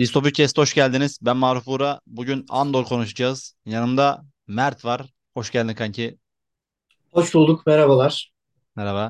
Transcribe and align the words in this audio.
Distopik 0.00 0.34
Kest'e 0.34 0.62
hoş 0.62 0.74
geldiniz. 0.74 1.18
Ben 1.22 1.36
Maruf 1.36 1.68
Uğra. 1.68 2.00
Bugün 2.06 2.46
Andor 2.48 2.84
konuşacağız. 2.84 3.54
Yanımda 3.66 4.22
Mert 4.46 4.84
var. 4.84 5.06
Hoş 5.34 5.50
geldin 5.50 5.74
kanki. 5.74 6.18
Hoş 7.12 7.34
bulduk, 7.34 7.66
merhabalar. 7.66 8.32
Merhaba. 8.76 9.08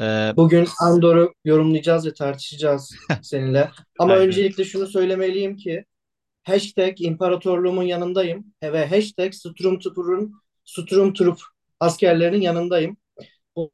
Ee, 0.00 0.32
Bugün 0.36 0.68
Andor'u 0.80 1.32
yorumlayacağız 1.44 2.06
ve 2.06 2.14
tartışacağız 2.14 2.94
seninle. 3.22 3.70
Ama 3.98 4.12
aynen. 4.12 4.26
öncelikle 4.26 4.64
şunu 4.64 4.86
söylemeliyim 4.86 5.56
ki 5.56 5.84
hashtag 6.42 7.00
imparatorluğumun 7.00 7.82
yanındayım 7.82 8.54
ve 8.62 8.86
hashtag 8.86 9.32
Stormtrooper'ın 9.32 10.34
Stormtroop 10.64 11.38
askerlerinin 11.80 12.40
yanındayım. 12.40 12.96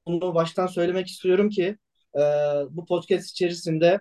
Bunu 0.07 0.35
baştan 0.35 0.67
söylemek 0.67 1.07
istiyorum 1.07 1.51
ki 1.51 1.79
e, 2.15 2.21
bu 2.71 2.87
podcast 2.87 3.31
içerisinde 3.31 4.01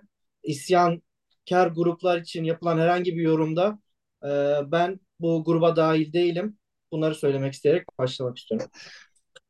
isyankar 1.46 1.66
gruplar 1.74 2.18
için 2.20 2.44
yapılan 2.44 2.78
herhangi 2.78 3.16
bir 3.16 3.22
yorumda 3.22 3.78
e, 4.24 4.28
ben 4.72 5.00
bu 5.20 5.44
gruba 5.44 5.76
dahil 5.76 6.12
değilim. 6.12 6.58
Bunları 6.92 7.14
söylemek 7.14 7.52
isteyerek 7.54 7.84
başlamak 7.98 8.38
istiyorum. 8.38 8.68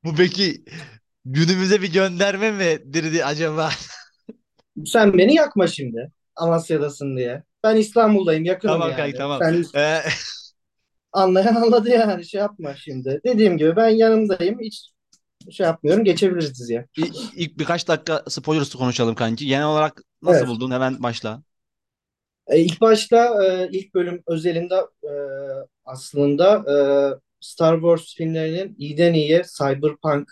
Bu 0.05 0.15
peki 0.15 0.65
günümüze 1.25 1.83
bir 1.83 1.93
gönderme 1.93 2.51
midir 2.53 3.29
acaba? 3.29 3.71
Sen 4.87 5.19
beni 5.19 5.35
yakma 5.35 5.67
şimdi. 5.67 6.13
Amasya'dasın 6.37 7.17
diye. 7.17 7.43
Ben 7.65 7.77
İstanbul'dayım, 7.77 8.45
yakınım 8.45 8.73
Tamam 8.73 8.91
yani. 8.91 9.15
tamam. 9.15 9.41
Sen 9.43 9.63
Ee, 9.75 10.03
anlayan 11.13 11.55
anladı 11.55 11.89
yani 11.91 12.25
şey 12.27 12.41
yapma 12.41 12.75
şimdi. 12.77 13.21
Dediğim 13.27 13.59
gibi 13.59 13.77
ben 13.77 13.89
yanındayım. 13.89 14.61
Hiç 14.61 14.91
şey 15.53 15.67
yapmıyorum. 15.67 16.05
Geçebiliriz 16.05 16.51
diziye. 16.61 16.87
i- 16.97 17.03
ilk 17.37 17.59
birkaç 17.59 17.89
dakika 17.89 18.25
spoilers 18.29 18.75
konuşalım 18.75 19.15
kanki. 19.15 19.47
Genel 19.47 19.67
olarak 19.67 20.03
nasıl 20.23 20.47
Evet. 20.47 20.49
buldun? 20.49 20.71
Hemen 20.71 21.03
başla. 21.03 21.43
E, 22.49 22.61
ilk 22.61 22.81
başta 22.81 23.45
e, 23.45 23.69
ilk 23.73 23.95
bölüm 23.95 24.23
özelinde 24.27 24.75
e, 25.05 25.13
aslında 25.85 26.57
e, 26.57 26.77
Star 27.41 27.75
Wars 27.75 28.15
filmlerinin 28.15 28.77
iyiden 28.79 29.15
iyiye 29.15 29.43
cyberpunk 29.59 30.29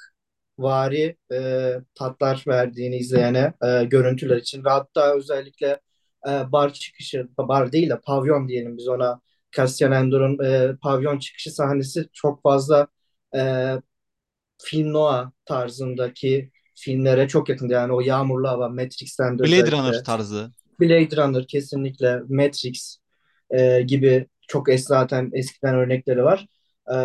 vari 0.59 1.17
e, 1.33 1.73
tatlar 1.95 2.45
verdiğini 2.47 2.97
izleyene 2.97 3.53
e, 3.65 3.85
görüntüler 3.85 4.37
için 4.37 4.65
ve 4.65 4.71
hatta 4.71 5.17
özellikle 5.17 5.81
e, 6.29 6.53
bar 6.53 6.73
çıkışı, 6.73 7.29
bar 7.39 7.73
değil 7.73 7.91
de 7.91 8.01
pavyon 8.01 8.49
diyelim 8.49 8.77
biz 8.79 8.89
ona 8.89 9.21
Cassian 9.57 9.93
Andor'un 9.93 10.45
e, 10.45 10.77
pavyon 10.77 11.19
çıkışı 11.19 11.51
sahnesi 11.51 12.09
çok 12.13 12.43
fazla 12.43 12.87
e, 13.37 13.73
film 14.63 14.93
noir 14.93 15.27
tarzındaki 15.45 16.51
filmlere 16.75 17.29
çok 17.29 17.49
yakındı. 17.49 17.73
Yani 17.73 17.93
o 17.93 18.01
yağmurlu 18.01 18.49
hava 18.49 18.69
Matrix'ten 18.69 19.39
de 19.39 19.43
Blade 19.43 19.73
Runner 19.73 20.05
tarzı. 20.05 20.51
Blade 20.81 21.17
Runner 21.17 21.47
kesinlikle 21.47 22.21
Matrix 22.29 22.99
e, 23.51 23.83
gibi 23.83 24.27
çok 24.49 24.69
es 24.69 24.85
zaten 24.85 25.31
eskiden 25.35 25.75
örnekleri 25.75 26.25
var. 26.25 26.47
E, 26.93 26.97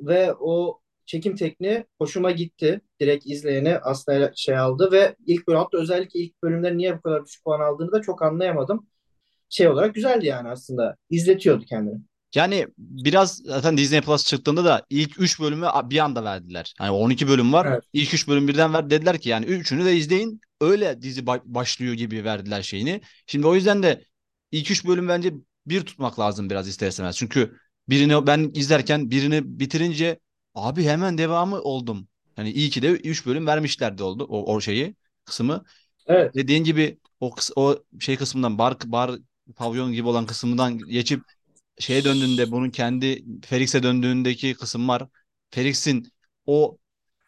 ve 0.00 0.34
o 0.40 0.80
çekim 1.06 1.36
tekniği 1.36 1.84
hoşuma 1.98 2.30
gitti. 2.30 2.80
Direkt 3.00 3.26
izleyeni 3.26 3.78
aslında 3.78 4.32
şey 4.36 4.58
aldı 4.58 4.92
ve 4.92 5.16
ilk 5.26 5.48
bölüm 5.48 5.58
hatta 5.58 5.78
özellikle 5.78 6.20
ilk 6.20 6.42
bölümler 6.42 6.76
niye 6.76 6.98
bu 6.98 7.02
kadar 7.02 7.24
düşük 7.24 7.44
puan 7.44 7.60
aldığını 7.60 7.92
da 7.92 8.02
çok 8.02 8.22
anlayamadım. 8.22 8.86
Şey 9.48 9.68
olarak 9.68 9.94
güzeldi 9.94 10.26
yani 10.26 10.48
aslında. 10.48 10.96
İzletiyordu 11.10 11.64
kendini. 11.64 12.00
Yani 12.34 12.66
biraz 12.78 13.36
zaten 13.36 13.76
Disney 13.76 14.00
Plus 14.00 14.26
çıktığında 14.26 14.64
da 14.64 14.86
ilk 14.90 15.20
3 15.20 15.40
bölümü 15.40 15.66
bir 15.84 15.98
anda 15.98 16.24
verdiler. 16.24 16.74
Yani 16.80 16.90
12 16.90 17.28
bölüm 17.28 17.52
var. 17.52 17.66
Evet. 17.66 17.84
İlk 17.92 18.14
3 18.14 18.28
bölüm 18.28 18.48
birden 18.48 18.74
ver 18.74 18.90
dediler 18.90 19.18
ki 19.18 19.28
yani 19.28 19.46
üçünü 19.46 19.84
de 19.84 19.96
izleyin. 19.96 20.40
Öyle 20.60 21.02
dizi 21.02 21.20
ba- 21.20 21.42
başlıyor 21.44 21.94
gibi 21.94 22.24
verdiler 22.24 22.62
şeyini. 22.62 23.00
Şimdi 23.26 23.46
o 23.46 23.54
yüzden 23.54 23.82
de 23.82 24.04
ilk 24.52 24.70
3 24.70 24.86
bölüm 24.86 25.08
bence 25.08 25.32
bir 25.66 25.80
tutmak 25.80 26.18
lazım 26.18 26.50
biraz 26.50 26.68
ister 26.68 26.88
istemez. 26.88 27.16
Çünkü 27.16 27.56
birini 27.88 28.26
ben 28.26 28.50
izlerken 28.54 29.10
birini 29.10 29.60
bitirince 29.60 30.20
abi 30.54 30.84
hemen 30.84 31.18
devamı 31.18 31.60
oldum. 31.60 32.08
Yani 32.36 32.50
iyi 32.52 32.70
ki 32.70 32.82
de 32.82 32.90
3 32.90 33.26
bölüm 33.26 33.46
vermişlerdi 33.46 34.02
oldu 34.02 34.26
o, 34.28 34.54
o 34.54 34.60
şeyi 34.60 34.94
kısmı. 35.24 35.64
Evet. 36.06 36.34
Dediğin 36.34 36.64
gibi 36.64 36.98
o 37.20 37.34
o 37.56 37.78
şey 38.00 38.16
kısmından 38.16 38.58
bar 38.58 38.76
bar 38.84 39.10
pavyon 39.56 39.92
gibi 39.92 40.08
olan 40.08 40.26
kısmından 40.26 40.78
geçip 40.78 41.22
şeye 41.80 42.04
döndüğünde 42.04 42.50
bunun 42.50 42.70
kendi 42.70 43.24
Felix'e 43.44 43.82
döndüğündeki 43.82 44.54
kısım 44.54 44.88
var. 44.88 45.02
Felix'in 45.50 46.12
o 46.46 46.78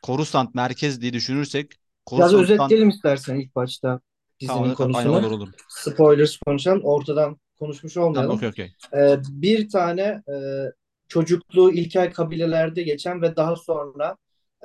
Coruscant 0.02 0.54
merkez 0.54 1.00
diye 1.00 1.12
düşünürsek 1.12 1.66
Biraz 2.12 2.30
Coruscant'tan 2.30 2.42
özetleyelim 2.42 2.88
istersen 2.88 3.40
ilk 3.40 3.56
başta 3.56 3.88
tamam, 3.88 4.00
dizinin 4.40 4.64
aynen 4.64 4.74
konusunu. 4.74 5.16
olur 5.16 5.30
olur. 5.30 5.48
Spoilers 5.68 6.36
konuşalım. 6.36 6.80
Ortadan 6.84 7.36
konuşmuş 7.58 7.94
Tamam 7.94 8.08
olmayalım. 8.10 8.36
okey 8.36 8.48
okey. 8.48 8.72
Ee, 8.96 9.16
bir 9.28 9.68
tane 9.68 10.02
e, 10.02 10.34
çocukluğu 11.08 11.72
ilkel 11.72 12.12
kabilelerde 12.12 12.82
geçen 12.82 13.22
ve 13.22 13.36
daha 13.36 13.56
sonra 13.56 14.16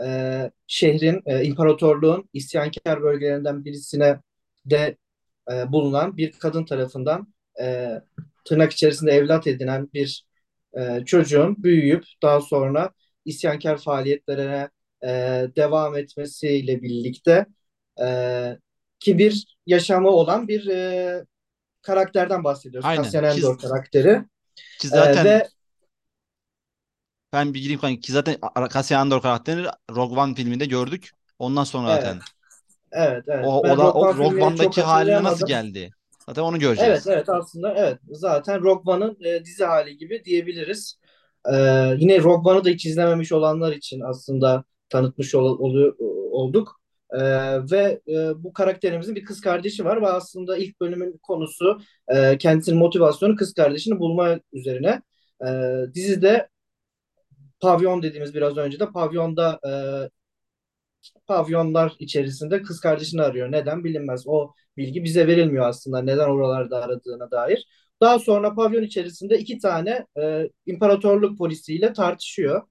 e, 0.06 0.52
şehrin, 0.68 1.22
e, 1.26 1.44
imparatorluğun 1.44 2.30
isyankar 2.34 3.02
bölgelerinden 3.04 3.66
birisine 3.66 4.20
de 4.66 4.98
e, 5.52 5.72
bulunan 5.72 6.18
bir 6.18 6.32
kadın 6.32 6.66
tarafından 6.66 7.34
e, 7.62 7.88
tırnak 8.48 8.72
içerisinde 8.72 9.12
evlat 9.12 9.48
edinen 9.48 9.90
bir 9.94 10.26
e, 10.78 11.06
çocuğun 11.06 11.64
büyüyüp 11.64 12.04
daha 12.22 12.42
sonra 12.42 12.92
isyankar 13.26 13.78
faaliyetlerine 13.78 14.70
e, 15.04 15.08
devam 15.56 15.98
etmesiyle 15.98 16.82
birlikte 16.82 17.46
e, 18.02 18.58
ki 19.00 19.18
bir 19.18 19.58
yaşamı 19.66 20.10
olan 20.10 20.48
bir 20.48 20.68
e, 20.68 21.26
karakterden 21.82 22.44
bahsediyoruz. 22.44 22.90
Aynen. 22.90 23.04
Cassian 23.04 23.24
Ki, 23.24 23.30
Andor 23.30 23.58
karakteri. 23.58 24.22
ki 24.80 24.88
E, 24.88 24.90
zaten 24.90 25.26
ve 25.26 25.48
ben 27.34 27.54
bir 27.54 27.60
gireyim 27.62 27.80
kanka 27.80 28.02
ki 28.02 28.12
zaten 28.12 28.36
Cassian 28.74 29.02
Andor 29.02 29.22
karakterini 29.22 29.68
Rogue 29.92 30.20
One 30.20 30.36
filminde 30.36 30.66
gördük. 30.66 31.12
Ondan 31.40 31.64
sonra 31.64 31.92
evet, 31.92 32.04
zaten 32.04 32.20
evet, 32.92 33.24
evet. 33.28 33.46
o, 33.46 33.60
o 33.60 33.64
Ben 33.64 33.78
da 33.78 33.84
Rogue 33.84 34.02
o 34.02 34.18
Rogue 34.18 34.44
One'daki 34.44 34.82
haline 34.82 35.24
nasıl 35.24 35.48
geldi? 35.48 35.92
Zaten 36.30 36.42
onu 36.44 36.60
Evet, 36.78 37.04
göreceğiz. 37.04 37.08
evet 37.08 37.30
aslında 37.30 37.74
evet. 37.78 38.00
Zaten 38.12 38.62
Rogue 38.64 38.94
One'ın 38.94 39.18
e, 39.26 39.46
dizi 39.46 39.66
hali 39.66 39.98
gibi 39.98 40.24
diyebiliriz. 40.26 41.00
E, 41.54 41.56
yine 41.98 42.20
Rogue 42.24 42.52
One'ı 42.52 42.66
da 42.66 42.70
hiç 42.70 42.86
izlememiş 42.86 43.32
olanlar 43.32 43.72
için 43.74 44.02
aslında 44.02 44.64
tanıtmış 44.90 45.36
ol- 45.36 45.60
oluyor, 45.60 45.96
olduk. 46.32 46.82
E, 47.12 47.20
ve 47.72 48.02
e, 48.08 48.44
bu 48.44 48.54
karakterimizin 48.54 49.16
bir 49.16 49.24
kız 49.26 49.42
kardeşi 49.42 49.86
var 49.86 50.02
ve 50.02 50.08
aslında 50.08 50.58
ilk 50.58 50.82
bölümün 50.82 51.20
konusu 51.24 51.80
e, 52.08 52.38
kendisinin 52.38 52.80
motivasyonu 52.80 53.36
kız 53.36 53.54
kardeşini 53.54 54.00
bulma 54.00 54.40
üzerine. 54.54 55.02
E, 55.48 55.48
dizide 55.94 56.50
pavyon 57.60 58.02
dediğimiz 58.04 58.34
biraz 58.36 58.58
önce 58.58 58.80
de 58.80 58.92
pavyonda 58.92 59.60
e, 59.68 59.72
pavyonlar 61.28 61.96
içerisinde 62.00 62.62
kız 62.62 62.80
kardeşini 62.80 63.22
arıyor. 63.22 63.52
Neden 63.52 63.84
bilinmez. 63.84 64.24
O 64.28 64.54
bilgi 64.78 65.04
bize 65.04 65.28
verilmiyor 65.28 65.68
aslında 65.68 66.02
neden 66.02 66.28
oralarda 66.30 66.84
aradığına 66.84 67.32
dair. 67.32 67.68
Daha 68.02 68.20
sonra 68.20 68.56
pavyon 68.56 68.84
içerisinde 68.84 69.40
iki 69.40 69.58
tane 69.60 70.06
e, 70.22 70.50
imparatorluk 70.66 71.38
polisiyle 71.38 71.94
tartışıyor 71.94 72.62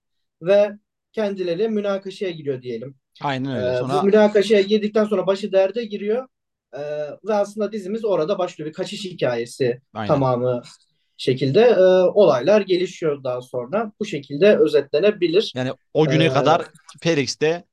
ve 0.43 0.73
kendileri 1.13 1.69
münakaşaya 1.69 2.31
giriyor 2.31 2.63
diyelim. 2.63 2.95
Aynen 3.23 3.51
E, 3.51 3.59
öyle. 3.59 3.85
bu 3.85 3.89
Sonra 3.89 4.03
münakaşaya 4.03 4.61
girdikten 4.63 5.05
sonra 5.05 5.27
başı 5.27 5.53
derde 5.53 5.85
giriyor 5.85 6.27
E, 6.75 6.81
ve 7.29 7.35
aslında 7.35 7.73
dizimiz 7.73 8.05
orada 8.05 8.39
başlıyor. 8.39 8.69
Bir 8.71 8.75
kaçış 8.75 9.05
hikayesi 9.05 9.81
aynen. 9.95 10.09
tamamı 10.09 10.63
şekilde 11.17 11.61
e, 11.61 11.81
olaylar 12.15 12.61
gelişiyor 12.61 13.25
daha 13.25 13.43
sonra. 13.43 13.93
Bu 14.01 14.05
şekilde 14.05 14.57
özetlenebilir. 14.57 15.53
Yani 15.57 15.73
o 15.95 16.07
E, 16.07 16.11
güne 16.11 16.29
kadar 16.29 16.63
Felix'te 17.01 17.65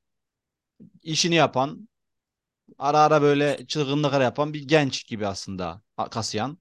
işini 1.03 1.35
yapan 1.35 1.89
ara 2.79 2.99
ara 2.99 3.21
böyle 3.21 3.65
çılgınlıklar 3.67 4.21
yapan 4.21 4.53
bir 4.53 4.67
genç 4.67 5.07
gibi 5.07 5.27
aslında 5.27 5.81
Cassian. 6.13 6.57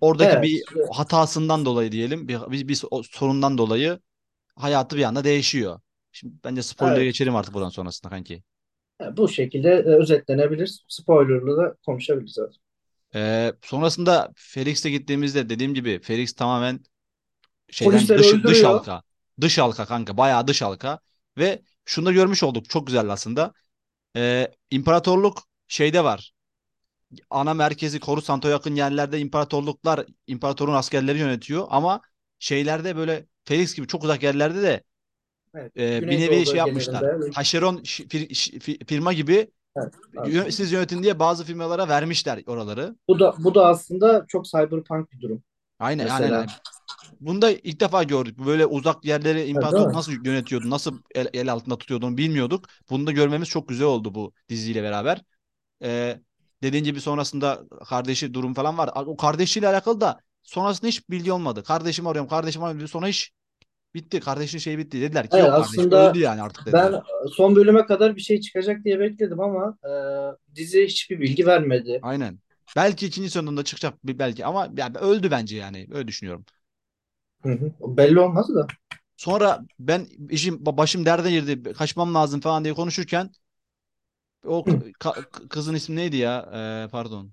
Oradaki 0.00 0.30
evet. 0.30 0.42
bir 0.42 0.64
hatasından 0.92 1.64
dolayı 1.64 1.92
diyelim 1.92 2.28
bir, 2.28 2.40
bir, 2.50 2.68
bir 2.68 2.82
sorundan 3.04 3.58
dolayı 3.58 4.00
hayatı 4.56 4.96
bir 4.96 5.02
anda 5.04 5.24
değişiyor. 5.24 5.80
Şimdi 6.12 6.34
bence 6.44 6.62
spoiler'a 6.62 6.96
Evet. 6.96 7.08
geçelim 7.08 7.36
artık 7.36 7.54
buradan 7.54 7.68
sonrasında 7.68 8.10
kanki. 8.10 8.42
Yani 9.00 9.16
bu 9.16 9.28
şekilde 9.28 9.68
e, 9.68 9.82
özetlenebilir. 9.82 10.84
Spoilerlı 10.88 11.56
da 11.56 11.76
konuşabiliriz 11.86 12.32
zaten. 12.32 12.60
Ee, 13.14 13.52
sonrasında 13.62 14.32
Felix'e 14.36 14.90
gittiğimizde 14.90 15.48
dediğim 15.48 15.74
gibi 15.74 16.00
Felix 16.02 16.32
tamamen 16.32 16.80
şeyden 17.70 18.08
Polisleri 18.08 18.18
dış, 18.18 18.26
dış 18.44 18.64
öldürüyor. 18.64 18.64
halka. 18.64 19.02
Dış 19.40 19.58
halka 19.58 19.86
kanka 19.86 20.16
bayağı 20.16 20.46
dış 20.46 20.62
halka. 20.62 20.98
Ve 21.38 21.62
şunu 21.90 22.06
da 22.06 22.12
görmüş 22.12 22.42
olduk 22.42 22.70
çok 22.70 22.86
güzel 22.86 23.10
aslında. 23.10 23.52
Ee, 24.16 24.48
imparatorluk 24.70 25.42
şeyde 25.68 26.04
var. 26.04 26.32
Ana 27.30 27.54
merkezi 27.54 28.00
Coruscant'a 28.00 28.48
yakın 28.48 28.74
yerlerde 28.74 29.20
imparatorluklar, 29.20 30.06
imparatorun 30.26 30.74
askerleri 30.74 31.18
yönetiyor 31.18 31.66
ama 31.70 32.00
şeylerde 32.38 32.96
böyle 32.96 33.26
Felix 33.44 33.74
gibi 33.74 33.86
çok 33.86 34.04
uzak 34.04 34.22
yerlerde 34.22 34.62
de 34.62 34.82
Evet. 35.54 35.72
e, 35.78 36.02
bir 36.02 36.18
nevi 36.20 36.46
şey 36.46 36.58
yapmışlar. 36.58 37.04
Taşeron 37.34 37.76
fir- 37.76 38.28
şi- 38.28 38.58
fi- 38.58 38.84
firma 38.86 39.12
gibi 39.12 39.50
Evet, 39.76 39.94
aslında. 40.16 40.50
Siz 40.52 40.72
yönetin 40.72 41.02
diye 41.02 41.18
bazı 41.18 41.44
firmalara 41.44 41.88
vermişler 41.88 42.42
oraları. 42.46 42.96
Bu 43.08 43.20
da 43.20 43.34
bu 43.38 43.54
da 43.54 43.66
aslında 43.66 44.24
çok 44.28 44.44
cyberpunk 44.44 45.12
bir 45.12 45.20
durum 45.20 45.42
Aynen 45.78 46.08
aynen. 46.08 46.22
mesela. 46.22 46.40
aynen. 46.40 46.54
Bunu 47.20 47.42
da 47.42 47.50
ilk 47.52 47.80
defa 47.80 48.02
gördük. 48.02 48.38
Böyle 48.38 48.66
uzak 48.66 49.04
yerleri 49.04 49.44
Evet, 49.54 49.70
imparatorluk 49.70 49.92
mi? 49.94 49.94
nasıl 49.94 50.12
yönetiyordu, 50.12 50.70
nasıl 50.70 51.02
el, 51.14 51.28
el 51.32 51.52
altında 51.52 51.78
tutuyordunu 51.78 52.16
bilmiyorduk. 52.16 52.66
Bunu 52.90 53.06
da 53.06 53.12
görmemiz 53.12 53.48
çok 53.48 53.68
güzel 53.68 53.86
oldu 53.86 54.14
bu 54.14 54.32
diziyle 54.48 54.82
beraber. 54.82 55.22
Ee, 55.82 56.20
dediğin 56.62 56.84
gibi 56.84 57.00
sonrasında 57.00 57.62
kardeşi 57.88 58.34
durum 58.34 58.54
falan 58.54 58.78
var. 58.78 58.90
O 58.96 59.16
kardeşiyle 59.16 59.68
alakalı 59.68 60.00
da 60.00 60.20
sonrasında 60.42 60.88
hiç 60.88 61.10
bilgi 61.10 61.32
olmadı. 61.32 61.62
Kardeşimi 61.64 62.08
arıyorum, 62.08 62.30
kardeşimi 62.30 62.64
arıyorum. 62.66 62.88
Sonra 62.88 63.08
iş 63.08 63.32
bitti. 63.94 64.20
Kardeşin 64.20 64.58
şeyi 64.58 64.78
bitti. 64.78 65.00
Dediler 65.02 65.30
ki 65.30 65.38
Evet 65.38 65.40
yok 65.40 65.54
kardeş 65.56 65.86
öldü 65.92 66.18
aslında 66.18 66.18
yani 66.18 66.42
artık 66.42 66.66
dediler. 66.66 66.92
ben 66.92 67.02
son 67.32 67.56
bölüme 67.56 67.86
kadar 67.86 68.16
bir 68.16 68.20
şey 68.20 68.40
çıkacak 68.40 68.84
diye 68.84 69.00
bekledim 69.00 69.40
ama 69.40 69.78
e, 69.84 70.54
dizi 70.54 70.84
hiçbir 70.86 71.20
bilgi 71.20 71.46
vermedi. 71.46 72.02
Aynen. 72.02 72.40
Belki 72.76 73.06
ikinci 73.06 73.30
sezonunda 73.30 73.64
çıkacak 73.64 73.94
belki 74.04 74.44
ama 74.46 74.68
yani 74.76 74.98
öldü 74.98 75.30
bence 75.30 75.56
yani. 75.56 75.86
Öyle 75.90 76.08
düşünüyorum. 76.08 76.44
Hı 77.42 77.48
hı. 77.52 77.72
Belli 77.96 78.20
olmaz 78.20 78.54
da. 78.54 78.66
Sonra 79.16 79.66
ben 79.78 80.06
işim 80.30 80.66
başım 80.66 81.06
derde 81.06 81.30
girdi. 81.30 81.72
Kaçmam 81.72 82.14
lazım 82.14 82.40
falan 82.40 82.64
diye 82.64 82.74
konuşurken 82.74 83.30
o 84.44 84.64
ka- 85.00 85.48
kızın 85.48 85.74
ismi 85.74 85.96
neydi 85.96 86.16
ya? 86.16 86.50
Ee, 86.86 86.88
pardon. 86.92 87.32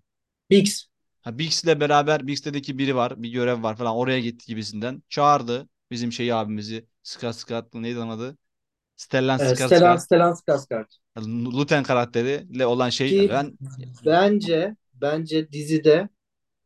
Bix. 0.50 0.88
Ha, 1.22 1.32
Bix'le 1.40 1.80
beraber 1.80 2.28
Bix'teki 2.28 2.78
biri 2.78 2.96
var. 2.96 3.24
Bir 3.24 3.30
görev 3.32 3.64
var 3.64 3.76
falan. 3.78 3.96
Oraya 3.96 4.20
gitti 4.20 4.46
gibisinden. 4.48 5.04
Çağırdı 5.10 5.70
bizim 5.92 6.12
şey 6.12 6.34
abimizi. 6.34 6.88
Scott 7.04 7.36
Scott 7.36 7.74
neydi 7.74 8.00
onun 8.00 8.10
adı? 8.10 8.38
Stellan 8.98 9.40
E, 9.40 9.56
Stellan. 9.56 9.98
Stellan 9.98 10.34
Skarsgård. 10.36 10.90
Luten 11.54 11.84
karakteriyle 11.84 12.66
olan 12.66 12.90
şey. 12.90 13.16
Ki 13.16 13.30
Ben 13.30 13.58
bence 14.06 14.76
bence 14.94 15.52
dizide 15.52 16.10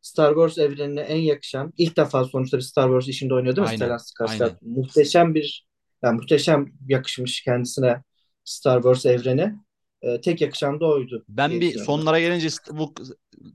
Star 0.02 0.30
Wars 0.30 0.58
evrenine 0.58 1.02
en 1.02 1.20
yakışan 1.20 1.74
ilk 1.78 1.98
defa 1.98 2.26
sonuçta 2.26 2.58
bir 2.58 2.62
Star 2.62 2.88
Wars 2.88 3.08
işinde 3.08 3.34
oynuyor 3.34 3.56
değil 3.56 3.68
mi 3.68 3.76
Stellan 3.76 3.90
aynen. 3.90 3.98
Skarsgård? 3.98 4.44
Aynen. 4.44 4.58
Muhteşem 4.62 5.36
bir 5.36 5.68
yani 6.04 6.16
muhteşem 6.16 6.74
yakışmış 6.88 7.42
kendisine 7.42 8.04
Star 8.44 8.82
Wars 8.82 9.06
evreni. 9.06 9.56
E, 10.02 10.22
tek 10.22 10.42
yakışan 10.42 10.80
da 10.80 10.86
oydu 10.86 11.26
Ben 11.30 11.52
bir 11.52 11.78
sonlara 11.78 12.20
gelince 12.20 12.48
bu 12.72 12.94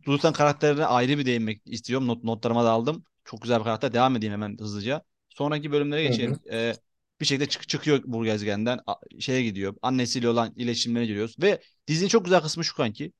Luten 0.08 0.32
karakterine 0.32 0.84
ayrı 0.84 1.18
bir 1.18 1.26
değinmek 1.26 1.62
istiyorum. 1.66 2.06
Not, 2.08 2.24
notlarıma 2.24 2.64
da 2.64 2.70
aldım. 2.70 3.04
Çok 3.24 3.42
güzel 3.42 3.58
bir 3.58 3.64
karakter. 3.64 3.92
Devam 3.92 4.16
edeyim 4.16 4.32
hemen 4.32 4.56
hızlıca. 4.60 5.02
Sonraki 5.28 5.72
bölümlere 5.72 6.04
Hı 6.04 6.08
hı. 6.08 6.10
geçelim. 6.10 6.38
Ee, 6.50 6.74
bir 7.20 7.26
şekilde 7.26 7.48
çık 7.48 7.68
çıkıyor 7.68 8.00
bu 8.04 8.24
gezegenden. 8.24 8.80
A- 8.86 9.20
şeye 9.20 9.42
gidiyor. 9.42 9.74
Annesiyle 9.82 10.28
olan 10.28 10.52
iletişimlere 10.56 11.06
giriyoruz. 11.06 11.36
Ve 11.42 11.60
dizinin 11.88 12.08
çok 12.08 12.24
güzel 12.24 12.40
kısmı 12.40 12.64
şu 12.64 12.76
kanki. 12.76 13.12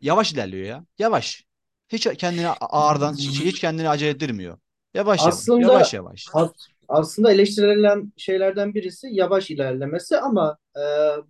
Yavaş 0.00 0.32
ilerliyor 0.32 0.66
ya. 0.66 0.86
Yavaş. 0.98 1.44
Hiç 1.92 2.08
kendini 2.18 2.48
ağırdan, 2.48 3.14
hiç, 3.14 3.60
kendini 3.60 3.88
acele 3.88 4.10
ettirmiyor. 4.10 4.58
Yavaş 4.94 5.20
yavaş. 5.20 5.52
Yavaş 5.58 5.94
Aslında 5.94 5.94
yavaş. 5.94 6.26
as- 6.32 6.50
aslında 6.88 7.32
eleştirilen 7.32 8.12
şeylerden 8.16 8.74
birisi 8.74 9.08
yavaş 9.10 9.50
ilerlemesi 9.50 10.16
ama 10.18 10.58
e, 10.76 10.80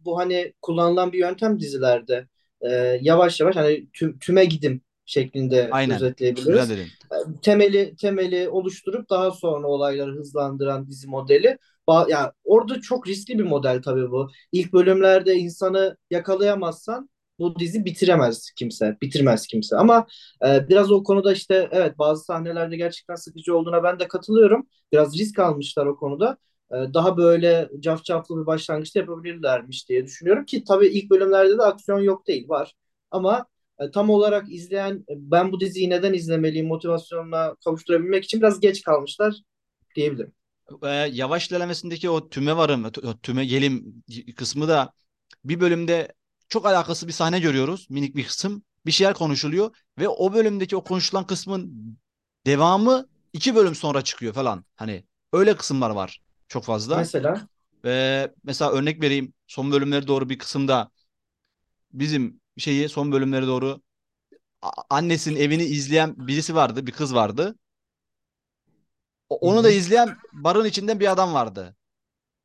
bu 0.04 0.18
hani 0.18 0.52
kullanılan 0.62 1.12
bir 1.12 1.18
yöntem 1.18 1.60
dizilerde 1.60 2.28
E, 2.62 2.98
yavaş 3.02 3.40
yavaş 3.40 3.56
hani 3.56 3.68
tü- 3.70 4.18
tüme 4.18 4.44
gidim 4.44 4.82
şeklinde 5.04 5.68
Aynen. 5.72 5.96
Özetleyebiliriz. 5.96 6.70
E, 6.70 6.86
Temeli 7.42 7.96
temeli 7.96 8.48
oluşturup 8.48 9.10
daha 9.10 9.30
sonra 9.30 9.66
olayları 9.66 10.12
hızlandıran 10.12 10.88
dizi 10.88 11.08
modeli. 11.08 11.58
Ba- 11.88 12.10
ya 12.10 12.32
orada 12.44 12.80
çok 12.80 13.06
riskli 13.08 13.38
bir 13.38 13.44
model 13.44 13.82
tabii 13.82 14.10
bu. 14.10 14.30
İlk 14.52 14.72
bölümlerde 14.72 15.34
insanı 15.34 15.96
yakalayamazsan 16.10 17.10
bu 17.40 17.58
dizi 17.58 17.84
bitiremez 17.84 18.50
kimse, 18.58 18.96
bitirmez 19.02 19.46
kimse. 19.46 19.76
Ama 19.76 20.06
ee, 20.46 20.68
biraz 20.68 20.92
o 20.92 21.02
konuda 21.02 21.32
işte 21.32 21.68
evet 21.72 21.98
bazı 21.98 22.24
sahnelerde 22.24 22.76
gerçekten 22.76 23.14
sıkıcı 23.14 23.56
olduğuna 23.56 23.82
ben 23.82 24.00
de 24.00 24.08
katılıyorum. 24.08 24.66
Biraz 24.92 25.18
risk 25.18 25.38
almışlar 25.38 25.86
o 25.86 25.96
konuda. 25.96 26.36
Ee, 26.72 26.76
daha 26.94 27.16
böyle 27.16 27.70
cafcaflı 27.80 28.40
bir 28.40 28.46
başlangıçta 28.46 29.00
yapabilirlermiş 29.00 29.88
diye 29.88 30.04
düşünüyorum 30.04 30.44
ki 30.44 30.64
tabii 30.64 30.86
ilk 30.86 31.10
bölümlerde 31.10 31.58
de 31.58 31.62
aksiyon 31.62 32.00
yok 32.00 32.26
değil 32.26 32.48
var. 32.48 32.74
Ama 33.10 33.46
e, 33.80 33.90
tam 33.90 34.10
olarak 34.10 34.52
izleyen 34.52 34.94
e, 34.94 35.12
ben 35.16 35.52
bu 35.52 35.60
diziyi 35.60 35.90
neden 35.90 36.12
izlemeliyim 36.12 36.66
motivasyonuna 36.66 37.54
kavuşturabilmek 37.64 38.24
için 38.24 38.40
biraz 38.40 38.60
geç 38.60 38.82
kalmışlar 38.82 39.34
diyebilirim. 39.96 40.32
Ee, 40.82 40.88
yavaş 40.88 41.50
ilerlemesindeki 41.50 42.10
o 42.10 42.28
tüme 42.28 42.56
varım, 42.56 42.90
tüme 43.22 43.44
gelim 43.44 44.02
kısmı 44.36 44.68
da 44.68 44.92
bir 45.44 45.60
bölümde 45.60 46.12
çok 46.50 46.66
alakası 46.66 47.08
bir 47.08 47.12
sahne 47.12 47.40
görüyoruz. 47.40 47.88
Minik 47.90 48.16
bir 48.16 48.24
kısım. 48.26 48.64
Bir 48.86 48.92
şeyler 48.92 49.14
konuşuluyor 49.14 49.76
ve 49.98 50.08
o 50.08 50.34
bölümdeki 50.34 50.76
o 50.76 50.84
konuşulan 50.84 51.26
kısmın 51.26 51.98
devamı 52.46 53.06
iki 53.32 53.54
bölüm 53.54 53.74
sonra 53.74 54.02
çıkıyor 54.04 54.34
falan. 54.34 54.64
Hani 54.76 55.04
öyle 55.32 55.56
kısımlar 55.56 55.90
var 55.90 56.22
çok 56.48 56.64
fazla. 56.64 56.96
Mesela 56.98 57.48
Ve 57.84 58.34
mesela 58.44 58.72
örnek 58.72 59.02
vereyim. 59.02 59.34
Son 59.46 59.72
bölümleri 59.72 60.06
doğru 60.08 60.28
bir 60.28 60.38
kısımda 60.38 60.90
bizim 61.92 62.40
şeyi 62.58 62.88
son 62.88 63.12
bölümleri 63.12 63.46
doğru 63.46 63.80
annesinin 64.90 65.40
evini 65.40 65.64
izleyen 65.64 66.14
birisi 66.28 66.54
vardı, 66.54 66.86
bir 66.86 66.92
kız 66.92 67.14
vardı. 67.14 67.54
Onu 69.30 69.64
da 69.64 69.70
izleyen 69.70 70.16
barın 70.32 70.64
içinden 70.64 71.00
bir 71.00 71.12
adam 71.12 71.34
vardı. 71.34 71.76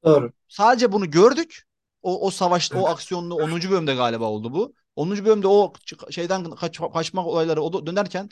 doğru. 0.04 0.32
Sadece 0.48 0.92
bunu 0.92 1.12
gördük. 1.12 1.64
O, 2.06 2.28
o 2.28 2.32
savaş, 2.32 2.72
o 2.74 2.88
aksiyonlu 2.88 3.36
10. 3.36 3.72
bölümde 3.72 3.96
galiba 3.96 4.26
oldu 4.26 4.54
bu. 4.54 4.74
10. 4.96 5.26
bölümde 5.26 5.48
o 5.48 5.74
şeyden 6.12 6.52
kaç, 6.52 6.80
kaçmak 6.94 7.26
olayları 7.28 7.62
o 7.62 7.88
dönerken 7.88 8.30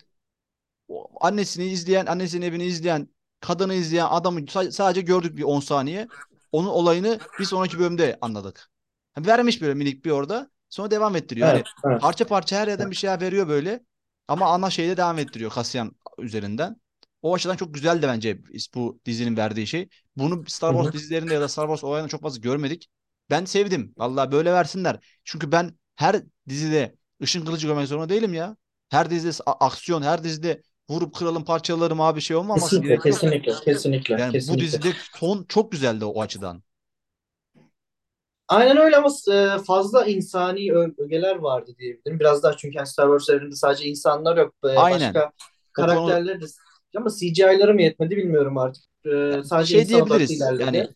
annesini 1.21 1.65
izleyen, 1.65 2.05
annesinin 2.05 2.45
evini 2.45 2.65
izleyen, 2.65 3.07
kadını 3.39 3.73
izleyen 3.73 4.07
adamı 4.09 4.39
sa- 4.39 4.71
sadece 4.71 5.01
gördük 5.01 5.37
bir 5.37 5.43
10 5.43 5.59
saniye. 5.59 6.07
Onun 6.51 6.67
olayını 6.67 7.19
bir 7.39 7.45
sonraki 7.45 7.79
bölümde 7.79 8.17
anladık. 8.21 8.69
Ha, 9.13 9.25
Vermiş 9.25 9.61
böyle 9.61 9.73
minik 9.73 10.05
bir 10.05 10.11
orada. 10.11 10.51
Sonra 10.69 10.91
devam 10.91 11.15
ettiriyor. 11.15 11.47
Hani 11.47 11.57
Evet, 11.57 11.67
evet. 11.85 12.01
parça 12.01 12.27
parça 12.27 12.59
her 12.59 12.67
yerden 12.67 12.91
bir 12.91 12.95
şeyler 12.95 13.21
veriyor 13.21 13.47
böyle. 13.47 13.83
Ama 14.27 14.45
ana 14.45 14.69
şeyde 14.69 14.97
devam 14.97 15.19
ettiriyor 15.19 15.51
Kasyan 15.51 15.91
üzerinden. 16.17 16.81
O 17.21 17.33
açıdan 17.35 17.55
çok 17.55 17.73
güzel 17.73 18.01
de 18.01 18.07
bence 18.07 18.41
bu 18.75 18.99
dizinin 19.05 19.37
verdiği 19.37 19.67
şey. 19.67 19.89
Bunu 20.15 20.43
Star 20.47 20.71
Wars 20.71 20.87
hı. 20.87 20.93
dizilerinde 20.93 21.33
ya 21.33 21.41
da 21.41 21.47
Star 21.47 21.65
Wars 21.65 21.83
olaylarında 21.83 22.09
çok 22.09 22.21
fazla 22.21 22.39
görmedik. 22.41 22.89
Ben 23.29 23.45
sevdim. 23.45 23.93
Vallahi 23.97 24.31
böyle 24.31 24.53
versinler. 24.53 24.99
Çünkü 25.23 25.51
ben 25.51 25.71
her 25.95 26.15
dizide 26.49 26.95
ışın 27.23 27.45
kılıcı 27.45 27.67
görmek 27.67 27.87
zorunda 27.87 28.09
değilim 28.09 28.33
ya. 28.33 28.57
Her 28.89 29.09
dizide 29.09 29.43
aksiyon, 29.45 30.01
her 30.01 30.23
dizide 30.23 30.61
vurup 30.89 31.15
kıralım 31.15 31.45
parçalarım 31.45 32.01
abi 32.01 32.21
şey 32.21 32.37
olmaması 32.37 32.81
Kesinlikle, 32.81 33.09
kesinlikle, 33.09 33.53
kesinlikle, 33.65 34.13
Yani 34.13 34.27
bu 34.27 34.31
kesinlikle. 34.31 34.63
dizide 34.63 34.94
son 35.13 35.45
çok 35.49 35.71
güzeldi 35.71 36.06
o 36.06 36.21
açıdan. 36.21 36.63
Aynen 38.47 38.77
öyle 38.77 38.97
ama 38.97 39.09
e, 39.31 39.63
fazla 39.63 40.06
insani 40.06 40.73
ögeler 40.97 41.35
vardı 41.35 41.71
diyebilirim. 41.80 42.19
Biraz 42.19 42.44
daha 42.44 42.57
çünkü 42.57 42.85
Star 42.85 43.06
Wars 43.06 43.30
evreninde 43.30 43.56
sadece 43.56 43.85
insanlar 43.85 44.37
yok. 44.37 44.56
Aynen. 44.63 45.13
Başka 45.13 45.31
karakterleri 45.73 46.42
de 46.42 46.45
ama 46.97 47.09
CGI'ları 47.09 47.73
mı 47.73 47.81
yetmedi 47.81 48.18
bilmiyorum 48.18 48.57
artık. 48.57 48.83
E, 49.06 49.44
sadece 49.44 49.75
şey 49.75 49.87
diyebiliriz. 49.87 50.42
Yani 50.59 50.87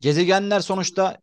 gezegenler 0.00 0.60
sonuçta 0.60 1.18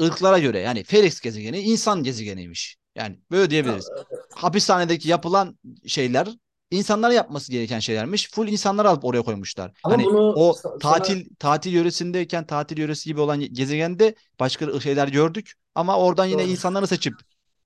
ırklara 0.00 0.38
göre 0.38 0.58
yani 0.58 0.84
Felix 0.84 1.20
gezegeni 1.20 1.60
insan 1.60 2.02
gezegeniymiş. 2.02 2.76
Yani 2.96 3.18
böyle 3.30 3.50
diyebiliriz. 3.50 3.88
Hapishanedeki 4.34 5.08
yapılan 5.08 5.58
şeyler 5.86 6.28
insanlar 6.70 7.10
yapması 7.10 7.52
gereken 7.52 7.78
şeylermiş. 7.78 8.30
Full 8.30 8.48
insanları 8.48 8.88
alıp 8.88 9.04
oraya 9.04 9.22
koymuşlar. 9.22 9.72
Ama 9.84 9.94
Hani 9.94 10.04
bunu 10.04 10.32
o 10.36 10.50
sa- 10.50 10.62
sana 10.62 10.78
tatil 10.78 11.28
tatil 11.38 11.72
yöresindeyken 11.72 12.46
tatil 12.46 12.78
yöresi 12.78 13.08
gibi 13.08 13.20
olan 13.20 13.40
gezegende 13.40 14.14
başka 14.40 14.80
şeyler 14.80 15.08
gördük 15.08 15.52
ama 15.74 15.98
oradan 15.98 16.26
yine 16.26 16.42
doğru. 16.42 16.50
insanları 16.50 16.86
seçip 16.86 17.14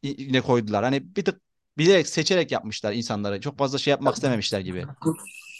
yine 0.02 0.40
koydular. 0.40 0.84
Hani 0.84 1.16
bir 1.16 1.24
tık 1.24 1.40
bilerek 1.78 2.08
seçerek 2.08 2.52
yapmışlar 2.52 2.92
insanları. 2.92 3.40
Çok 3.40 3.58
fazla 3.58 3.78
şey 3.78 3.90
yapmak 3.90 4.14
istememişler 4.14 4.60
gibi. 4.60 4.84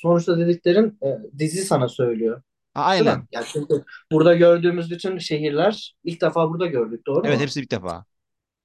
Sonuçta 0.02 0.38
dediklerin 0.38 0.99
e, 1.02 1.38
dizi 1.38 1.64
sana 1.64 1.88
söylüyor. 1.88 2.42
Ha, 2.74 2.92
Değil 2.92 3.04
mi? 3.04 3.10
aynen. 3.10 3.28
Yani 3.32 3.46
çünkü 3.52 3.84
burada 4.12 4.34
gördüğümüz 4.34 4.90
bütün 4.90 5.18
şehirler 5.18 5.96
ilk 6.04 6.20
defa 6.20 6.50
burada 6.50 6.66
gördük. 6.66 7.06
Doğru 7.06 7.26
Evet 7.26 7.36
mu? 7.36 7.42
hepsi 7.42 7.62
bir 7.62 7.70
defa. 7.70 8.04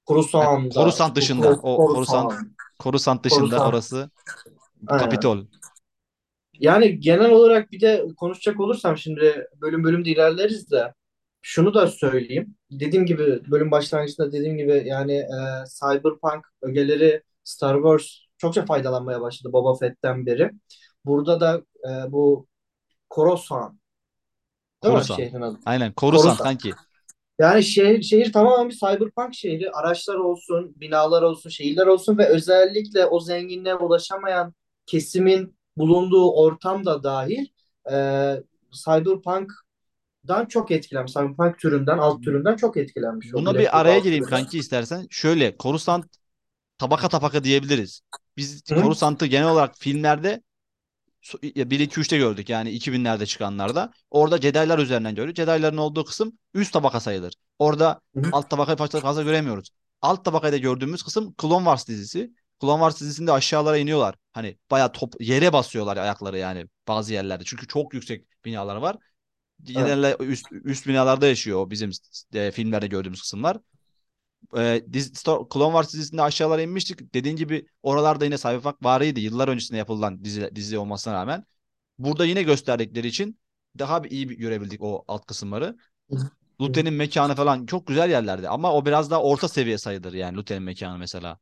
Coruscant 0.08 0.76
bu 0.76 1.16
dışında. 1.16 1.48
Cor- 1.48 1.60
O 1.64 1.94
Coruscant, 1.94 2.34
Coruscant 2.80 3.24
dışında 3.24 3.68
orası 3.68 4.10
Aynen. 4.88 5.04
Kapitol. 5.04 5.46
Yani 6.60 7.00
genel 7.00 7.32
olarak 7.32 7.72
bir 7.72 7.82
de 7.82 8.06
konuşacak 8.18 8.60
olursam 8.60 8.98
şimdi 8.98 9.48
bölüm 9.62 9.84
bölüm 9.84 10.06
de 10.06 10.10
ilerleriz 10.10 10.72
de 10.72 10.94
şunu 11.42 11.74
da 11.74 11.88
söyleyeyim. 11.88 12.56
Dediğim 12.72 13.06
gibi 13.06 13.52
bölüm 13.52 13.72
başlangıcında 13.72 14.32
dediğim 14.32 14.58
gibi 14.58 14.84
yani 14.86 15.14
e, 15.14 15.38
Cyberpunk 15.80 16.46
ögeleri 16.62 17.24
Star 17.44 17.76
Wars 17.76 18.08
çokça 18.38 18.66
faydalanmaya 18.66 19.22
başladı 19.22 19.54
Boba 19.54 19.76
Fett'ten 19.76 20.26
beri. 20.26 20.52
Burada 21.06 21.40
da 21.40 21.62
e, 21.90 22.12
bu 22.12 22.48
Coruscant 23.16 23.77
değil 24.84 24.96
mi 24.96 25.04
Coruscant. 25.04 25.20
şehrin 25.20 25.42
adı? 25.42 25.60
Aynen. 25.66 25.94
Coruscant 25.98 26.38
Coruscant. 26.38 26.44
kanki. 26.44 26.74
Yani 27.40 27.64
şehir, 27.64 28.02
şehir 28.02 28.32
tamamen 28.34 28.70
bir 28.70 28.76
cyberpunk 28.76 29.36
şehri. 29.36 29.72
Araçlar 29.72 30.16
olsun, 30.16 30.74
binalar 30.76 31.22
olsun, 31.22 31.50
şehirler 31.50 31.88
olsun 31.88 32.18
ve 32.18 32.28
özellikle 32.28 33.06
o 33.06 33.20
zenginliğe 33.20 33.76
ulaşamayan 33.76 34.54
kesimin 34.86 35.58
bulunduğu 35.78 36.32
ortam 36.32 36.86
da 36.86 37.04
dahil 37.04 37.46
e, 37.92 37.96
cyberpunk'dan 38.72 39.86
çok 40.50 40.72
etkilenmiş. 40.72 41.14
Cyberpunk 41.14 41.60
türünden, 41.60 41.98
alt 41.98 42.24
türünden 42.24 42.56
çok 42.56 42.78
etkilenmiş 42.78 43.34
o 43.36 43.38
Buna 43.38 43.54
Black 43.54 43.60
bir 43.60 43.80
araya 43.80 44.00
alt 44.00 44.04
gireyim 44.04 44.24
türünden. 44.24 44.30
kanki 44.38 44.60
istersen. 44.60 45.08
Şöyle 45.10 45.56
Coruscant 45.60 46.06
tabaka 46.78 47.10
tabaka 47.10 47.44
diyebiliriz. 47.44 48.02
Biz 48.38 48.64
Hı 48.70 48.76
Coruscant'ı 48.82 49.26
genel 49.26 49.50
olarak 49.50 49.78
filmlerde 49.80 50.44
1 51.44 51.80
2 51.80 52.00
3'te 52.00 52.18
gördük 52.18 52.50
yani 52.50 52.70
2000'lerde 52.70 53.26
çıkanlarda. 53.26 53.92
Orada 54.12 54.38
Jedi'lar 54.38 54.80
üzerinden 54.80 55.16
gördük. 55.16 55.36
Jedi'ların 55.36 55.78
olduğu 55.78 56.06
kısım 56.06 56.38
üst 56.54 56.74
tabaka 56.74 57.00
sayılır. 57.00 57.34
Orada 57.60 58.02
alt 58.32 58.50
tabakayı 58.50 58.78
fazla 58.78 59.00
fazla 59.00 59.24
göremiyoruz. 59.24 59.70
Alt 60.02 60.26
tabakada 60.26 60.58
gördüğümüz 60.58 61.04
kısım 61.04 61.36
Clone 61.42 61.64
Wars 61.64 61.88
dizisi. 61.88 62.32
Clone 62.62 62.80
Wars 62.80 63.02
dizisinde 63.02 63.32
aşağılara 63.32 63.78
iniyorlar. 63.78 64.16
Hani 64.34 64.58
bayağı 64.72 64.92
top 64.92 65.14
yere 65.20 65.54
basıyorlar 65.54 65.98
ayakları 65.98 66.38
yani 66.38 66.66
bazı 66.88 67.14
yerlerde. 67.14 67.44
Çünkü 67.44 67.68
çok 67.68 67.94
yüksek 67.94 68.46
binalar 68.46 68.76
var. 68.76 68.96
Evet. 69.60 69.78
Genelde 69.78 70.18
üst, 70.20 70.46
üst 70.52 70.88
binalarda 70.88 71.28
yaşıyor 71.28 71.70
bizim 71.70 71.92
e, 72.34 72.52
filmlerde 72.52 72.88
gördüğümüz 72.88 73.22
kısımlar. 73.22 73.58
E, 74.58 74.84
dizi, 74.94 75.14
Clone 75.24 75.72
Wars 75.72 75.94
dizisinde 75.94 76.22
aşağılara 76.22 76.62
inmiştik. 76.62 77.14
Dediğin 77.14 77.36
gibi 77.36 77.68
oralarda 77.84 78.26
yine 78.26 78.38
Cyberpunk 78.38 78.84
varıydı. 78.84 79.20
Yıllar 79.20 79.48
öncesinde 79.48 79.78
yapılan 79.78 80.24
dizi, 80.24 80.52
dizi 80.56 80.78
olmasına 80.78 81.14
rağmen. 81.14 81.46
Burada 82.00 82.26
yine 82.26 82.44
gösterdikleri 82.44 83.08
için 83.08 83.40
daha 83.80 84.04
bir 84.04 84.12
iyi 84.12 84.30
bir 84.30 84.38
görebildik 84.38 84.84
o 84.84 85.06
alt 85.08 85.26
kısımları. 85.26 85.78
Lute'nin 86.62 86.94
mekanı 86.94 87.36
falan 87.36 87.66
çok 87.66 87.88
güzel 87.88 88.10
yerlerdi. 88.10 88.50
Ama 88.50 88.74
o 88.74 88.86
biraz 88.86 89.12
daha 89.12 89.24
orta 89.24 89.48
seviye 89.48 89.78
sayılır 89.78 90.14
yani 90.14 90.38
Lute'nin 90.38 90.64
mekanı 90.64 90.98
mesela. 90.98 91.40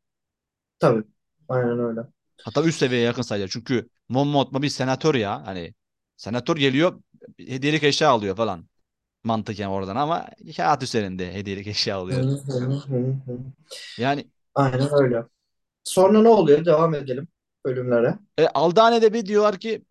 Tabii. 0.80 1.04
Aynen 1.50 1.80
öyle. 1.80 2.02
Hatta 2.44 2.64
üst 2.64 2.80
seviyeye 2.80 3.06
yakın 3.06 3.22
sayılır. 3.22 3.50
Çünkü 3.50 3.90
Mon 4.10 4.28
Mothma 4.28 4.62
bir 4.62 4.70
senatör 4.70 5.16
ya. 5.16 5.48
Hani 5.48 5.74
senatör 6.18 6.58
geliyor 6.58 7.02
hediyelik 7.38 7.84
eşya 7.84 8.10
alıyor 8.10 8.36
falan. 8.36 8.68
Mantıken 9.26 9.68
oradan 9.68 9.96
ama 9.96 10.28
kağıt 10.58 10.84
üzerinde 10.84 11.34
hediyelik 11.34 11.68
eşya 11.68 12.02
hı. 12.02 13.38
Yani 13.98 14.28
Aynen 14.56 14.90
öyle. 15.04 15.24
Sonra 15.84 16.22
ne 16.22 16.28
oluyor? 16.30 16.66
Devam 16.66 16.94
edelim 16.94 17.28
bölümlere. 17.66 18.20
e, 18.38 18.48
Aldane'de 18.48 19.14
bir 19.14 19.26
diyorlar 19.26 19.58
ki 19.60 19.86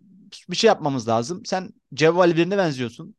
bir 0.51 0.57
şey 0.57 0.69
yapmamız 0.69 1.09
lazım. 1.09 1.45
Sen 1.47 1.71
cevval 1.95 2.37
birine 2.37 2.59
benziyorsun. 2.59 3.15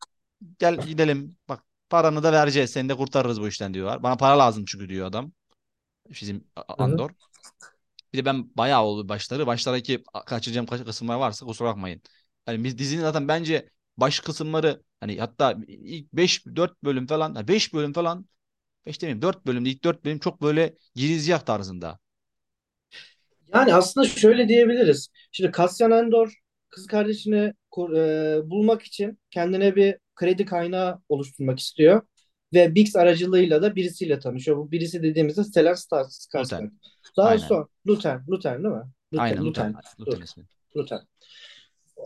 Gel 0.60 0.80
gidelim. 0.80 1.36
Bak 1.50 1.64
paranı 1.90 2.24
da 2.24 2.32
vereceğiz. 2.34 2.70
Seni 2.72 2.90
de 2.90 2.96
kurtarırız 2.96 3.42
bu 3.42 3.48
işten 3.48 3.74
diyorlar. 3.74 4.04
Bana 4.04 4.16
para 4.16 4.40
lazım 4.40 4.66
çünkü 4.68 4.90
diyor 4.90 5.08
adam. 5.08 5.32
Bizim 6.10 6.44
A- 6.56 6.62
Hı. 6.80 6.84
Andor. 6.84 7.10
Bir 8.14 8.18
de 8.18 8.26
ben 8.26 8.58
bayağı 8.58 8.84
oldu 8.84 9.10
başları. 9.10 9.48
Başlardaki 9.48 10.04
kaçıracağım 10.26 10.68
kaç 10.68 10.86
kısımlar 10.86 11.16
varsa 11.16 11.46
kusura 11.46 11.70
bakmayın. 11.70 12.02
Hani 12.46 12.64
biz 12.64 12.78
dizinin 12.78 13.02
zaten 13.02 13.28
bence 13.28 13.70
baş 13.98 14.20
kısımları 14.20 14.84
hani 15.00 15.20
hatta 15.20 15.58
ilk 15.68 16.14
5 16.14 16.46
4 16.46 16.84
bölüm 16.84 17.08
falan 17.08 17.48
5 17.48 17.74
bölüm 17.74 17.94
falan 17.94 18.26
5 18.86 19.02
demeyeyim 19.02 19.22
4 19.22 19.46
bölüm 19.48 19.66
ilk 19.66 19.84
4 19.84 20.06
bölüm 20.06 20.20
çok 20.20 20.42
böyle 20.42 20.78
girizgah 20.96 21.40
tarzında. 21.46 22.00
Yani 23.54 23.74
aslında 23.74 24.08
şöyle 24.08 24.48
diyebiliriz. 24.48 25.10
Şimdi 25.32 25.52
Cassian 25.58 25.92
Andor 25.92 26.34
kız 26.70 26.88
kardeşini 26.88 27.54
kur- 27.72 27.94
e, 27.94 28.50
bulmak 28.50 28.82
için 28.84 29.20
kendine 29.32 29.76
bir 29.76 29.98
kredi 30.16 30.46
kaynağı 30.46 31.02
oluşturmak 31.10 31.60
istiyor. 31.60 32.02
Ve 32.54 32.76
Bix 32.76 32.96
aracılığıyla 32.96 33.62
da 33.62 33.76
birisiyle 33.76 34.20
tanışıyor. 34.20 34.58
Bu 34.58 34.72
birisi 34.72 35.04
dediğimizde 35.04 35.44
Stellan. 35.44 35.74
Skarsgård. 35.74 36.72
Daha 37.18 37.30
Aynen. 37.30 37.40
sonra 37.40 37.68
Luthen, 37.88 38.24
Luthen 38.30 38.64
değil 38.64 38.76
mi? 38.76 38.84
Luthen, 39.14 39.38
Aynen 39.38 39.46
Luthen. 39.46 39.74
Luthen, 39.74 39.82
Luthen 40.00 40.22
Lut- 40.22 40.24
ismi. 40.24 40.48
Luthen. 40.78 41.00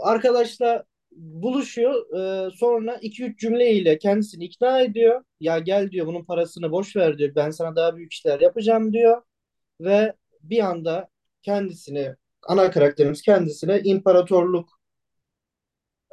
Arkadaşla 0.02 0.84
buluşuyor. 1.12 2.16
E, 2.48 2.52
sonra 2.52 2.98
iki 3.02 3.24
üç 3.26 3.40
cümleyle 3.40 3.98
kendisini 3.98 4.46
ikna 4.46 4.82
ediyor. 4.82 5.24
Ya 5.40 5.60
gel 5.60 5.92
diyor 5.92 6.08
bunun 6.08 6.24
parasını 6.24 6.72
boş 6.72 6.96
ver 6.96 7.18
diyor. 7.18 7.36
Ben 7.36 7.52
sana 7.52 7.76
daha 7.76 7.96
büyük 7.98 8.14
işler 8.14 8.40
yapacağım 8.40 8.94
diyor 8.94 9.22
ve 9.82 10.14
bir 10.44 10.60
anda 10.60 11.10
kendisini 11.42 12.16
ana 12.48 12.72
karakterimiz 12.72 13.22
kendisine 13.22 13.82
imparatorluk 13.84 14.70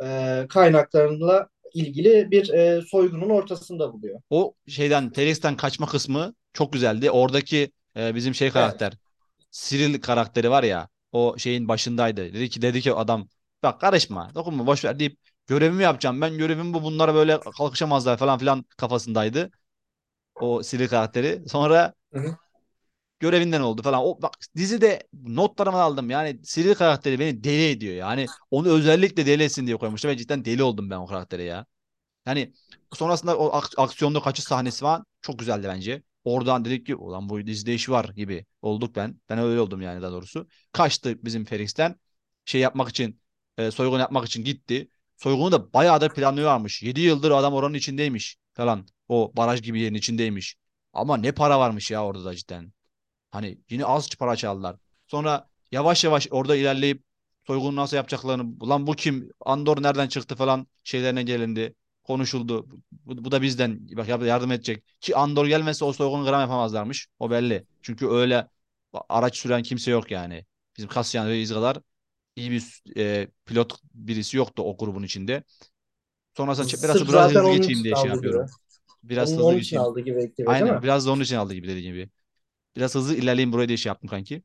e, 0.02 0.46
kaynaklarıyla 0.48 1.48
ilgili 1.74 2.30
bir 2.30 2.48
e, 2.48 2.82
soygunun 2.82 3.30
ortasında 3.30 3.92
buluyor. 3.92 4.20
O 4.30 4.54
şeyden 4.68 5.12
Felix'ten 5.12 5.56
kaçma 5.56 5.86
kısmı 5.86 6.34
çok 6.52 6.72
güzeldi. 6.72 7.10
Oradaki 7.10 7.72
e, 7.96 8.14
bizim 8.14 8.34
şey 8.34 8.46
Evet. 8.46 8.54
karakter 8.54 8.92
Cyril 9.52 10.00
karakteri 10.00 10.50
var 10.50 10.62
ya 10.62 10.88
o 11.12 11.34
şeyin 11.38 11.68
başındaydı. 11.68 12.34
Dedi 12.34 12.48
ki 12.50 12.62
dedi 12.62 12.80
ki 12.80 12.92
adam 12.94 13.28
bak 13.62 13.80
karışma 13.80 14.30
dokunma 14.34 14.66
boş 14.66 14.84
ver 14.84 14.98
deyip 14.98 15.18
görevimi 15.46 15.82
yapacağım. 15.82 16.20
Ben 16.20 16.38
görevim 16.38 16.74
bu 16.74 16.82
bunlara 16.82 17.14
böyle 17.14 17.40
kalkışamazlar 17.40 18.16
falan 18.18 18.38
filan 18.38 18.62
kafasındaydı. 18.76 19.50
O 20.38 20.62
Cyril 20.62 20.88
karakteri. 20.88 21.44
Sonra 21.48 21.94
Hı 22.12 22.18
hı. 22.20 22.36
görevinden 23.20 23.60
oldu 23.60 23.82
falan. 23.82 24.00
O 24.04 24.22
bak 24.22 24.34
dizide 24.56 25.02
notlarımı 25.24 25.76
aldım. 25.82 26.10
Yani 26.10 26.42
Cyril 26.42 26.74
karakteri 26.74 27.18
beni 27.20 27.44
deli 27.44 27.68
ediyor. 27.70 27.94
Yani 27.94 28.30
onu 28.50 28.68
özellikle 28.68 29.26
deli 29.26 29.42
etsin 29.42 29.66
diye 29.66 29.76
koymuşlar 29.76 30.10
ve 30.10 30.16
cidden 30.16 30.44
deli 30.44 30.62
oldum 30.62 30.90
ben 30.90 30.96
o 30.96 31.06
karaktere 31.06 31.42
ya. 31.42 31.66
Yani 32.26 32.54
sonrasında 32.94 33.38
o 33.38 33.52
ak- 33.52 33.74
aksiyonda 33.78 34.20
kaçış 34.22 34.44
sahnesi 34.46 34.80
falan 34.80 35.06
çok 35.22 35.38
güzeldi 35.38 35.68
bence. 35.68 36.02
Oradan 36.24 36.64
dedik 36.64 36.86
ki 36.86 36.96
ulan 36.96 37.30
bu 37.30 37.46
dizide 37.46 37.74
iş 37.74 37.90
var 37.90 38.04
gibi 38.16 38.46
olduk 38.62 38.96
ben. 38.96 39.20
Ben 39.28 39.38
öyle 39.38 39.60
oldum 39.60 39.82
yani 39.82 40.02
daha 40.02 40.12
doğrusu. 40.12 40.48
Kaçtı 40.72 41.24
bizim 41.24 41.44
Felix'ten. 41.44 41.96
Şey 42.44 42.60
yapmak 42.60 42.88
için 42.88 43.20
e, 43.58 43.70
soygun 43.70 43.98
yapmak 43.98 44.26
için 44.26 44.44
gitti. 44.44 44.88
Soygunu 45.16 45.52
da 45.52 45.72
bayağı 45.72 46.00
da 46.00 46.08
planlıyorlarmış. 46.08 46.82
7 46.82 47.00
yıldır 47.00 47.30
adam 47.30 47.54
oranın 47.54 47.74
içindeymiş 47.74 48.36
falan. 48.54 48.86
O 49.08 49.32
baraj 49.36 49.62
gibi 49.62 49.80
yerin 49.80 49.94
içindeymiş. 49.94 50.56
Ama 50.92 51.16
ne 51.16 51.32
para 51.32 51.58
varmış 51.58 51.90
ya 51.90 52.04
orada 52.04 52.24
da 52.24 52.34
cidden. 52.36 52.72
Hani 53.30 53.58
yine 53.70 53.84
az 53.84 54.10
para 54.18 54.36
çaldılar. 54.36 54.76
Sonra 55.06 55.48
yavaş 55.72 56.04
yavaş 56.04 56.28
orada 56.30 56.56
ilerleyip 56.56 57.02
soygunu 57.46 57.76
nasıl 57.76 57.96
yapacaklarını, 57.96 58.56
ulan 58.60 58.86
bu 58.86 58.92
kim, 58.92 59.30
Andor 59.40 59.82
nereden 59.82 60.08
çıktı 60.08 60.36
falan 60.36 60.66
şeylerine 60.84 61.22
gelindi. 61.22 61.74
Konuşuldu. 62.04 62.66
Bu, 62.92 63.24
bu 63.24 63.32
da 63.32 63.42
bizden 63.42 63.88
bak 63.96 64.08
yardım 64.08 64.52
edecek. 64.52 64.84
Ki 65.00 65.16
Andor 65.16 65.46
gelmezse 65.46 65.84
o 65.84 65.92
soygunu 65.92 66.24
gram 66.24 66.40
yapamazlarmış. 66.40 67.08
O 67.18 67.30
belli. 67.30 67.66
Çünkü 67.82 68.08
öyle 68.08 68.48
araç 69.08 69.36
süren 69.38 69.62
kimse 69.62 69.90
yok 69.90 70.10
yani. 70.10 70.44
Bizim 70.76 70.90
Cassian 70.90 71.28
Reis 71.28 71.52
kadar 71.52 71.78
iyi 72.36 72.50
bir 72.50 72.82
e, 72.98 73.28
pilot 73.46 73.80
birisi 73.94 74.36
yoktu 74.36 74.62
o 74.62 74.76
grubun 74.76 75.02
içinde. 75.02 75.44
Sonrasında 76.36 76.82
biraz 76.82 76.98
Sırf 76.98 77.08
biraz 77.08 77.32
zaten 77.32 77.44
hızlı 77.44 77.50
geçeyim 77.50 77.84
diye 77.84 77.96
şey 77.96 78.10
aldı 78.10 78.18
gibi. 78.18 78.36
yapıyorum. 78.36 78.50
Biraz 79.04 79.36
Onun, 79.36 79.38
hızlı 79.38 79.54
onun 79.54 79.56
geçeyim. 79.56 79.88
aldı 79.88 80.00
gibi 80.00 80.36
değil 80.38 80.38
Aynen 80.46 80.82
biraz 80.82 81.06
da 81.06 81.12
onun 81.12 81.22
için 81.22 81.36
aldığı 81.36 81.54
gibi 81.54 81.68
dediğim 81.68 81.94
gibi. 81.94 82.10
Biraz 82.76 82.94
hızlı 82.96 83.16
ilerleyeyim 83.16 83.52
buraya 83.52 83.68
diye 83.68 83.78
şey 83.78 83.90
yaptım 83.90 84.10
kanki. 84.10 84.42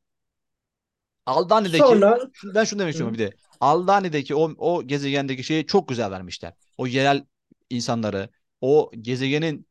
Aldani'deki 1.25 2.05
Sonra 2.05 2.19
ben 2.43 2.63
şunu 2.63 2.79
demek 2.79 2.91
istiyorum 2.91 3.13
hı, 3.13 3.15
bir 3.15 3.19
de. 3.19 3.36
Aldani'deki 3.60 4.36
o, 4.36 4.41
o 4.57 4.83
gezegendeki 4.88 5.43
şeyi 5.43 5.65
çok 5.65 5.88
güzel 5.89 6.12
vermişler. 6.12 6.53
O 6.77 6.88
yerel 6.88 7.25
insanları, 7.69 8.29
o 8.62 8.91
gezegenin 9.01 9.67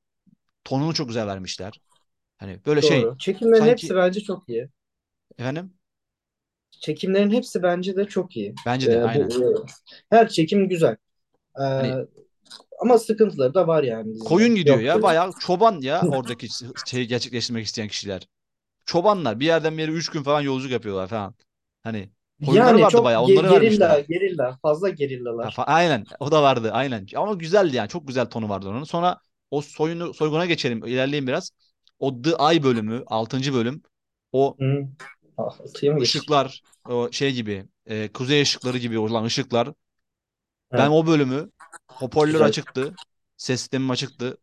tonunu 0.64 0.94
çok 0.94 1.08
güzel 1.08 1.26
vermişler. 1.26 1.80
Hani 2.38 2.66
böyle 2.66 2.82
şey 2.82 3.10
doğru. 3.10 3.18
Çekimlerin 3.18 3.66
hepsi 3.66 3.94
sanki 3.94 3.96
bence 3.96 4.20
çok 4.20 4.48
iyi. 4.48 4.68
efendim 5.38 5.74
Çekimlerin 6.80 7.30
hepsi 7.30 7.62
bence 7.62 7.96
de 7.96 8.04
çok 8.06 8.36
iyi. 8.36 8.54
bence 8.64 8.90
de 8.90 9.00
E, 9.04 9.14
bu 9.14 9.20
aynen. 9.20 9.30
e, 9.44 9.46
her 10.16 10.28
çekim 10.28 10.68
güzel. 10.68 10.96
E, 11.60 11.64
Hani 11.76 11.98
ama 12.80 12.98
sıkıntıları 12.98 13.54
da 13.54 13.66
var 13.68 13.82
yani 13.84 14.14
koyun 14.18 14.54
gidiyor 14.54 14.78
Yok 14.78 14.80
ya 14.80 15.02
değil. 15.02 15.02
bayağı 15.02 15.32
çoban 15.38 15.80
ya 15.80 16.06
oradaki 16.08 16.48
şeyi 16.84 17.06
gerçekleştirmek 17.06 17.66
isteyen 17.66 17.88
kişiler. 17.88 18.28
Çobanlar 18.86 19.40
bir 19.40 19.46
yerden 19.46 19.78
bir 19.78 19.82
yere 19.82 19.92
3 19.92 20.10
gün 20.10 20.22
falan 20.22 20.42
yolculuk 20.42 20.72
yapıyorlar 20.72 21.08
falan. 21.08 21.34
Hani 21.82 22.10
koyunları 22.42 22.80
Yani 22.80 22.82
vardı 22.82 23.04
çok 23.04 23.04
bayağı 23.04 23.22
onları 23.22 23.50
gerilla, 23.50 23.50
vermişler. 23.50 24.00
gerilla, 24.00 24.58
fazla 24.62 24.88
Ha, 25.40 25.48
gerillalar. 25.48 25.50
fa- 25.50 25.64
aynen 25.66 26.04
o 26.20 26.30
da 26.32 26.42
vardı 26.42 26.70
aynen. 26.72 27.06
Ama 27.16 27.34
güzeldi 27.34 27.76
yani 27.76 27.88
çok 27.88 28.08
güzel 28.08 28.26
tonu 28.30 28.48
vardı 28.48 28.68
onun. 28.68 28.84
Sonra 28.84 29.20
o 29.50 29.60
soyunu 29.62 30.14
soyguna 30.14 30.46
geçelim 30.46 30.86
ilerleyelim 30.86 31.26
biraz. 31.26 31.50
O 31.98 32.22
The 32.22 32.30
Eye 32.30 32.62
bölümü 32.62 33.02
altıncı 33.06 33.54
bölüm. 33.54 33.82
O 34.32 34.58
Hı. 34.58 34.88
Altıya 35.40 35.92
mı 35.92 35.98
geçtik? 35.98 36.20
ışıklar 36.20 36.62
o 36.88 37.12
şey 37.12 37.32
gibi 37.34 37.66
e, 37.86 38.12
kuzey 38.12 38.42
ışıkları 38.42 38.78
gibi 38.78 38.98
olan 38.98 39.24
ışıklar. 39.24 39.72
Ben 40.72 40.90
o 40.90 41.06
bölümü 41.06 41.50
hoparlör 41.88 42.32
güzel. 42.32 42.46
açıktı. 42.46 42.94
Ses 43.36 43.60
sistemim 43.60 43.90
açıktı. 43.90 44.38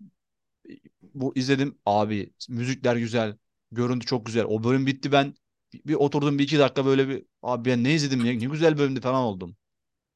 Bu 1.14 1.36
izledim 1.36 1.78
abi 1.86 2.34
müzikler 2.50 2.96
güzel. 2.96 3.38
Görüntü 3.72 4.06
çok 4.06 4.26
güzel. 4.26 4.46
O 4.46 4.64
bölüm 4.64 4.86
bitti 4.86 5.12
ben 5.12 5.34
bir, 5.74 5.84
bir 5.86 5.94
oturdum 5.96 6.40
bir 6.40 6.44
iki 6.44 6.60
dakika 6.60 6.86
böyle 6.86 7.10
bir 7.10 7.26
abi 7.44 7.70
ben 7.70 7.84
ne 7.84 7.94
izledim 7.94 8.26
ya 8.26 8.34
ne 8.34 8.46
güzel 8.46 8.78
bölümdü 8.78 9.02
falan 9.02 9.24
oldum. 9.24 9.56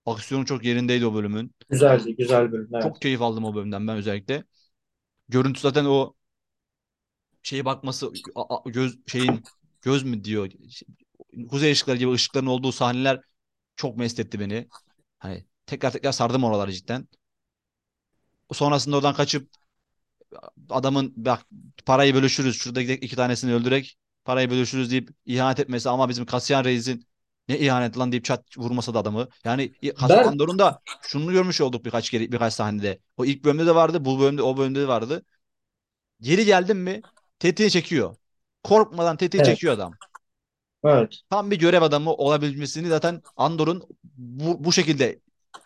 Aksiyonu 0.05 0.45
çok 0.45 0.65
yerindeydi 0.65 1.05
o 1.05 1.13
bölümün. 1.13 1.51
Güzeldi, 1.69 2.15
güzel 2.15 2.51
bölüm. 2.51 2.69
Evet. 2.73 2.83
Çok 2.83 3.01
keyif 3.01 3.21
aldım 3.21 3.45
o 3.45 3.55
bölümden 3.55 3.87
ben 3.87 3.97
özellikle. 3.97 4.43
görüntü 5.29 5.59
zaten 5.61 5.85
o 5.85 6.15
şeye 7.43 7.65
bakması 7.65 8.11
a- 8.35 8.55
a- 8.55 8.69
göz 8.69 8.99
şeyin 9.07 9.43
göz 9.81 10.03
mü 10.03 10.23
diyor. 10.23 10.49
Kuzey 11.49 11.71
ışıkları 11.71 11.97
gibi 11.97 12.11
ışıkların 12.11 12.45
olduğu 12.45 12.71
sahneler 12.71 13.21
çok 13.75 13.97
mest 13.97 14.19
etti 14.19 14.39
beni. 14.39 14.67
Hani 15.19 15.45
tekrar 15.65 15.91
tekrar 15.91 16.11
sardım 16.11 16.43
oraları 16.43 16.71
cidden. 16.71 17.07
Sonrasında 18.51 18.97
oradan 18.97 19.13
kaçıp 19.13 19.49
adamın 20.69 21.13
bak 21.15 21.45
parayı 21.85 22.15
bölüşürüz. 22.15 22.57
Şurada 22.57 22.81
gidek 22.81 23.03
iki 23.03 23.15
tanesini 23.15 23.53
öldürek. 23.53 23.97
Parayı 24.25 24.49
bölüşürüz 24.49 24.91
deyip 24.91 25.09
ihanet 25.25 25.59
etmesi 25.59 25.89
ama 25.89 26.09
bizim 26.09 26.25
Kasiyan 26.25 26.63
Reis'in 26.63 27.07
ne 27.47 27.59
ihanet 27.59 27.97
lan 27.97 28.11
deyip 28.11 28.25
çat 28.25 28.57
vurmasa 28.57 28.93
da 28.93 28.99
adamı. 28.99 29.27
Yani 29.43 29.73
Hasan 29.95 30.23
Andor'un 30.23 30.59
da 30.59 30.81
şunu 31.01 31.31
görmüş 31.31 31.61
olduk 31.61 31.85
birkaç 31.85 32.09
kere 32.09 32.31
birkaç 32.31 32.53
sahnede. 32.53 32.99
O 33.17 33.25
ilk 33.25 33.43
bölümde 33.43 33.65
de 33.65 33.75
vardı, 33.75 34.05
bu 34.05 34.19
bölümde 34.19 34.41
o 34.41 34.57
bölümde 34.57 34.81
de 34.81 34.87
vardı. 34.87 35.25
Geri 36.21 36.45
geldim 36.45 36.77
mi 36.77 37.01
tetiği 37.39 37.71
çekiyor. 37.71 38.15
Korkmadan 38.63 39.17
tetiği 39.17 39.43
evet, 39.43 39.43
çekiyor 39.43 39.73
adam. 39.73 39.97
evet, 40.83 41.23
Tam 41.29 41.51
bir 41.51 41.59
görev 41.59 41.81
adamı 41.81 42.13
olabilmesini 42.13 42.87
zaten 42.87 43.21
Andor'un 43.35 43.83
bu, 44.17 44.63
bu 44.63 44.73
şekilde 44.73 45.19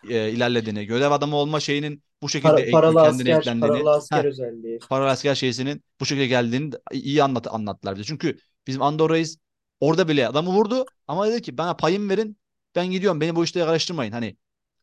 e, 0.08 0.30
ilerlediğini, 0.30 0.86
görev 0.86 1.10
adamı 1.10 1.36
olma 1.36 1.60
şeyinin 1.60 2.02
bu 2.22 2.28
şekilde 2.28 2.62
Para- 2.62 2.70
paralı 2.70 3.00
kendine 3.00 3.30
asker, 3.30 3.30
eklendiğini, 3.30 3.86
paralı 3.86 3.90
asker 3.90 4.24
heh, 4.24 4.24
özelliği. 4.24 4.80
paralı 4.88 5.10
asker 5.10 5.34
şeysinin 5.34 5.84
bu 6.00 6.06
şekilde 6.06 6.26
geldiğini 6.26 6.74
iyi 6.92 7.22
anlat, 7.22 7.46
anlattılar 7.54 7.94
bize. 7.96 8.04
Çünkü 8.04 8.38
bizim 8.66 8.82
Andor 8.82 9.10
Reis 9.10 9.38
orada 9.80 10.08
bile 10.08 10.28
adamı 10.28 10.50
vurdu 10.50 10.86
ama 11.08 11.28
dedi 11.28 11.42
ki 11.42 11.58
bana 11.58 11.76
payım 11.76 12.10
verin 12.10 12.38
ben 12.76 12.86
gidiyorum 12.90 13.20
beni 13.20 13.36
bu 13.36 13.44
işte 13.44 13.60
karıştırmayın. 13.60 14.12
Hani 14.12 14.36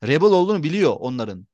Rebel 0.03 0.27
olduğunu 0.29 0.63
biliyor 0.63 0.95
onların. 0.99 1.47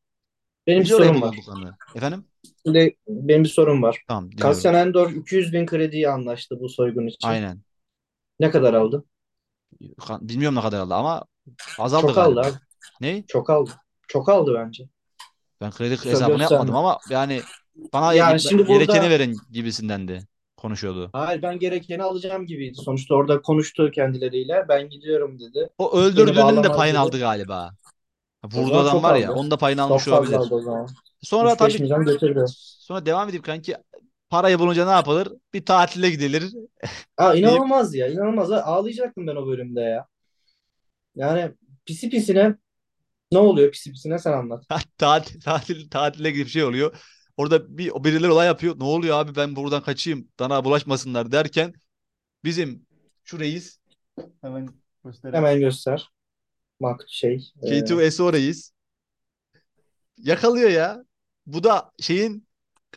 Benim 0.68 0.84
bir 0.84 0.90
sorum 0.90 1.22
var. 1.22 1.32
olduklarını. 1.32 1.78
Efendim? 1.96 2.29
Şimdi 2.66 2.96
benim 3.08 3.44
bir 3.44 3.50
sorum 3.50 3.84
var. 3.84 4.04
Tamam 4.08 4.32
dinliyorum. 4.32 4.54
Cassian 4.54 4.74
Andor 4.74 5.12
200 5.12 5.54
bin 5.54 5.66
krediyi 5.66 6.10
anlaştı 6.10 6.60
bu 6.60 6.70
soygun 6.70 7.08
için. 7.08 7.28
Aynen. 7.28 7.62
Ne 8.40 8.52
kadar 8.52 8.74
aldı? 8.74 9.04
Bilmiyorum 10.22 10.56
ne 10.56 10.62
kadar 10.62 10.80
aldı 10.80 10.94
ama 10.94 11.26
azaldı 11.80 12.02
Çok 12.02 12.18
aldı 12.18 12.36
galiba. 12.36 12.58
abi. 12.58 12.60
Ne? 13.02 13.24
Çok 13.28 13.50
aldı. 13.50 13.72
Çok 14.08 14.30
aldı 14.30 14.54
bence. 14.56 14.90
Ben 15.62 15.72
kredi 15.72 15.92
hesabını 16.06 16.22
yapmadım 16.22 16.40
gösterme. 16.40 16.78
ama 16.78 16.98
yani 17.10 17.42
bana 17.94 18.14
Yani 18.14 18.40
şimdi 18.40 18.66
gerekeni 18.66 18.88
burada 18.96 19.10
verin 19.10 19.38
gibisindendi 19.52 20.28
konuşuyordu. 20.58 21.10
hayır 21.14 21.42
ben 21.42 21.60
gerekeni 21.60 22.04
alacağım 22.04 22.46
gibiydi. 22.46 22.78
Sonuçta 22.86 23.16
orada 23.16 23.42
konuştu 23.42 23.92
kendileriyle. 23.92 24.66
Ben 24.70 24.90
gidiyorum 24.90 25.40
dedi. 25.40 25.70
O 25.78 25.92
Beni 25.94 26.02
öldürdüğünün 26.02 26.64
de 26.64 26.70
bağlamaz 26.70 26.78
payını 26.78 26.94
dedi. 26.96 27.00
aldı 27.00 27.20
galiba. 27.20 27.72
O 28.44 28.50
zaman 28.66 28.72
adam 28.84 28.92
çok 28.92 29.04
var 29.04 29.16
ya 29.16 29.32
aldı. 29.32 29.40
onun 29.40 29.52
da 29.52 29.58
payını 29.58 29.82
Çok 29.88 29.92
almış 29.92 30.04
fazla 30.04 30.18
olabilir. 30.18 30.36
aldı 30.36 30.56
o 30.56 30.62
zaman. 30.62 30.88
Sonra 31.22 31.52
3-5 31.52 31.56
tabii 31.58 31.84
milyon 31.84 32.46
sonra 32.48 33.06
devam 33.06 33.30
edip 33.30 33.44
kanki 33.44 33.76
parayı 34.30 34.60
bulunca 34.60 34.86
ne 34.86 34.92
yapılır? 34.92 35.28
Bir 35.54 35.66
tatile 35.66 36.10
gidilir 36.10 36.54
Aa, 37.18 37.34
inanılmaz 37.36 37.96
ya. 37.96 38.08
inanılmaz. 38.08 38.52
Ağlayacaktım 38.52 39.28
ben 39.28 39.36
o 39.36 39.48
bölümde 39.48 39.82
ya. 39.82 40.08
Yani 41.16 41.52
pisi 41.86 42.10
pisine 42.10 42.56
ne 43.32 43.38
oluyor 43.38 43.72
pisi 43.72 43.92
pisine 43.92 44.20
sen 44.20 44.34
anlat. 44.34 44.64
tatil, 44.98 45.42
tatil, 45.42 45.90
tatile 45.90 46.32
gidip 46.32 46.48
şey 46.48 46.64
oluyor. 46.64 46.96
Orada 47.38 47.78
bir 47.78 47.92
birileri 48.04 48.32
olay 48.32 48.48
yapıyor. 48.48 48.80
Ne 48.80 48.84
oluyor 48.84 49.20
abi 49.20 49.36
ben 49.36 49.56
buradan 49.56 49.84
kaçayım. 49.84 50.28
Bana 50.40 50.66
bulaşmasınlar 50.66 51.32
derken 51.32 51.74
bizim 52.44 52.86
şu 53.24 53.40
reis 53.40 53.80
hemen 54.42 54.70
göstereyim. 55.06 55.46
Hemen 55.46 55.60
göster. 55.60 56.10
Mak 56.80 57.06
şey. 57.08 57.52
e, 57.62 57.68
K2SO 57.68 58.34
reis 58.34 58.72
yakalıyor 60.18 60.70
ya. 60.70 61.04
Bu 61.54 61.64
da 61.64 61.92
şeyin 62.00 62.48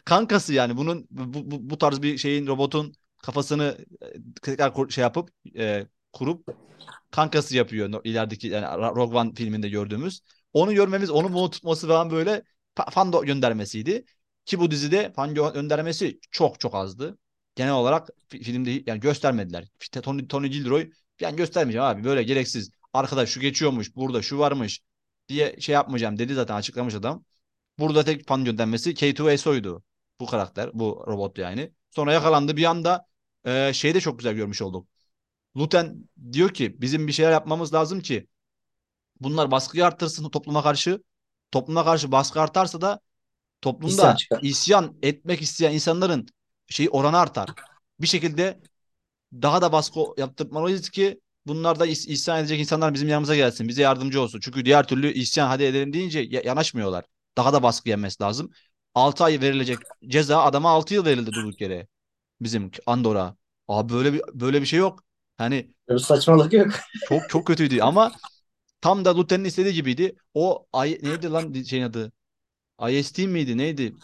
kankası 0.04 0.54
yani 0.54 0.76
bunun 0.76 1.06
bu, 1.10 1.52
bu, 1.52 1.70
bu 1.70 1.78
tarz 1.78 2.02
bir 2.02 2.18
şeyin 2.18 2.46
robotun 2.46 2.94
kafasını 3.24 3.78
e, 4.02 4.06
tekrar 4.42 4.90
şey 4.90 5.02
yapıp 5.02 5.30
e, 5.58 5.86
kurup 6.12 6.48
kankası 7.10 7.56
yapıyor 7.56 8.00
ilerideki 8.04 8.46
yani 8.48 8.66
Rogue 8.96 9.18
One 9.18 9.34
filminde 9.34 9.68
gördüğümüz. 9.68 10.20
Onu 10.52 10.74
görmemiz, 10.74 11.10
onu 11.10 11.32
bunu 11.32 11.50
tutması 11.50 11.88
falan 11.88 12.10
böyle 12.10 12.42
fa- 12.76 12.90
fan 12.90 13.26
göndermesiydi. 13.26 14.04
Ki 14.44 14.60
bu 14.60 14.70
dizide 14.70 15.12
fan 15.16 15.34
gö- 15.34 15.54
göndermesi 15.54 16.20
çok 16.30 16.60
çok 16.60 16.74
azdı. 16.74 17.18
Genel 17.54 17.72
olarak 17.72 18.08
fi- 18.30 18.42
filmde 18.42 18.82
yani 18.86 19.00
göstermediler. 19.00 19.68
İşte 19.80 20.00
Tony, 20.00 20.28
Tony 20.28 20.48
Gilroy 20.48 20.90
yani 21.20 21.36
göstermeyeceğim 21.36 21.84
abi 21.86 22.04
böyle 22.04 22.22
gereksiz. 22.22 22.70
Arkadaş 22.92 23.28
şu 23.30 23.40
geçiyormuş, 23.40 23.96
burada 23.96 24.22
şu 24.22 24.38
varmış 24.38 24.80
diye 25.28 25.56
şey 25.60 25.72
yapmayacağım 25.72 26.18
dedi 26.18 26.34
zaten 26.34 26.54
açıklamış 26.54 26.94
adam. 26.94 27.24
Burada 27.82 28.04
tek 28.04 28.28
fan 28.28 28.44
göndermesi 28.44 28.94
K2SO'ydu. 28.94 29.82
Bu 30.20 30.26
karakter, 30.26 30.70
bu 30.74 31.04
robot 31.08 31.38
yani. 31.38 31.72
Sonra 31.90 32.12
yakalandı 32.12 32.56
bir 32.56 32.64
anda 32.64 33.06
e, 33.46 33.72
şeyi 33.74 33.94
de 33.94 34.00
çok 34.00 34.18
güzel 34.18 34.34
görmüş 34.34 34.62
olduk. 34.62 34.88
Luten 35.56 36.08
diyor 36.32 36.50
ki 36.50 36.76
bizim 36.80 37.08
bir 37.08 37.12
şeyler 37.12 37.32
yapmamız 37.32 37.74
lazım 37.74 38.00
ki 38.00 38.26
bunlar 39.20 39.50
baskıyı 39.50 39.86
arttırsın 39.86 40.30
topluma 40.30 40.62
karşı. 40.62 41.02
Topluma 41.52 41.84
karşı 41.84 42.12
baskı 42.12 42.40
artarsa 42.40 42.80
da 42.80 42.88
isyan 42.90 43.00
toplumda 43.62 44.16
çıkar. 44.16 44.40
isyan 44.42 44.98
etmek 45.02 45.42
isteyen 45.42 45.72
insanların 45.72 46.26
şeyi 46.68 46.90
oranı 46.90 47.18
artar. 47.18 47.50
Bir 48.00 48.06
şekilde 48.06 48.60
daha 49.32 49.62
da 49.62 49.72
baskı 49.72 50.00
yaptırmalıyız 50.18 50.90
ki 50.90 51.20
bunlar 51.46 51.80
da 51.80 51.86
is- 51.86 52.08
isyan 52.10 52.40
edecek 52.40 52.60
insanlar 52.60 52.94
bizim 52.94 53.08
yanımıza 53.08 53.36
gelsin, 53.36 53.68
bize 53.68 53.82
yardımcı 53.82 54.22
olsun. 54.22 54.40
Çünkü 54.40 54.64
diğer 54.64 54.88
türlü 54.88 55.12
isyan 55.12 55.48
hadi 55.48 55.64
edelim 55.64 55.92
deyince 55.92 56.20
ya- 56.20 56.42
yanaşmıyorlar. 56.44 57.04
Daha 57.36 57.52
da 57.52 57.62
baskı 57.62 57.88
yenmesi 57.88 58.22
lazım. 58.22 58.50
6 58.94 59.24
ay 59.24 59.40
verilecek 59.40 59.82
ceza 60.08 60.42
adama 60.42 60.70
6 60.70 60.94
yıl 60.94 61.04
verildi 61.04 61.34
durduk 61.34 61.60
yere. 61.60 61.88
Bizim 62.40 62.70
Andor'a. 62.86 63.36
Abi 63.68 63.92
böyle 63.92 64.12
bir 64.12 64.22
böyle 64.34 64.60
bir 64.60 64.66
şey 64.66 64.78
yok. 64.78 65.04
Hani 65.38 65.74
Böyle 65.88 65.98
saçmalık 65.98 66.52
yok. 66.52 66.70
çok 67.02 67.28
çok 67.28 67.46
kötüydü 67.46 67.80
ama 67.80 68.12
tam 68.80 69.04
da 69.04 69.16
Luten'in 69.16 69.44
istediği 69.44 69.74
gibiydi. 69.74 70.16
O 70.34 70.66
ay 70.72 70.98
neydi 71.02 71.30
lan 71.30 71.54
şeyin 71.62 71.82
adı? 71.84 72.12
IST 72.90 73.26
miydi? 73.28 73.58
Neydi? 73.58 73.98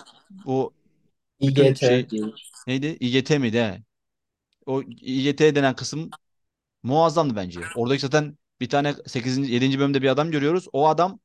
O 0.45 0.75
İGT 1.41 1.79
şey 1.79 2.11
diye. 2.11 2.25
neydi? 2.67 2.97
İGT 3.01 3.31
miydi? 3.39 3.59
He. 3.59 3.83
O 4.67 4.83
İGT 4.83 5.41
denen 5.41 5.77
kısım 5.77 6.17
muazzamdı 6.83 7.37
bence. 7.37 7.71
Oradaki 7.75 8.01
zaten 8.03 8.39
bir 8.61 8.69
tane 8.69 8.95
8. 9.07 9.51
7. 9.51 9.79
bölümde 9.79 10.03
bir 10.03 10.09
adam 10.09 10.31
görüyoruz. 10.31 10.67
O 10.73 10.89
adam 10.89 11.21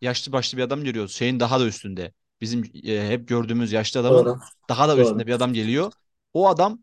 yaşlı 0.00 0.32
başlı 0.32 0.58
bir 0.58 0.62
adam 0.62 0.84
görüyoruz. 0.84 1.12
Şeyin 1.16 1.40
daha 1.40 1.60
da 1.60 1.66
üstünde. 1.66 2.12
Bizim 2.40 2.64
e, 2.84 3.08
hep 3.08 3.28
gördüğümüz 3.28 3.72
yaşlı 3.72 4.00
adamın 4.00 4.18
Doğru. 4.24 4.38
daha 4.68 4.88
da 4.88 4.96
Doğru. 4.96 5.02
üstünde 5.04 5.26
bir 5.26 5.32
adam 5.32 5.52
geliyor. 5.52 5.92
O 6.34 6.48
adam 6.48 6.82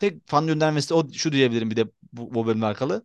tek 0.00 0.28
fan 0.28 0.46
göndermesi 0.46 0.94
o 0.94 1.12
şu 1.12 1.32
diyebilirim 1.32 1.70
bir 1.70 1.76
de 1.76 1.84
bu, 2.12 2.34
bu 2.34 2.46
bölümle 2.46 2.66
alakalı. 2.66 3.04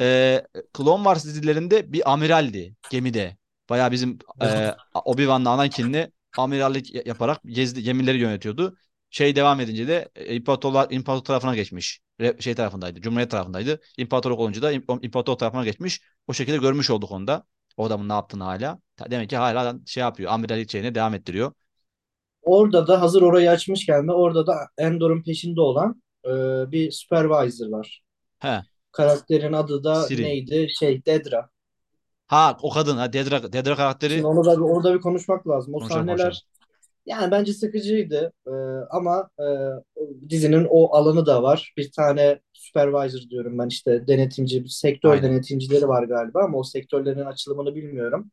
Ee, 0.00 0.46
Clone 0.76 1.04
Wars 1.04 1.24
dizilerinde 1.24 1.92
bir 1.92 2.12
amiraldi 2.12 2.74
gemide. 2.90 3.36
Bayağı 3.70 3.90
bizim 3.92 4.18
e, 4.42 4.70
Obi-Wan'la 4.94 5.50
Anakin'le 5.50 6.12
amirallik 6.36 6.94
ya- 6.94 7.02
yaparak 7.06 7.40
gezdi, 7.46 7.82
gemileri 7.82 8.18
yönetiyordu. 8.18 8.76
Şey 9.10 9.36
devam 9.36 9.60
edince 9.60 9.88
de 9.88 10.08
e, 10.14 10.36
imparatorlar 10.36 10.90
imparator 10.90 11.24
tarafına 11.24 11.54
geçmiş. 11.54 12.00
Re- 12.20 12.42
şey 12.42 12.54
tarafındaydı. 12.54 13.00
Cumhuriyet 13.00 13.30
tarafındaydı. 13.30 13.80
İmparatorluk 13.98 14.38
olunca 14.40 14.62
da 14.62 14.72
im- 14.72 15.04
imparator 15.06 15.36
tarafına 15.38 15.64
geçmiş. 15.64 16.00
O 16.26 16.32
şekilde 16.32 16.56
görmüş 16.56 16.90
olduk 16.90 17.12
onu 17.12 17.26
da. 17.26 17.44
O 17.78 17.84
adamın 17.84 18.08
ne 18.08 18.12
yaptığını 18.12 18.44
hala. 18.44 18.78
Demek 19.10 19.30
ki 19.30 19.36
hala 19.36 19.74
şey 19.86 20.00
yapıyor. 20.00 20.32
Amirallik 20.32 20.70
şeyine 20.70 20.94
devam 20.94 21.14
ettiriyor. 21.14 21.52
Orada 22.42 22.86
da 22.86 23.00
hazır 23.00 23.22
orayı 23.22 23.50
açmışken 23.50 24.08
de 24.08 24.12
orada 24.12 24.46
da 24.46 24.54
Endor'un 24.78 25.22
peşinde 25.22 25.60
olan 25.60 26.02
e, 26.24 26.30
bir 26.72 26.90
supervisor 26.90 27.68
var. 27.68 28.02
He. 28.38 28.62
Karakterin 28.92 29.52
adı 29.52 29.84
da 29.84 30.02
Siri. 30.02 30.22
neydi? 30.22 30.68
Şey 30.78 31.04
Dedra. 31.04 31.48
Ha 32.26 32.56
o 32.62 32.70
kadın 32.70 32.96
ha 32.96 33.12
Dedra, 33.12 33.52
Dedra 33.52 33.76
karakteri 33.76 34.12
Şimdi 34.12 34.26
onu 34.26 34.44
da 34.44 34.56
bir, 34.56 34.62
orada 34.62 34.94
bir 34.94 35.00
konuşmak 35.00 35.48
lazım. 35.48 35.74
O 35.74 35.78
konuşalım 35.78 36.00
sahneler 36.06 36.24
konuşalım. 36.24 36.42
yani 37.06 37.30
bence 37.30 37.52
sıkıcıydı. 37.52 38.32
E, 38.46 38.50
ama 38.90 39.30
e, 39.40 39.46
dizinin 40.28 40.66
o 40.70 40.96
alanı 40.96 41.26
da 41.26 41.42
var. 41.42 41.72
Bir 41.76 41.92
tane 41.92 42.40
supervisor 42.68 43.20
diyorum 43.30 43.58
ben 43.58 43.68
işte 43.68 44.06
denetimci, 44.08 44.64
sektör 44.68 45.22
Aynen. 45.22 45.22
denetimcileri 45.22 45.88
var 45.88 46.02
galiba 46.04 46.44
ama 46.44 46.58
o 46.58 46.64
sektörlerin 46.64 47.20
açılımını 47.26 47.74
bilmiyorum. 47.74 48.30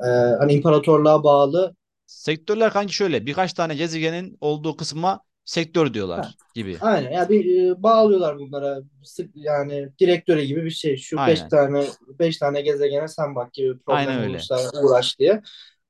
E, 0.00 0.06
hani 0.40 0.52
imparatorluğa 0.54 1.24
bağlı 1.24 1.74
Sektörler 2.06 2.72
kanki 2.72 2.94
şöyle 2.94 3.26
birkaç 3.26 3.52
tane 3.52 3.74
gezegenin 3.74 4.38
olduğu 4.40 4.76
kısma 4.76 5.24
sektör 5.44 5.94
Ha, 6.16 6.34
diyorlar 6.34 6.38
gibi. 6.54 6.80
Aynen. 6.80 7.10
Ya 7.12 7.28
bir 7.28 7.70
e, 7.70 7.82
bağlıyorlar 7.82 8.38
bunlara 8.38 8.78
sık 9.04 9.30
yani 9.34 9.88
direktöre 10.00 10.44
gibi 10.44 10.64
bir 10.64 10.70
şey. 10.70 10.96
Şu 10.96 11.26
beş 11.26 11.42
Aynen. 11.42 11.44
tane 11.44 11.84
beş 12.18 12.38
tane 12.38 12.60
gezegene 12.62 13.08
sen 13.08 13.34
bak 13.34 13.52
gibi 13.52 13.74
bir 13.74 13.80
Aynen 13.86 14.18
problem 14.18 14.20
öyle. 14.20 14.48
uğraş 14.82 15.18
diye. 15.18 15.42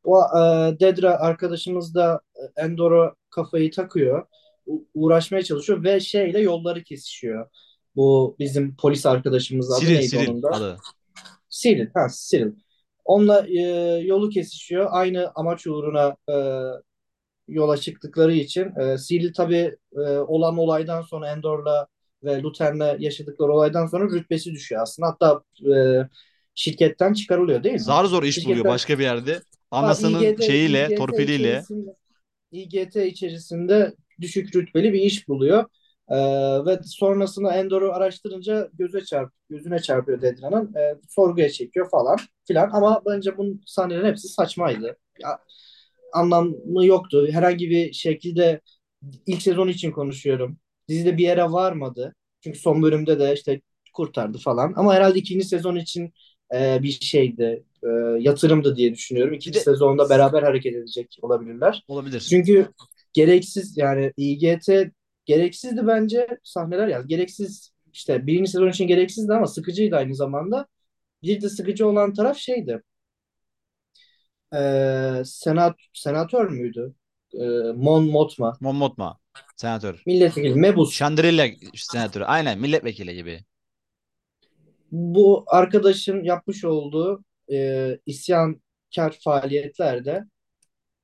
O 0.05 0.21
e, 0.23 0.81
Dedra 0.81 1.21
arkadaşımız 1.21 1.95
da 1.95 2.21
e, 2.59 2.63
Endor'a 2.63 3.15
kafayı 3.31 3.71
takıyor. 3.71 4.27
U- 4.67 4.85
uğraşmaya 4.95 5.43
çalışıyor 5.43 5.85
ve 5.85 6.01
şeyle 6.01 6.41
yolları 6.41 6.83
kesişiyor. 6.85 7.51
Bu 7.99 8.37
bizim 8.39 8.77
polis 8.77 9.07
arkadaşımız 9.07 9.73
adı 9.73 9.81
Cyril, 9.81 9.95
neydi 9.95 10.09
Cyril 10.09 10.29
onun 10.29 10.43
da? 10.43 10.49
adı. 10.49 10.79
Cyril. 11.51 11.87
Ha 11.95 12.07
Cyril. 12.31 12.53
Onunla 13.05 13.47
e, 13.49 13.61
yolu 14.05 14.31
kesişiyor. 14.31 14.87
Aynı 14.91 15.33
amaç 15.35 15.67
uğruna 15.67 16.17
e, 16.29 16.37
yola 17.49 17.77
çıktıkları 17.77 18.35
için 18.35 18.81
e, 18.81 18.99
Seal 18.99 19.33
tabii 19.37 19.77
e, 19.97 20.01
olan 20.11 20.59
olaydan 20.59 21.03
sonra 21.03 21.31
Endor'la 21.31 21.87
ve 22.25 22.43
Luthen'le 22.43 22.97
yaşadıkları 22.99 23.53
olaydan 23.53 23.87
sonra 23.87 24.05
rütbesi 24.05 24.53
düşüyor 24.53 24.83
aslında. 24.83 25.09
Hatta 25.09 25.43
e, 25.75 26.09
şirketten 26.55 27.13
çıkarılıyor 27.13 27.65
değil 27.65 27.73
mi? 27.73 27.81
Zar 27.81 28.05
zor 28.05 28.23
iş 28.23 28.37
buluyor 28.37 28.57
Şirketten 28.57 28.73
başka 28.73 28.99
bir 28.99 29.05
yerde. 29.05 29.41
Anasının 29.71 30.23
İGT, 30.23 30.43
şeyiyle, 30.43 30.87
İGT 30.87 30.99
torpiliyle. 30.99 31.49
içerisinde 31.49 31.95
İGT 32.53 32.97
içerisinde 32.97 33.95
düşük 34.21 34.57
rütbeli 34.57 34.93
bir 34.93 35.01
iş 35.01 35.29
buluyor. 35.29 35.65
Ee, 36.11 36.17
ve 36.67 36.81
sonrasında 36.85 37.55
Endor'u 37.55 37.93
araştırınca 37.93 38.69
göze 38.79 39.05
çarp, 39.05 39.33
gözüne 39.51 39.79
çarpıyor 39.79 40.23
Dedran'ın. 40.23 40.75
Ee, 40.75 40.97
sorguya 41.09 41.51
çekiyor 41.51 41.91
falan 41.91 42.19
filan. 42.47 42.71
Ama 42.73 43.03
bence 43.07 43.39
bunun 43.39 43.63
sahnelerin 43.67 44.07
hepsi 44.07 44.29
saçmaydı. 44.29 44.97
Ya, 45.21 45.39
anlamı 46.13 46.87
yoktu. 46.87 47.29
Herhangi 47.31 47.71
bir 47.71 47.93
şekilde 47.93 48.61
ilk 49.27 49.43
sezon 49.43 49.69
için 49.69 49.91
konuşuyorum. 49.91 50.59
Dizide 50.89 51.19
bir 51.19 51.25
yere 51.25 51.45
varmadı. 51.45 52.15
Çünkü 52.45 52.59
son 52.59 52.83
bölümde 52.83 53.19
de 53.19 53.35
işte 53.35 53.61
kurtardı 53.95 54.39
falan. 54.39 54.73
Ama 54.77 54.95
herhalde 54.95 55.19
ikinci 55.19 55.45
sezon 55.45 55.77
için 55.77 56.13
e, 56.55 56.83
bir 56.83 56.91
şeydi. 56.91 57.65
E, 57.83 57.89
yatırımdı 58.19 58.77
diye 58.77 58.95
düşünüyorum. 58.95 59.35
İkinci 59.35 59.59
de 59.59 59.63
sezonda 59.63 60.09
beraber 60.11 60.43
hareket 60.43 60.75
edecek 60.77 61.19
olabilirler. 61.23 61.85
olabilir. 61.89 62.21
Çünkü 62.21 62.69
gereksiz 63.13 63.77
yani 63.77 64.13
İGT 64.17 64.69
gereksizdi 65.29 65.87
bence 65.87 66.29
sahneler 66.45 66.89
yani 66.89 67.07
gereksiz 67.07 67.73
işte 67.93 68.27
birinci 68.27 68.51
sezon 68.51 68.69
için 68.69 68.87
gereksizdi 68.87 69.35
ama 69.35 69.47
sıkıcıydı 69.47 69.97
aynı 69.97 70.15
zamanda. 70.15 70.67
Bir 71.23 71.41
de 71.41 71.49
sıkıcı 71.49 71.89
olan 71.89 72.15
taraf 72.15 72.37
şeydi. 72.37 72.83
E, 74.55 75.23
senat 75.25 75.77
senatör 75.95 76.51
müydü? 76.51 76.95
E, 77.35 77.45
Mon 77.77 78.05
Mothma. 78.05 78.57
Mon 78.61 78.77
Mothma, 78.77 79.19
senatör. 79.57 80.03
Milletvekili 80.07 80.55
Mebus. 80.55 80.97
Chandrilla 80.97 81.47
senatörü. 81.75 82.25
Aynen 82.25 82.59
milletvekili 82.59 83.15
gibi. 83.15 83.45
Bu 84.93 85.45
arkadaşın 85.47 86.25
yapmış 86.25 86.65
olduğu 86.65 87.25
e, 87.53 87.99
isyankar 88.07 89.19
faaliyetlerde 89.25 90.25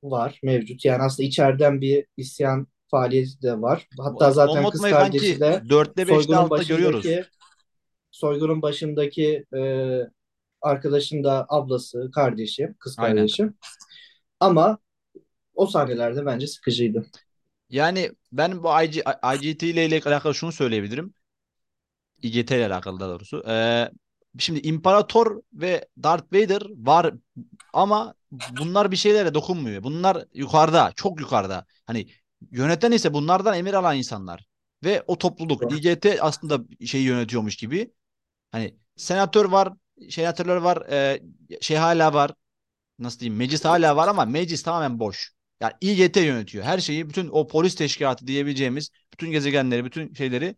var 0.03 0.39
mevcut. 0.43 0.85
Yani 0.85 1.03
aslında 1.03 1.27
içeriden 1.27 1.81
bir 1.81 2.05
isyan 2.17 2.67
faaliyeti 2.87 3.41
de 3.41 3.61
var. 3.61 3.87
Hatta 3.99 4.31
zaten 4.31 4.69
kız 4.69 4.81
kardeşi 4.81 5.39
de 5.39 5.61
4'te 5.69 6.01
5'te 6.01 6.13
soygunun 6.13 6.37
6'da 6.37 6.63
görüyoruz. 6.63 7.05
soygunun 8.11 8.61
başındaki 8.61 9.45
e, 9.55 9.61
arkadaşın 10.61 11.23
da 11.23 11.45
ablası, 11.49 12.11
kardeşi, 12.15 12.75
kız 12.79 12.95
Aynen. 12.99 13.15
kardeşi. 13.15 13.49
Ama 14.39 14.77
o 15.55 15.65
sahnelerde 15.67 16.25
bence 16.25 16.47
sıkıcıydı. 16.47 17.05
Yani 17.69 18.11
ben 18.31 18.63
bu 18.63 18.81
IG, 18.83 18.95
IGT 19.35 19.63
ile 19.63 19.85
ile 19.85 20.01
alakalı 20.05 20.35
şunu 20.35 20.51
söyleyebilirim. 20.51 21.13
IGT 22.21 22.51
ile 22.51 22.67
alakalı 22.67 22.99
daha 22.99 23.09
doğrusu. 23.09 23.43
Ee, 23.47 23.89
şimdi 24.39 24.59
İmparator 24.59 25.41
ve 25.53 25.87
Darth 26.03 26.33
Vader 26.33 26.61
var 26.75 27.13
ama 27.73 28.13
bunlar 28.59 28.91
bir 28.91 28.95
şeylere 28.95 29.33
dokunmuyor. 29.33 29.83
Bunlar 29.83 30.25
yukarıda, 30.33 30.91
çok 30.95 31.19
yukarıda. 31.19 31.65
Hani 31.85 32.07
yöneten 32.51 32.91
ise 32.91 33.13
bunlardan 33.13 33.57
emir 33.57 33.73
alan 33.73 33.97
insanlar. 33.97 34.45
Ve 34.83 35.03
o 35.07 35.17
topluluk 35.17 35.71
IGT 35.71 36.05
aslında 36.21 36.59
şeyi 36.85 37.03
yönetiyormuş 37.03 37.55
gibi. 37.55 37.93
Hani 38.51 38.75
senatör 38.95 39.45
var, 39.45 39.73
senatörler 40.09 40.55
var, 40.55 40.89
e, 40.89 41.21
şey 41.61 41.77
hala 41.77 42.13
var. 42.13 42.31
Nasıl 42.99 43.19
diyeyim? 43.19 43.37
Meclis 43.37 43.65
hala 43.65 43.95
var 43.95 44.07
ama 44.07 44.25
meclis 44.25 44.63
tamamen 44.63 44.99
boş. 44.99 45.31
Yani 45.61 45.73
İGT 45.81 46.17
yönetiyor. 46.17 46.63
Her 46.63 46.79
şeyi, 46.79 47.09
bütün 47.09 47.29
o 47.31 47.47
polis 47.47 47.75
teşkilatı 47.75 48.27
diyebileceğimiz 48.27 48.89
bütün 49.13 49.31
gezegenleri, 49.31 49.85
bütün 49.85 50.13
şeyleri, 50.13 50.55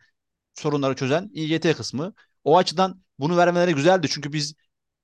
sorunları 0.53 0.95
çözen 0.95 1.29
İGT 1.33 1.77
kısmı. 1.77 2.13
O 2.43 2.57
açıdan 2.57 3.01
bunu 3.19 3.37
vermeleri 3.37 3.73
güzeldi. 3.75 4.07
Çünkü 4.09 4.33
biz 4.33 4.53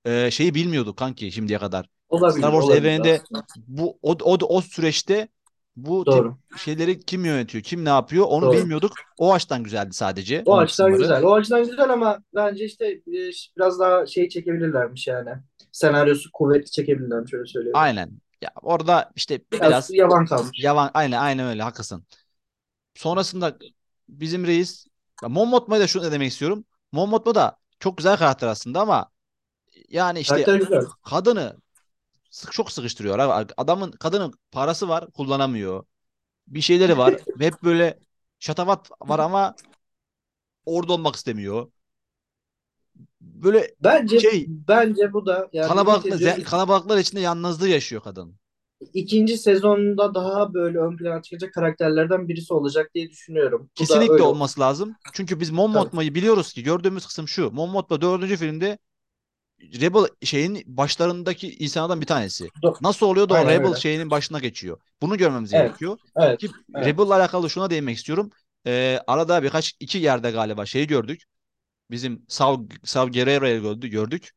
e, 0.05 0.31
şeyi 0.31 0.55
bilmiyorduk 0.55 0.97
kanki 0.97 1.31
şimdiye 1.31 1.59
kadar. 1.59 1.89
Olabilir, 2.09 2.39
Star 2.39 2.51
Wars 2.51 2.65
olabilir 2.65 2.81
evreninde 2.81 3.21
aslında. 3.23 3.45
bu 3.67 3.99
o, 4.01 4.17
o, 4.21 4.37
o 4.47 4.61
süreçte 4.61 5.27
bu 5.75 6.03
tip 6.05 6.13
Doğru. 6.13 6.37
şeyleri 6.57 6.99
kim 6.99 7.25
yönetiyor, 7.25 7.63
kim 7.63 7.85
ne 7.85 7.89
yapıyor 7.89 8.25
onu 8.29 8.41
Doğru. 8.45 8.57
bilmiyorduk. 8.57 8.91
O 9.17 9.33
açıdan 9.33 9.63
güzeldi 9.63 9.93
sadece 9.93 10.43
O 10.45 10.57
açıdan 10.57 10.91
kısımları. 10.91 11.01
güzel. 11.01 11.23
O 11.23 11.33
açıdan 11.33 11.63
güzel 11.63 11.89
ama 11.93 12.19
bence 12.35 12.65
işte 12.65 12.85
e, 12.87 13.01
biraz 13.57 13.79
daha 13.79 14.05
şey 14.05 14.29
çekebilirlermiş 14.29 15.07
yani. 15.07 15.29
Senaryosu 15.71 16.31
kuvvetli 16.31 16.71
çekebilirlermiş 16.71 17.33
öyle 17.33 17.45
söyleyeyim. 17.45 17.75
Aynen. 17.77 18.11
Ya 18.41 18.51
orada 18.61 19.11
işte 19.15 19.41
Biraz 19.51 19.69
biraz 19.69 19.91
yavan 19.93 20.25
kalmış. 20.25 20.63
yavan 20.63 20.91
aynen 20.93 21.17
aynen 21.21 21.47
öyle 21.47 21.63
haklısın. 21.63 22.05
Sonrasında 22.95 23.57
bizim 24.09 24.47
reis 24.47 24.87
ya 25.23 25.29
Mon 25.29 25.49
Mothma'ya 25.49 25.81
da 25.81 25.87
şunu 25.87 26.11
demek 26.11 26.31
istiyorum. 26.31 26.65
Mon 26.91 27.09
Mothma 27.09 27.35
da 27.35 27.57
çok 27.79 27.97
güzel 27.97 28.17
karakter 28.17 28.47
aslında 28.47 28.81
ama 28.81 29.09
yani 29.89 30.19
işte 30.19 30.43
kadını 31.03 31.57
sık 32.33 32.51
çok 32.51 32.71
sıkıştırıyor. 32.71 33.19
abi. 33.19 33.53
Adamın 33.57 33.91
kadının 33.91 34.33
parası 34.51 34.89
var, 34.89 35.11
kullanamıyor. 35.11 35.85
Bir 36.47 36.61
şeyleri 36.61 36.97
var 36.97 37.15
hep 37.39 37.63
böyle 37.63 37.99
şatafat 38.39 38.91
var 39.01 39.19
ama 39.19 39.55
orada 40.65 40.93
olmak 40.93 41.15
istemiyor. 41.15 41.71
Böyle 43.21 43.75
Bence 43.83 44.19
şey 44.19 44.45
bence 44.49 45.13
bu 45.13 45.25
da 45.25 45.49
yani 45.53 45.67
kalabalıklar, 45.67 46.43
kalabalıklar 46.43 46.97
içinde 46.97 47.21
yalnızlığı 47.21 47.69
yaşıyor 47.69 48.01
kadın. 48.01 48.35
ikinci 48.93 49.37
sezonda 49.37 50.13
daha 50.15 50.53
böyle 50.53 50.79
ön 50.79 50.97
plana 50.97 51.21
çıkacak 51.21 51.53
karakterlerden 51.53 52.27
birisi 52.27 52.53
olacak 52.53 52.91
diye 52.95 53.09
düşünüyorum. 53.09 53.61
Bu 53.61 53.65
da 53.65 53.75
Kesinlikle 53.75 54.13
öyle 54.13 54.23
olması 54.23 54.59
lazım. 54.59 54.95
Çünkü 55.13 55.39
biz 55.39 55.49
Mon. 55.49 55.71
Mothma'yı 55.71 56.15
biliyoruz 56.15 56.53
ki 56.53 56.63
gördüğümüz 56.63 57.07
kısım 57.07 57.27
şu. 57.27 57.51
Mon 57.51 57.69
Mothma 57.69 58.01
dördüncü 58.01 58.37
filmde 58.37 58.77
Rebel 59.81 60.05
şeyin 60.23 60.63
başlarındaki 60.65 61.55
insanlardan 61.55 62.01
bir 62.01 62.05
tanesi. 62.05 62.49
Nasıl 62.81 63.05
oluyor 63.05 63.29
da 63.29 63.33
o 63.33 63.37
Aynen 63.37 63.49
Rebel 63.49 63.67
öyle. 63.67 63.79
şeyinin 63.79 64.09
başına 64.11 64.39
geçiyor. 64.39 64.79
Bunu 65.01 65.17
görmemiz 65.17 65.53
Evet. 65.53 65.67
gerekiyor. 65.67 65.97
Evet. 66.15 66.39
Ki 66.39 66.49
Evet. 66.75 66.87
Rebel'la 66.87 67.15
alakalı 67.15 67.49
şuna 67.49 67.69
değinmek 67.69 67.97
istiyorum. 67.97 68.29
Ee, 68.67 68.99
arada 69.07 69.43
birkaç 69.43 69.73
iki 69.79 69.97
yerde 69.97 70.31
galiba 70.31 70.65
şeyi 70.65 70.87
gördük. 70.87 71.23
Bizim 71.91 72.25
Sav, 72.27 72.57
Sav 72.83 73.09
Gerrera'yı 73.09 73.61
gördük. 73.61 73.91
gördük. 73.91 74.31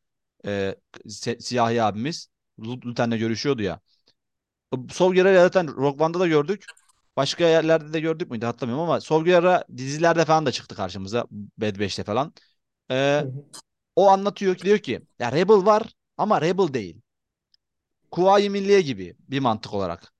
Ee, 0.45 0.75
siyahi 1.39 1.83
abimiz. 1.83 2.27
Lut- 2.59 2.85
Luten'le 2.85 3.17
görüşüyordu 3.19 3.61
ya. 3.63 3.79
Sav 4.91 5.13
Gerrera'yı 5.13 5.39
zaten 5.39 5.67
Rogue 5.75 6.05
One'da 6.05 6.19
da 6.19 6.27
gördük. 6.27 6.65
Başka 7.17 7.47
yerlerde 7.47 7.93
de 7.93 7.99
gördük 7.99 8.31
müydü 8.31 8.45
hatırlamıyorum 8.45 8.83
ama 8.89 9.01
Sav 9.01 9.25
Gerrera 9.25 9.63
dizilerde 9.77 10.25
falan 10.25 10.45
da 10.45 10.51
çıktı 10.51 10.75
karşımıza. 10.75 11.25
Bad 11.57 11.79
Batch'te 11.79 12.03
falan. 12.03 12.33
Ee. 12.91 13.25
O 13.97 14.09
anlatıyor 14.09 14.55
ki 14.57 14.65
diyor 14.65 14.79
ki 14.79 15.07
ya 15.19 15.33
Rebel 15.33 15.67
var 15.67 15.83
ama 16.17 16.41
Rebel 16.41 16.73
değil. 16.75 17.03
Kuvayi 18.11 18.49
Milliye 18.49 18.81
gibi 18.81 19.15
bir 19.19 19.39
mantık 19.39 19.73
olarak. 19.73 20.13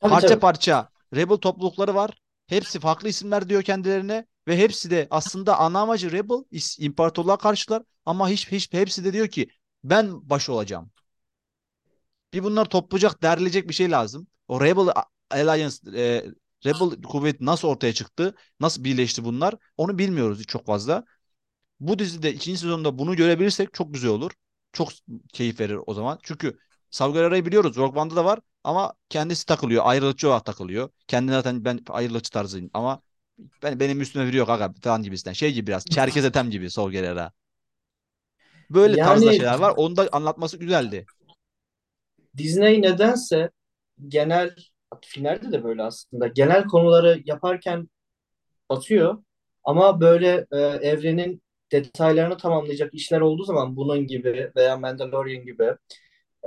Tabii 0.00 0.10
Parça 0.12 0.18
tabii. 0.18 0.40
parça 0.40 0.90
Rebel 1.14 1.36
toplulukları 1.36 1.96
var. 1.96 2.10
Hepsi 2.48 2.80
farklı 2.80 3.08
isimler 3.10 3.50
diyor 3.50 3.62
kendilerine 3.64 4.26
ve 4.48 4.58
hepsi 4.58 4.90
de 4.92 5.08
aslında 5.10 5.58
ana 5.58 5.80
amacı 5.80 6.12
Rebel 6.12 6.44
imparatorluğa 6.78 7.38
karşılar 7.38 7.82
ama 8.06 8.28
hiç, 8.30 8.52
hiç 8.52 8.74
hepsi 8.74 9.04
de 9.04 9.14
diyor 9.14 9.28
ki 9.28 9.48
ben 9.84 10.30
baş 10.30 10.50
olacağım. 10.50 10.92
Bir 12.32 12.42
bunlar 12.44 12.64
toplayacak, 12.64 13.22
derleyecek 13.22 13.68
bir 13.68 13.74
şey 13.74 13.90
lazım. 13.90 14.26
O 14.48 14.60
Rebel 14.60 14.92
Alliance, 15.30 15.76
e, 15.96 16.24
Rebel 16.66 17.02
kuvvet 17.02 17.40
nasıl 17.40 17.68
ortaya 17.68 17.92
çıktı? 17.94 18.34
Nasıl 18.60 18.84
birleşti 18.84 19.24
bunlar? 19.24 19.54
Onu 19.76 19.98
bilmiyoruz 19.98 20.46
çok 20.46 20.66
fazla. 20.66 21.04
Bu 21.80 21.98
dizide 21.98 22.32
ikinci 22.32 22.58
sezonda 22.58 22.98
bunu 22.98 23.16
görebilirsek 23.16 23.74
çok 23.74 23.94
güzel 23.94 24.10
olur. 24.10 24.32
Çok 24.72 24.88
keyif 25.32 25.60
verir 25.60 25.78
o 25.86 25.94
zaman. 25.94 26.18
Çünkü 26.22 26.58
Saw 26.90 27.18
Gerrera'yı 27.18 27.46
biliyoruz. 27.46 27.76
Rogue 27.76 28.00
One'da 28.00 28.16
da 28.16 28.24
var 28.24 28.38
ama 28.64 28.94
kendisi 29.08 29.46
takılıyor. 29.46 29.82
Ayrılıkçı 29.86 30.28
olarak 30.28 30.44
takılıyor. 30.44 30.90
Kendine 31.06 31.32
zaten 31.34 31.64
ben 31.64 31.80
ayrılıkçı 31.88 32.30
tarzıyım 32.30 32.70
ama 32.74 33.02
ben, 33.62 33.80
benim 33.80 34.00
üstüme 34.00 34.26
biri 34.26 34.36
yok 34.36 34.48
aga 34.48 34.74
falan 34.82 35.02
gibisinden. 35.02 35.32
Şey 35.32 35.52
gibi 35.52 35.66
biraz. 35.66 35.84
Çerkez 35.84 36.24
Etem 36.24 36.50
gibi 36.50 36.70
Saw 36.70 36.92
Gerrera. 36.92 37.32
Böyle 38.70 38.96
tarzda 38.96 39.24
Yani 39.26 39.36
şeyler 39.36 39.58
var. 39.58 39.74
Onu 39.76 39.96
da 39.96 40.08
anlatması 40.12 40.56
güzeldi. 40.56 41.06
Disney 42.36 42.82
nedense 42.82 43.50
genel 44.08 44.54
filmlerde 45.04 45.52
de 45.52 45.64
böyle 45.64 45.82
aslında 45.82 46.26
genel 46.26 46.64
konuları 46.64 47.22
yaparken 47.24 47.88
batıyor 48.70 49.22
ama 49.64 50.00
böyle 50.00 50.46
e, 50.52 50.56
evrenin 50.58 51.42
detaylarını 51.72 52.36
tamamlayacak 52.36 52.94
işler 52.94 53.20
olduğu 53.20 53.44
zaman 53.44 53.76
bunun 53.76 54.06
gibi 54.06 54.52
veya 54.56 54.76
Mandalorian 54.76 55.44
gibi 55.44 55.64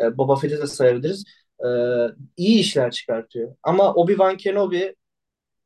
e, 0.01 0.17
Boba 0.17 0.35
Fett'i 0.35 0.57
de 0.61 0.67
sayabiliriz. 0.67 1.23
E, 1.59 1.67
iyi 2.37 2.59
işler 2.59 2.91
çıkartıyor. 2.91 3.55
Ama 3.63 3.83
Obi-Wan 3.83 4.37
Kenobi 4.37 4.95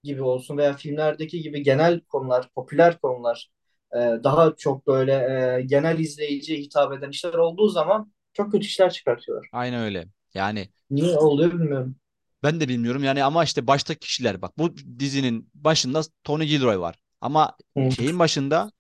gibi 0.03 0.21
olsun 0.21 0.57
veya 0.57 0.73
filmlerdeki 0.73 1.41
gibi 1.41 1.63
genel 1.63 1.99
konular, 1.99 2.49
popüler 2.55 2.99
konular 2.99 3.49
e, 3.93 3.97
daha 3.97 4.55
çok 4.57 4.87
böyle 4.87 5.13
e, 5.13 5.61
genel 5.61 5.99
izleyiciye 5.99 6.59
hitap 6.59 6.93
eden 6.93 7.09
işler 7.09 7.33
olduğu 7.33 7.69
zaman 7.69 8.11
çok 8.33 8.51
kötü 8.51 8.65
işler 8.65 8.89
çıkartıyorlar. 8.89 9.49
Aynen 9.51 9.81
öyle. 9.81 10.07
Yani 10.33 10.69
Niye 10.89 11.17
oluyor 11.17 11.51
bilmiyorum. 11.51 11.95
Ben 12.43 12.59
de 12.61 12.67
bilmiyorum 12.67 13.03
yani 13.03 13.23
ama 13.23 13.43
işte 13.43 13.67
baştaki 13.67 13.99
kişiler 13.99 14.41
bak 14.41 14.57
bu 14.57 14.77
dizinin 14.99 15.49
başında 15.53 16.01
Tony 16.23 16.45
Gilroy 16.45 16.77
var. 16.77 16.95
Ama 17.21 17.57
şeyin 17.95 18.19
başında 18.19 18.71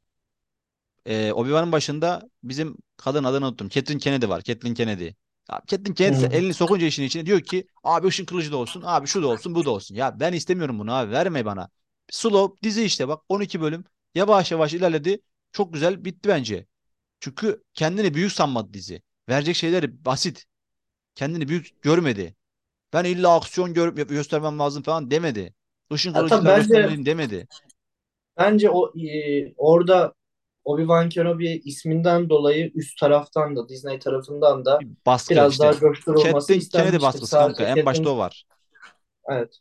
e, 1.07 1.31
Obi-Wan'ın 1.31 1.71
başında 1.71 2.29
bizim 2.43 2.77
kadın 2.97 3.23
adını 3.23 3.47
unuttum. 3.47 3.69
Catherine 3.69 3.99
Kennedy 3.99 4.27
var. 4.27 4.41
Catherine 4.41 4.73
Kennedy. 4.73 5.09
Abi 5.49 5.67
Catherine 5.67 5.95
Kennedy 5.95 6.25
hı. 6.25 6.37
elini 6.39 6.53
sokunca 6.53 6.87
işin 6.87 7.03
içine 7.03 7.25
diyor 7.25 7.41
ki 7.41 7.67
abi 7.83 8.07
ışın 8.07 8.25
kılıcı 8.25 8.51
da 8.51 8.57
olsun. 8.57 8.83
Abi 8.85 9.07
şu 9.07 9.23
da 9.23 9.27
olsun 9.27 9.55
bu 9.55 9.65
da 9.65 9.71
olsun. 9.71 9.95
Ya 9.95 10.19
ben 10.19 10.33
istemiyorum 10.33 10.79
bunu 10.79 10.93
abi 10.93 11.11
verme 11.11 11.45
bana. 11.45 11.69
Slow 12.11 12.63
dizi 12.63 12.83
işte 12.83 13.07
bak 13.07 13.21
12 13.29 13.61
bölüm 13.61 13.83
yavaş 14.15 14.51
yavaş 14.51 14.73
ilerledi. 14.73 15.21
Çok 15.51 15.73
güzel 15.73 16.05
bitti 16.05 16.29
bence. 16.29 16.65
Çünkü 17.19 17.63
kendini 17.73 18.13
büyük 18.13 18.31
sanmadı 18.31 18.73
dizi. 18.73 19.01
Verecek 19.29 19.55
şeyleri 19.55 20.05
basit. 20.05 20.45
Kendini 21.15 21.47
büyük 21.47 21.81
görmedi. 21.81 22.35
Ben 22.93 23.03
illa 23.03 23.35
aksiyon 23.35 23.73
gör 23.73 23.93
göstermem 23.93 24.59
lazım 24.59 24.83
falan 24.83 25.11
demedi. 25.11 25.53
Işın 25.91 26.13
bence 26.13 26.35
göstermeliyim 26.35 27.05
demedi. 27.05 27.47
bence 28.37 28.69
o 28.69 28.93
e, 28.99 29.53
orada 29.57 30.13
Obi-Wan 30.67 31.09
Kenobi 31.09 31.61
isminden 31.65 32.29
dolayı 32.29 32.71
üst 32.75 32.99
taraftan 32.99 33.55
da 33.55 33.69
Disney 33.69 33.99
tarafından 33.99 34.65
da 34.65 34.85
baskı 35.05 35.33
biraz 35.33 35.59
daha 35.59 35.71
işte. 35.71 35.79
coşturulması 35.79 36.47
Catherine 36.47 36.59
Kennedy 36.71 36.97
istenmiştir. 36.97 37.01
baskısı 37.01 37.37
kanka. 37.37 37.63
En 37.63 37.85
başta 37.85 38.09
Kathleen, 38.09 38.15
o 38.15 38.17
var. 38.17 38.45
evet. 39.29 39.59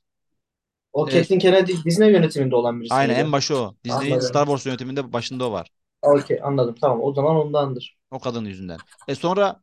O 0.93 1.09
E, 1.09 1.11
Kathleen 1.11 1.39
Kennedy 1.39 1.73
Disney 1.85 2.13
yönetiminde 2.13 2.57
olan 2.57 2.81
birisi 2.81 2.95
aynen 2.95 3.15
en 3.17 3.33
başı 3.33 3.57
o. 3.59 3.77
Disney'in 3.85 4.19
Star. 4.21 4.47
Wars 4.47 4.67
yönetiminde 4.67 5.13
başında 5.13 5.49
o 5.49 5.53
var. 5.53 5.71
Okey, 6.03 6.41
anladım. 6.43 6.75
Tamam. 6.81 7.03
O 7.03 7.15
zaman 7.15 7.37
ondandır. 7.37 7.97
O 8.11 8.19
kadın 8.19 8.45
yüzünden. 8.45 8.79
E 9.09 9.15
sonra 9.15 9.61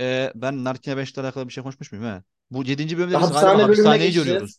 e, 0.00 0.32
ben 0.34 0.64
Narkine 0.64 0.96
5'le 0.96 1.22
alakalı 1.22 1.48
bir 1.48 1.52
şey 1.52 1.62
konuşmuş 1.62 1.92
muyum 1.92 2.06
he? 2.06 2.22
Bu 2.50 2.64
7. 2.64 2.98
bölümde 2.98 3.20
biz 3.20 3.30
Hapishane 3.30 3.62
hapishaneye 3.62 4.10
görüyoruz. 4.10 4.58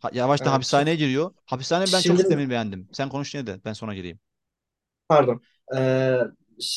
Ha, 0.00 0.10
yavaştan 0.12 0.46
Evet. 0.46 0.54
Hapishaneye 0.54 0.96
giriyor. 0.96 1.34
Hapishanenin 1.46 1.92
ben 1.92 2.02
çok 2.02 2.02
şimdi 2.02 2.18
sistemini 2.18 2.50
beğendim. 2.50 2.88
Sen 2.92 3.08
konuş 3.08 3.34
yine 3.34 3.46
de 3.46 3.60
ben 3.64 3.72
sonra 3.72 3.94
gireyim. 3.94 4.20
pardon. 5.08 5.42
Ee, 5.76 6.18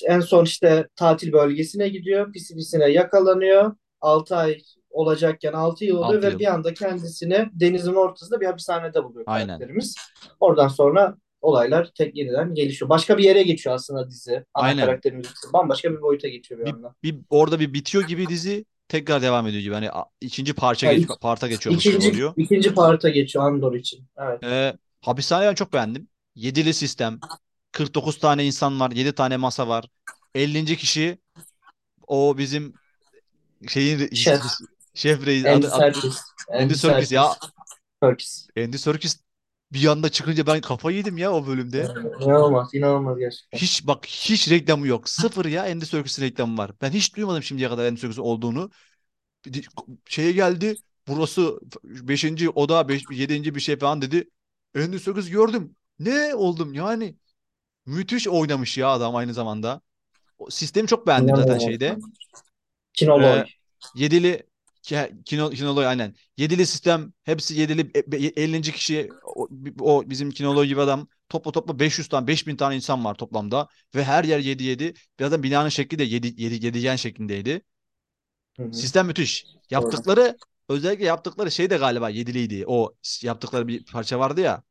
en 0.08 0.20
son 0.20 0.44
işte 0.46 0.88
tatil 0.96 1.34
bölgesine 1.34 1.90
gidiyor. 1.90 2.32
Pisi 2.34 2.56
pisine 2.56 2.86
yakalanıyor. 2.92 3.76
6 4.02 4.36
ay 4.36 4.58
olacakken 4.90 5.54
6 5.54 5.86
yıl 5.86 5.96
oluyor 5.98 6.14
6 6.20 6.28
ve 6.28 6.32
yıl. 6.32 6.40
bir 6.40 6.46
anda 6.54 6.74
kendisini 6.74 7.46
denizin 7.54 7.94
ortasında 7.94 8.42
bir 8.42 8.46
hapishanede 8.46 9.04
buluyor 9.04 9.24
Aynen. 9.28 9.48
karakterimiz. 9.48 9.96
Oradan 10.40 10.68
sonra 10.68 11.16
olaylar 11.42 11.92
tek 11.98 12.16
yeniden 12.18 12.54
gelişiyor. 12.54 12.90
Başka 12.90 13.18
bir 13.18 13.24
yere 13.24 13.44
geçiyor 13.44 13.76
aslında 13.76 14.10
dizi. 14.10 14.44
Ana 14.54 14.66
Aynen. 14.68 14.86
karakterimiz 14.86 15.28
bambaşka 15.54 15.92
bir 15.92 16.02
boyuta 16.02 16.28
geçiyor 16.28 16.60
bir 16.60 16.66
Bir, 16.66 16.74
anda. 16.74 16.96
bir 17.04 17.16
orada 17.30 17.60
bir 17.60 17.74
bitiyor 17.74 18.04
gibi 18.04 18.28
dizi 18.28 18.66
tekrar 18.88 19.22
devam 19.22 19.48
ediyor 19.48 19.62
gibi. 19.64 19.74
Hani 19.74 19.90
ikinci 20.22 20.54
parça 20.54 20.88
Yani 20.88 20.98
geç, 21.00 21.10
ik- 21.10 21.20
parta 21.22 21.48
geçiyormuş 21.48 21.84
gibi 21.84 21.96
ikinci 21.96 22.12
oluyor. 22.12 22.34
ikinci 22.38 22.74
parta 22.74 23.10
geçiyor 23.10 23.46
Andor 23.46 23.74
için. 23.76 24.06
Evet. 24.18 24.44
Ee, 24.44 24.78
hapishaneyi 25.02 25.50
ben 25.50 25.56
çok 25.56 25.74
beğendim. 25.74 26.08
Yedili 26.36 26.74
sistem. 26.74 27.20
49 27.76 28.20
tane 28.20 28.46
insan 28.46 28.80
var. 28.80 28.92
7 28.92 29.16
tane 29.16 29.38
masa 29.38 29.68
var. 29.68 29.86
50. 30.36 30.78
kişi 30.78 31.18
o 32.08 32.38
bizim 32.38 32.74
şeyin 33.68 34.10
Şef. 34.16 34.42
şef 34.94 35.26
reis 35.26 35.46
Andy 35.46 35.68
adı, 35.68 35.76
Serkis. 35.76 36.22
Andy 36.50 36.64
Andy 36.64 36.74
Serkis 36.74 37.12
ya. 37.12 37.36
Serkis. 38.04 38.48
Andy 38.58 38.78
Serkis 38.78 39.20
bir 39.74 39.88
anda 39.88 40.10
çıkınca 40.10 40.48
ben 40.48 40.62
kafayı 40.62 40.98
yedim 40.98 41.18
ya 41.18 41.34
o 41.34 41.48
bölümde. 41.48 41.88
İnanılmaz, 42.22 42.74
inanılmaz 42.74 43.18
gerçekten. 43.20 43.58
Hiç 43.58 43.88
bak 43.88 44.06
hiç 44.06 44.50
reklamı 44.50 44.88
yok. 44.88 45.10
Sıfır 45.10 45.46
ya 45.46 45.64
Andy 45.64 45.86
Serkis'in 45.86 46.24
reklamı 46.24 46.58
var. 46.58 46.72
Ben 46.82 46.92
hiç 46.92 47.16
duymadım 47.16 47.44
şimdiye 47.44 47.70
kadar 47.70 47.86
Andy 47.86 48.00
Serkis 48.00 48.20
olduğunu. 48.20 48.70
Şeye 50.06 50.32
geldi. 50.32 50.76
Burası 51.08 51.60
beşinci 51.84 52.50
oda 52.50 52.90
beş, 52.90 53.04
yedinci 53.12 53.56
bir 53.56 53.60
şey 53.60 53.78
falan 53.78 54.02
dedi. 54.02 54.30
Andy 54.78 55.00
Serkis 55.00 55.30
gördüm. 55.30 55.76
Ne 56.00 56.36
oldum 56.36 56.74
yani. 56.74 57.16
Müthiş 57.86 58.28
oynamış 58.28 58.78
ya 58.78 58.90
adam 58.90 59.16
aynı 59.16 59.34
zamanda. 59.34 59.82
O 60.40 60.50
sistemi 60.50 60.88
çok 60.88 61.08
beğendim 61.08 61.36
zaten 61.36 61.44
İnanılmaz. 61.44 61.64
şeyde. 61.64 61.98
Kinoloy. 62.94 63.40
Ee, 63.40 63.46
yedili 63.96 64.44
Kino, 65.26 65.50
Kinoloy 65.50 65.88
aynen. 65.88 66.16
Yedili 66.38 66.66
sistem 66.66 67.14
hepsi 67.24 67.60
yedili 67.60 67.92
e, 67.96 68.12
be- 68.12 68.18
50. 68.18 68.72
kişi 68.72 69.10
o, 69.26 69.48
o 69.80 70.10
bizim 70.10 70.32
Kinoloy 70.32 70.68
gibi 70.68 70.82
adam 70.82 71.08
topla 71.30 71.52
topla 71.52 71.80
500 71.80 72.08
tane 72.10 72.28
5000 72.28 72.56
tane 72.56 72.76
insan 72.76 73.06
var 73.06 73.16
toplamda 73.16 73.68
ve 73.96 74.04
her 74.04 74.24
yer 74.24 74.40
7 74.40 74.64
7. 74.64 74.94
Zaten 75.20 75.44
binanın 75.44 75.70
şekli 75.70 76.00
de 76.00 76.04
7 76.04 76.42
7 76.44 76.66
yedigen 76.66 76.96
şeklindeydi. 76.96 77.62
Hı 78.58 78.64
hı. 78.64 78.74
Sistem 78.74 79.06
müthiş. 79.08 79.46
Doğru. 79.46 79.62
Yaptıkları 79.70 80.38
özellikle 80.70 81.06
yaptıkları 81.06 81.52
şey 81.52 81.70
de 81.70 81.78
galiba 81.78 82.10
yediliydi. 82.10 82.64
O 82.68 82.96
yaptıkları 83.22 83.68
bir 83.68 83.86
parça 83.86 84.20
vardı 84.20 84.42
ya. 84.42 84.64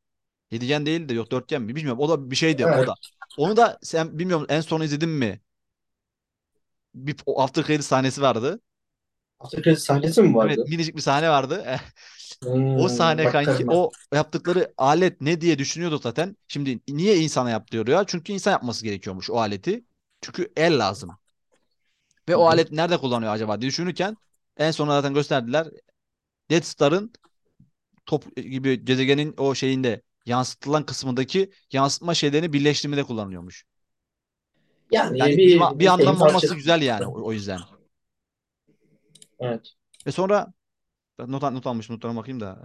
Yedigen 0.50 0.87
değil 0.87 1.09
de 1.09 1.14
yok 1.14 1.30
dörtgen 1.30 1.62
mi 1.62 1.76
bilmiyorum. 1.76 2.00
O 2.00 2.09
da 2.09 2.30
bir 2.30 2.37
şeydi 2.37 2.66
o 2.66 2.87
da. 2.87 2.94
Onu 3.37 3.57
da 3.57 3.78
sen 3.83 4.18
bilmiyorum 4.18 4.46
en 4.48 4.61
son 4.61 4.80
izledin 4.80 5.09
mi? 5.09 5.40
Bir 6.94 7.16
o 7.26 7.40
after 7.42 7.62
credit 7.64 7.85
sahnesi 7.85 8.22
vardı. 8.22 8.61
Aftercredit 9.40 9.78
sahnesi 9.80 10.22
mi 10.22 10.35
Evet 10.40 10.61
vardı? 10.61 10.64
minicik 10.66 10.96
bir 10.96 11.00
sahne 11.00 11.30
vardı. 11.30 11.64
O 12.74 12.88
Hmm, 12.88 12.88
sahne 12.88 13.28
kanki 13.28 13.64
o 13.68 13.96
yaptıkları 14.14 14.74
alet 14.78 15.20
ne 15.20 15.40
diye 15.40 15.59
düşünüyorduk 15.59 16.02
zaten. 16.02 16.37
Şimdi 16.48 16.80
niye 16.88 17.16
insana 17.18 17.50
yaptırıyor 17.50 17.87
ya? 17.88 18.04
Çünkü 18.07 18.33
insan 18.33 18.52
yapması 18.52 18.85
gerekiyormuş 18.85 19.30
o 19.30 19.38
aleti. 19.40 19.85
Çünkü 20.22 20.52
el 20.57 20.78
lazım. 20.78 21.11
Ve 22.28 22.37
o 22.37 22.44
alet 22.46 22.72
nerede 22.72 22.96
kullanıyor 22.98 23.33
acaba 23.33 23.61
diye 23.61 23.68
düşünürken 23.70 24.16
en 24.57 24.70
son 24.70 24.87
zaten 24.88 25.14
gösterdiler. 25.14 25.66
Death 26.50 26.64
Star'ın 26.66 27.12
top 28.07 28.37
gibi 28.37 28.87
gezegenin 28.87 29.35
o 29.38 29.54
şeyinde 29.54 30.02
yansıtılan 30.26 30.87
kısmındaki 30.87 31.52
yansıtma 31.72 32.14
şeylerini 32.14 32.52
birleştirmede 32.52 33.04
kullanılıyormuş. 33.04 33.64
Yani 34.90 35.18
Yani 35.18 35.37
bir, 35.38 35.60
bir 35.60 35.78
bir 35.80 35.87
anlam 35.87 36.16
olması 36.22 36.32
parçası. 36.32 36.54
güzel 36.56 36.82
yani 36.82 37.06
o, 37.06 37.24
o 37.26 37.32
yüzden. 37.32 37.60
Evet. 39.40 39.74
Ve 40.06 40.12
sonra 40.12 40.52
not, 41.18 41.42
not 41.42 41.66
almışım 41.66 41.96
notlarıma 41.96 42.20
bakayım 42.20 42.40
da. 42.40 42.58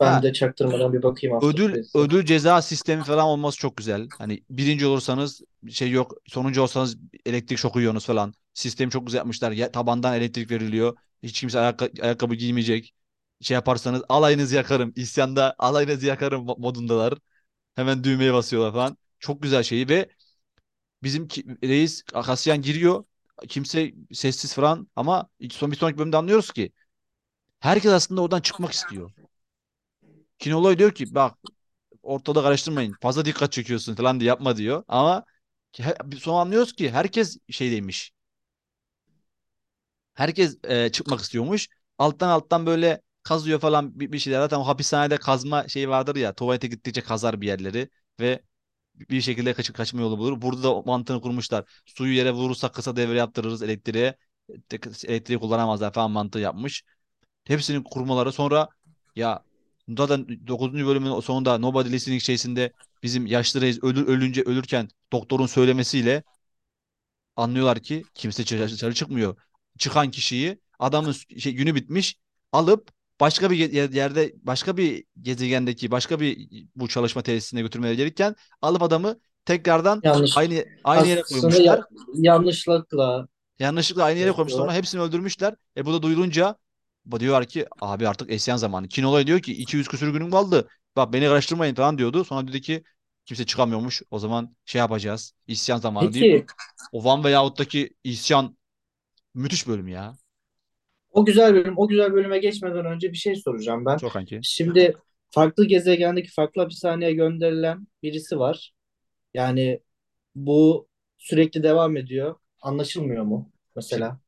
Ben 0.00 0.06
ha 0.06 0.22
de 0.22 0.32
çaktırmadan 0.32 0.92
bir 0.92 1.02
bakayım 1.02 1.38
ödül 1.42 1.84
ödül 1.94 2.24
ceza 2.26 2.62
sistemi 2.62 3.04
falan 3.04 3.24
olması 3.26 3.58
çok 3.58 3.76
güzel. 3.76 4.08
Hani 4.18 4.44
birinci 4.50 4.86
olursanız 4.86 5.42
şey 5.70 5.90
yok, 5.90 6.14
sonuncu 6.26 6.62
olsanız 6.62 6.98
elektrik 7.26 7.58
şoku 7.58 7.78
yiyorsunuz 7.80 8.06
falan. 8.06 8.34
Sistemi 8.54 8.90
çok 8.90 9.06
güzel 9.06 9.18
yapmışlar. 9.18 9.52
Ya, 9.52 9.72
tabandan 9.72 10.14
elektrik 10.14 10.50
veriliyor. 10.50 10.96
Hiç 11.22 11.40
kimse 11.40 11.58
ayakkabı, 11.58 12.02
ayakkabı 12.02 12.34
giymeyecek. 12.34 12.94
Şey 13.40 13.54
yaparsanız 13.54 14.02
alayınızı 14.08 14.56
yakarım. 14.56 14.92
İsyanda 14.96 15.54
alayınızı 15.58 16.06
yakarım 16.06 16.46
mo- 16.48 16.60
modundalar. 16.60 17.14
Hemen 17.76 18.04
düğmeye 18.04 18.34
basıyorlar 18.34 18.72
falan. 18.72 18.98
Çok 19.18 19.42
güzel 19.42 19.62
şeyi 19.62 19.88
ve 19.88 20.08
bizim 21.02 21.28
ki- 21.28 21.46
reis 21.64 22.04
Akasyan 22.14 22.62
giriyor. 22.62 23.04
Kimse 23.48 23.94
sessiz 24.12 24.54
falan 24.54 24.88
ama 24.96 25.28
son 25.52 25.72
bir 25.72 25.76
sonraki 25.76 25.98
bölümde 25.98 26.16
anlıyoruz 26.16 26.52
ki 26.52 26.72
herkes 27.60 27.92
aslında 27.92 28.22
oradan 28.22 28.40
çıkmak 28.40 28.72
istiyor. 28.72 29.12
Kinoloy 30.38 30.78
diyor 30.78 30.92
ki 30.94 31.14
bak 31.14 31.38
ortada 32.02 32.42
karıştırmayın. 32.42 32.94
Fazla 33.02 33.24
dikkat 33.24 33.52
çekiyorsun 33.52 33.94
falan 33.94 34.20
diye 34.20 34.28
yapma 34.28 34.56
diyor. 34.56 34.84
Ama 34.88 35.24
sonra 36.18 36.40
anlıyoruz 36.40 36.72
ki 36.72 36.90
herkes 36.90 37.38
şeydeymiş. 37.50 38.12
Herkes 40.14 40.58
e, 40.64 40.92
çıkmak 40.92 41.20
istiyormuş. 41.20 41.68
Alttan 41.98 42.28
alttan 42.28 42.66
böyle 42.66 43.00
kazıyor 43.24 43.60
falan 43.60 44.00
bir, 44.00 44.12
bir 44.12 44.18
şeyler. 44.18 44.40
Zaten 44.40 44.56
o 44.56 44.66
hapishanede 44.66 45.16
kazma 45.16 45.68
şeyi 45.68 45.88
vardır 45.88 46.16
ya. 46.16 46.34
Tuvalete 46.34 46.66
gittikçe 46.68 47.00
kazar 47.00 47.40
bir 47.40 47.46
yerleri 47.46 47.88
ve 48.20 48.42
bir 48.94 49.20
şekilde 49.20 49.54
kaçıp 49.54 49.76
kaçma 49.76 50.00
yolu 50.00 50.18
bulur. 50.18 50.42
Burada 50.42 50.62
da 50.62 50.82
mantığını 50.82 51.20
kurmuşlar. 51.20 51.64
Suyu 51.86 52.14
yere 52.14 52.32
vurursak 52.32 52.74
kısa 52.74 52.96
devre 52.96 53.18
yaptırırız 53.18 53.62
elektriğe. 53.62 54.16
Elektriği 55.04 55.38
kullanamazlar 55.38 55.92
falan 55.92 56.10
mantığı 56.10 56.38
yapmış. 56.38 56.84
Hepsinin 57.44 57.82
kurmaları 57.82 58.32
sonra 58.32 58.68
ya 59.16 59.44
zaten 59.98 60.26
9. 60.46 60.86
bölümün 60.86 61.20
sonunda 61.20 61.58
Nobody 61.58 61.92
Listening 61.92 62.22
şeysinde 62.22 62.72
bizim 63.02 63.26
yaşlı 63.26 63.60
reis 63.60 63.78
ölür, 63.84 64.06
ölünce 64.06 64.42
ölürken 64.42 64.88
doktorun 65.12 65.46
söylemesiyle 65.46 66.22
anlıyorlar 67.36 67.80
ki 67.80 68.02
kimse 68.14 68.46
dışarı 68.46 68.94
çıkmıyor. 68.94 69.36
Çıkan 69.78 70.10
kişiyi 70.10 70.58
adamın 70.78 71.12
şey, 71.38 71.52
günü 71.52 71.74
bitmiş 71.74 72.18
alıp 72.52 72.90
başka 73.20 73.50
bir 73.50 73.72
yerde 73.94 74.32
başka 74.42 74.76
bir 74.76 75.04
gezegendeki 75.22 75.90
başka 75.90 76.20
bir 76.20 76.48
bu 76.76 76.88
çalışma 76.88 77.22
tesisine 77.22 77.60
götürmeleri 77.60 77.96
gerekirken 77.96 78.36
alıp 78.62 78.82
adamı 78.82 79.16
tekrardan 79.44 80.00
Yanlış. 80.04 80.36
aynı 80.36 80.64
aynı 80.84 81.06
yere 81.06 81.20
Aslında 81.20 81.40
koymuşlar. 81.42 81.78
ya- 81.78 81.86
yanlışlıkla 82.14 83.28
Yanlışlıkla 83.58 84.04
aynı 84.04 84.18
yere 84.18 84.32
koymuşlar. 84.32 84.56
Yapıyorlar. 84.58 84.76
hepsini 84.76 85.00
öldürmüşler. 85.00 85.54
E 85.76 85.86
bu 85.86 85.92
da 85.92 86.02
duyulunca 86.02 86.56
diyorlar 87.20 87.46
ki 87.46 87.66
abi 87.80 88.08
artık 88.08 88.32
isyan 88.32 88.56
zamanı. 88.56 88.88
Kinolay 88.88 89.26
diyor 89.26 89.40
ki 89.40 89.52
200 89.52 89.88
küsür 89.88 90.12
günüm 90.12 90.30
kaldı. 90.30 90.68
Bak 90.96 91.12
beni 91.12 91.26
karıştırmayın 91.26 91.74
falan 91.74 91.98
diyordu. 91.98 92.24
Sonra 92.24 92.48
dedi 92.48 92.60
ki 92.60 92.84
kimse 93.24 93.46
çıkamıyormuş. 93.46 94.02
O 94.10 94.18
zaman 94.18 94.56
şey 94.64 94.78
yapacağız. 94.78 95.32
İsyan 95.46 95.78
zamanı 95.78 96.06
Peki 96.12 96.46
o 96.92 97.04
Van 97.04 97.24
veyahut'taki 97.24 97.90
isyan 98.04 98.56
müthiş 99.34 99.68
bölüm 99.68 99.88
ya. 99.88 100.16
O 101.14 101.24
güzel 101.24 101.54
bölüm, 101.54 101.74
o 101.78 101.88
güzel 101.88 102.12
bölüme 102.12 102.38
geçmeden 102.38 102.84
önce 102.86 103.12
bir 103.12 103.16
şey 103.16 103.36
soracağım 103.36 103.84
ben. 103.86 103.96
Çok 103.96 104.12
kanki. 104.12 104.40
Şimdi 104.42 104.96
farklı 105.30 105.64
gezegendeki 105.64 106.32
farklı 106.32 106.62
hapishaneye 106.62 107.12
gönderilen 107.12 107.86
birisi 108.02 108.38
var. 108.38 108.72
Yani 109.34 109.80
bu 110.34 110.88
sürekli 111.18 111.62
devam 111.62 111.96
ediyor. 111.96 112.34
Anlaşılmıyor 112.62 113.24
mu 113.24 113.50
mesela? 113.76 114.18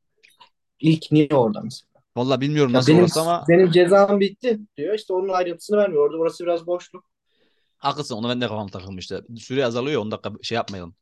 İlk 0.79 1.11
niye 1.11 1.27
orada 1.31 1.61
mesela? 1.61 1.87
Vallahi 2.17 2.41
bilmiyorum 2.41 2.73
Ya 2.73 2.77
nasıl 2.79 2.91
benim 2.91 3.01
orası 3.03 3.21
ama 3.21 3.45
benim 3.49 3.71
cezam 3.71 4.19
bitti 4.19 4.59
diyor. 4.77 4.95
İşte 4.95 5.13
onun 5.13 5.29
ayrıntısını 5.29 5.77
vermiyor. 5.77 6.05
Orada 6.05 6.17
burası 6.19 6.43
biraz 6.43 6.67
boşluk. 6.67 7.05
haklısın. 7.77 8.15
Onu 8.15 8.29
ben 8.29 8.41
de 8.41 8.47
kafam 8.47 8.67
takılmıştı. 8.67 9.25
Süre 9.37 9.65
azalıyor. 9.65 10.01
10 10.01 10.11
dakika 10.11 10.31
şey 10.41 10.55
yapmayalım. 10.55 10.95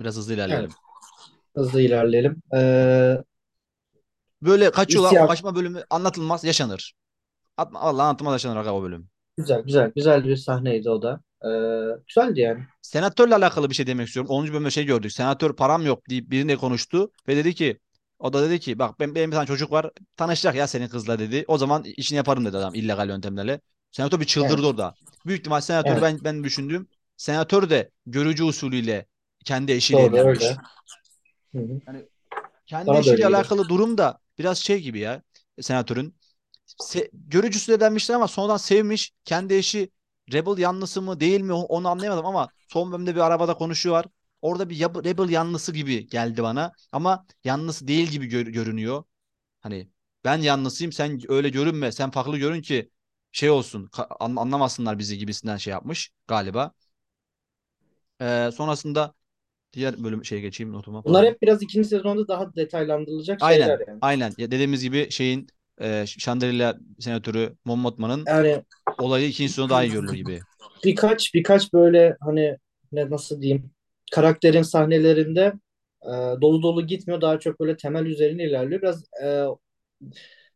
Biraz 0.00 0.16
hızlı 0.16 0.34
Evet, 0.34 0.38
ilerleyelim. 0.38 0.70
hızlı 1.56 1.80
ilerleyelim. 1.82 2.42
Ee, 2.56 3.16
Böyle 4.42 4.70
kaçıyorlar. 4.70 5.10
O 5.10 5.12
isyan. 5.12 5.26
kaçma 5.26 5.54
bölümü 5.54 5.84
anlatılmaz. 5.90 6.44
Yaşanır. 6.44 6.94
Atma, 7.56 7.80
Allah 7.80 8.02
anlatılmaz 8.02 8.32
yaşanır 8.32 8.56
aga 8.56 8.72
o 8.72 8.82
bölüm. 8.82 9.08
Güzel, 9.36 9.62
güzel, 9.62 9.92
güzel 9.96 10.24
bir 10.24 10.36
sahneydi 10.36 10.90
o 10.90 11.02
da. 11.02 11.20
Ee, 11.44 11.48
güzeldi 12.06 12.40
yani. 12.40 12.64
Senatörle 12.82 13.34
alakalı 13.34 13.70
bir 13.70 13.74
şey 13.74 13.86
demek 13.86 14.06
istiyorum. 14.06 14.30
10. 14.30 14.48
bölümde 14.48 14.70
şey 14.70 14.84
gördük. 14.84 15.12
Senatör 15.12 15.52
param 15.52 15.86
yok 15.86 16.10
deyip 16.10 16.30
birine 16.30 16.56
konuştu 16.56 17.10
ve 17.28 17.36
dedi 17.36 17.54
ki 17.54 17.78
o 18.18 18.32
da 18.32 18.42
dedi 18.42 18.60
ki 18.60 18.78
bak 18.78 19.00
ben, 19.00 19.14
benim 19.14 19.30
bir 19.30 19.36
tane 19.36 19.46
çocuk 19.46 19.72
var 19.72 19.90
tanışacak 20.16 20.54
ya 20.54 20.66
senin 20.66 20.88
kızla 20.88 21.18
dedi. 21.18 21.44
O 21.48 21.58
zaman 21.58 21.84
işini 21.84 22.16
yaparım 22.16 22.44
dedi 22.44 22.56
adam 22.56 22.74
illegal 22.74 23.08
yöntemlerle. 23.08 23.60
Senatör 23.92 24.16
bir 24.16 24.22
Evet, 24.22 24.28
çıldırdı 24.28 24.66
orada. 24.66 24.94
Büyük 25.26 25.40
ihtimal 25.40 25.60
senatör 25.60 25.92
evet. 25.92 26.02
ben 26.02 26.18
ben 26.24 26.44
düşündüğüm 26.44 26.88
senatör 27.16 27.70
de 27.70 27.90
görücü 28.06 28.44
usulüyle 28.44 29.06
kendi 29.44 29.72
eşiyle 29.72 29.98
Doğru 29.98 30.16
öyle. 30.16 30.20
evlenmiş. 30.20 30.44
Hı 31.54 31.58
hı. 31.58 31.80
Yani 31.86 32.06
kendi 32.66 32.86
Bana 32.86 32.94
da 32.94 32.98
öyle 32.98 33.12
eşiyle 33.12 33.26
alakalı 33.26 33.68
durum 33.68 33.98
da 33.98 34.18
biraz 34.38 34.58
şey 34.58 34.80
gibi 34.82 34.98
ya 35.00 35.22
senatörün. 35.60 36.16
Se 36.66 37.10
görücüsü 37.12 37.72
evlenmişler 37.72 38.14
ama 38.14 38.28
sonradan 38.28 38.56
sevmiş. 38.56 39.12
Kendi 39.24 39.54
eşi 39.54 39.90
Rebel 40.32 40.58
yanlısı 40.58 41.02
mı 41.02 41.20
değil 41.20 41.40
mi 41.40 41.52
onu 41.52 41.88
anlayamadım 41.88 42.26
ama 42.26 42.50
son 42.68 42.92
bölümde 42.92 43.14
bir 43.14 43.20
arabada 43.20 43.54
konuşuyorlar. 43.54 44.06
Orada 44.42 44.70
bir 44.70 44.80
Rebel 44.80 45.28
yanlısı 45.30 45.72
gibi 45.72 46.08
geldi 46.08 46.42
bana 46.42 46.72
ama 46.92 47.26
yanlısı 47.44 47.88
değil 47.88 48.08
gibi 48.08 48.26
gör- 48.26 48.46
görünüyor. 48.46 49.04
Hani 49.60 49.90
ben 50.24 50.38
yanlısıyım 50.38 50.92
sen 50.92 51.20
öyle 51.28 51.48
görünme 51.48 51.92
sen 51.92 52.10
farklı 52.10 52.38
görün 52.38 52.62
ki 52.62 52.90
şey 53.32 53.50
olsun 53.50 53.90
an- 54.20 54.36
anlamasınlar 54.36 54.98
bizi 54.98 55.18
gibisinden 55.18 55.56
şey 55.56 55.70
yapmış 55.72 56.10
galiba. 56.28 56.72
Ee, 58.20 58.50
sonrasında 58.54 59.14
diğer 59.76 60.04
bölüm 60.04 60.24
şeye 60.24 60.40
geçeyim 60.40 60.72
notuma 60.72 61.04
Bunlar 61.04 61.26
hep 61.26 61.42
biraz 61.42 61.62
ikinci 61.62 61.88
sezonda 61.88 62.28
daha 62.28 62.54
detaylandırılacak 62.54 63.40
Aynen 63.40 63.60
şeyler 63.60 63.88
yani. 63.88 64.00
aynen 64.00 64.34
ya 64.38 64.50
dediğimiz 64.50 64.82
gibi 64.82 65.10
şeyin 65.10 65.46
e, 65.80 66.04
Shangri-La 66.06 66.78
senatörü 67.00 67.56
Mon 67.64 67.78
Mothma'nın 67.78 68.24
Yani 68.26 68.62
olayı 68.98 69.28
ikinci 69.28 69.52
sezonda 69.52 69.74
daha 69.74 69.84
iyi 69.84 69.92
görülür 69.92 70.14
gibi. 70.14 70.40
birkaç 70.84 71.34
birkaç 71.34 71.72
böyle 71.72 72.16
hani 72.20 72.56
ne 72.92 73.10
nasıl 73.10 73.42
diyeyim 73.42 73.70
karakterin 74.12 74.62
sahnelerinde 74.62 75.52
e, 76.04 76.08
dolu 76.40 76.62
dolu 76.62 76.86
gitmiyor. 76.86 77.20
Daha 77.20 77.40
çok 77.40 77.60
böyle 77.60 77.76
temel 77.76 78.06
üzerine 78.06 78.44
ilerliyor. 78.44 78.82
Biraz 78.82 79.04
e, 79.24 79.44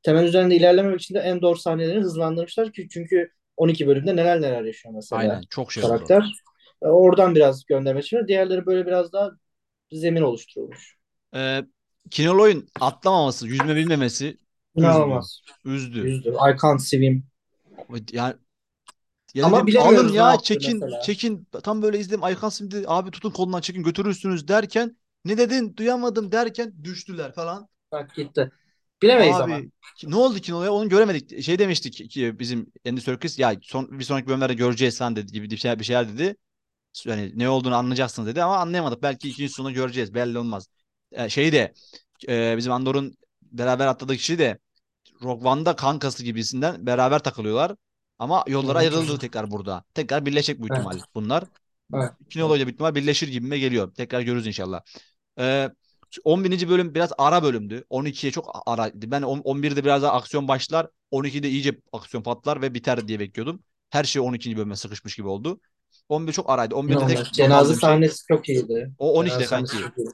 temel 0.02 0.24
üzerinde 0.24 0.56
ilerlememek 0.56 1.00
için 1.00 1.14
de 1.14 1.18
en 1.18 1.42
doğru 1.42 1.58
sahnelerini 1.58 2.02
hızlandırmışlar 2.04 2.72
ki 2.72 2.88
çünkü 2.90 3.30
12 3.56 3.86
bölümde 3.86 4.16
neler 4.16 4.40
neler 4.40 4.64
yaşıyor 4.64 4.94
Aynen 5.10 5.40
mesela 5.40 5.40
çok 5.50 5.72
şey 5.72 5.84
oldu. 5.84 5.88
karakter. 5.88 6.32
E, 6.82 6.86
oradan 6.86 7.34
biraz 7.34 7.64
gönderme 7.64 8.00
için. 8.00 8.28
Diğerleri 8.28 8.66
böyle 8.66 8.86
biraz 8.86 9.12
daha 9.12 9.30
zemin 9.92 10.22
oluşturulmuş. 10.22 10.96
Ee, 11.34 11.62
Kinoloy'un 12.10 12.68
atlamaması, 12.80 13.46
yüzme 13.46 13.76
bilmemesi 13.76 14.26
üzdü. 14.76 14.80
İnanılmaz. 14.80 15.42
Üzdü. 15.64 15.98
Yüzdü. 16.06 16.28
I 16.28 16.56
can't 16.62 16.82
swim. 16.82 17.24
Yani 18.12 18.34
ya 19.34 19.46
Ama 19.46 19.66
dedim 19.66 19.80
alın 19.80 20.12
ya 20.12 20.38
çekin 20.38 20.76
mesela. 20.76 21.00
çekin 21.02 21.48
tam 21.62 21.82
böyle 21.82 21.98
izledim 21.98 22.24
Aykan 22.24 22.48
şimdi 22.48 22.84
abi 22.86 23.10
tutun 23.10 23.30
kolundan 23.30 23.60
çekin 23.60 23.82
götürürsünüz 23.82 24.48
derken 24.48 24.96
ne 25.24 25.38
dedin 25.38 25.76
duyamadım 25.76 26.32
derken 26.32 26.72
düştüler 26.84 27.32
falan. 27.32 27.68
Bak 27.92 28.14
gitti. 28.14 28.50
Bilemeyiz 29.02 29.40
ama. 29.40 29.56
Abi 29.56 29.70
ki- 29.96 30.10
ne 30.10 30.16
oldu 30.16 30.38
Kinolo'ya 30.38 30.72
onu 30.72 30.88
göremedik. 30.88 31.42
Şey 31.42 31.58
demiştik 31.58 32.10
ki 32.10 32.38
bizim 32.38 32.72
Andy 32.88 33.00
Serkis 33.00 33.38
ya 33.38 33.54
son, 33.62 33.98
bir 33.98 34.04
sonraki 34.04 34.26
bölümlerde 34.26 34.54
göreceğiz 34.54 34.94
sen 34.94 35.16
dedi 35.16 35.32
gibi 35.32 35.50
bir 35.50 35.56
şeyler, 35.56 35.78
bir 35.78 35.84
şeyler 35.84 36.08
dedi. 36.08 36.36
Yani 37.04 37.32
ne 37.34 37.48
olduğunu 37.48 37.74
anlayacaksınız 37.76 38.28
dedi 38.28 38.42
ama 38.42 38.56
anlayamadık. 38.56 39.02
Belki 39.02 39.28
ikinci 39.28 39.52
sonu 39.52 39.72
göreceğiz 39.72 40.14
belli 40.14 40.38
olmaz. 40.38 40.68
Ee, 41.12 41.28
şey 41.28 41.52
de 41.52 41.72
e, 42.28 42.56
bizim 42.56 42.72
Andor'un 42.72 43.14
beraber 43.42 43.86
atladığı 43.86 44.16
kişi 44.16 44.38
de 44.38 44.58
Rogue 45.22 45.48
One'da 45.48 45.76
kankası 45.76 46.24
gibisinden 46.24 46.86
beraber 46.86 47.18
takılıyorlar. 47.18 47.76
Ama 48.18 48.44
hı. 48.74 48.78
ayrıldı 48.78 49.18
tekrar 49.18 49.50
burada. 49.50 49.84
Tekrar 49.94 50.26
birleşecek 50.26 50.60
bu 50.60 50.66
Evet. 50.70 50.78
ihtimal 50.78 50.98
bunlar. 51.14 51.44
Evet. 51.94 52.10
Kinolo'yla 52.30 52.66
büyük 52.66 52.74
ihtimal 52.74 52.94
birleşir 52.94 53.28
gibime 53.28 53.58
geliyor. 53.58 53.94
Tekrar 53.94 54.20
görürüz 54.20 54.46
inşallah. 54.46 54.80
Ee, 55.38 55.70
11. 56.24 56.68
bölüm 56.68 56.94
biraz 56.94 57.12
ara 57.18 57.42
bölümdü. 57.42 57.84
12'ye 57.90 58.32
çok 58.32 58.62
araydı. 58.66 59.10
Ben 59.10 59.22
on- 59.22 59.40
11'de 59.40 59.84
biraz 59.84 60.02
daha 60.02 60.12
aksiyon 60.12 60.48
başlar. 60.48 60.88
12'de 61.10 61.48
iyice 61.48 61.80
aksiyon 61.92 62.22
patlar 62.22 62.62
ve 62.62 62.74
biter 62.74 63.08
diye 63.08 63.20
bekliyordum. 63.20 63.62
Her 63.90 64.04
şey 64.04 64.22
12. 64.22 64.56
bölüme 64.56 64.76
sıkışmış 64.76 65.16
gibi 65.16 65.28
oldu. 65.28 65.60
11 66.10 66.32
çok 66.32 66.50
araydı. 66.50 66.74
11'de 66.74 67.06
tek 67.06 67.32
Cenaze 67.32 67.72
şey 67.72 67.80
sahnesi 67.80 68.26
çok 68.28 68.48
iyiydi. 68.48 68.92
o 68.98 69.22
12'de 69.24 69.28
Cenaze 69.28 69.46
sahnesi 69.46 69.72
kanki. 69.72 69.84
çok 69.84 69.98
iyiydi. 69.98 70.10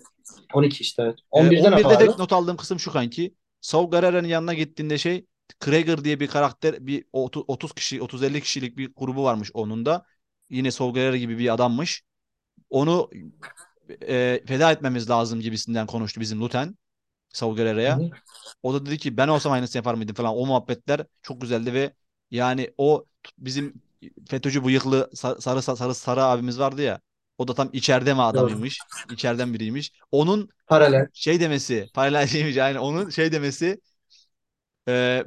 12 0.54 0.82
işte 0.82 1.02
evet. 1.02 1.18
Ee, 1.32 1.38
11'de 1.38 1.70
ne 1.70 1.76
11'de 1.76 1.84
vardı? 1.84 1.98
tek 1.98 2.18
not 2.18 2.32
aldığım 2.32 2.56
kısım 2.56 2.80
şu 2.80 2.92
kanki. 2.92 3.34
Saul 3.60 3.90
Guerrero'nun 3.90 4.28
yanına 4.28 4.54
gittiğinde 4.54 4.98
şey 4.98 5.26
Krager 5.60 6.04
diye 6.04 6.20
bir 6.20 6.26
karakter 6.26 6.86
bir 6.86 7.04
30, 7.12 7.44
30 7.46 7.72
kişi 7.72 7.98
30-50 8.00 8.40
kişilik 8.40 8.76
bir 8.76 8.90
grubu 8.96 9.24
varmış 9.24 9.50
onun 9.54 9.86
da. 9.86 10.06
Yine 10.50 10.70
Saul 10.70 10.94
Guerrero 10.94 11.16
gibi 11.16 11.38
bir 11.38 11.54
adammış. 11.54 12.02
Onu 12.70 13.10
e, 14.08 14.42
feda 14.46 14.72
etmemiz 14.72 15.10
lazım 15.10 15.40
gibisinden 15.40 15.86
konuştu 15.86 16.20
bizim 16.20 16.40
Luten 16.40 16.76
Saul 17.28 17.56
Guerrero'ya. 17.56 18.00
O 18.62 18.74
da 18.74 18.86
dedi 18.86 18.98
ki 18.98 19.16
ben 19.16 19.28
olsam 19.28 19.52
aynısını 19.52 19.78
yapar 19.78 19.94
mıydım 19.94 20.14
falan. 20.14 20.36
O 20.36 20.46
muhabbetler 20.46 21.06
çok 21.22 21.40
güzeldi 21.40 21.74
ve 21.74 21.92
yani 22.30 22.70
o 22.78 23.06
bizim 23.38 23.82
FETÖ'cü 24.28 24.64
bıyıklı 24.64 25.10
sa- 25.14 25.40
sarı 25.40 25.62
sarı 25.62 25.94
sarı 25.94 26.24
abimiz 26.24 26.58
vardı 26.58 26.82
ya. 26.82 27.00
O 27.38 27.48
da 27.48 27.54
tam 27.54 27.70
içeride 27.72 28.14
mi 28.14 28.22
adamıymış. 28.22 28.80
İçeriden 29.12 29.54
biriymiş. 29.54 29.92
Onun 30.12 30.48
Paralel. 30.66 31.06
şey 31.12 31.40
demesi, 31.40 31.90
paralel 31.94 32.26
şeymiş 32.26 32.56
yani 32.56 32.78
onun 32.78 33.10
şey 33.10 33.32
demesi 33.32 33.80
e, 34.88 35.24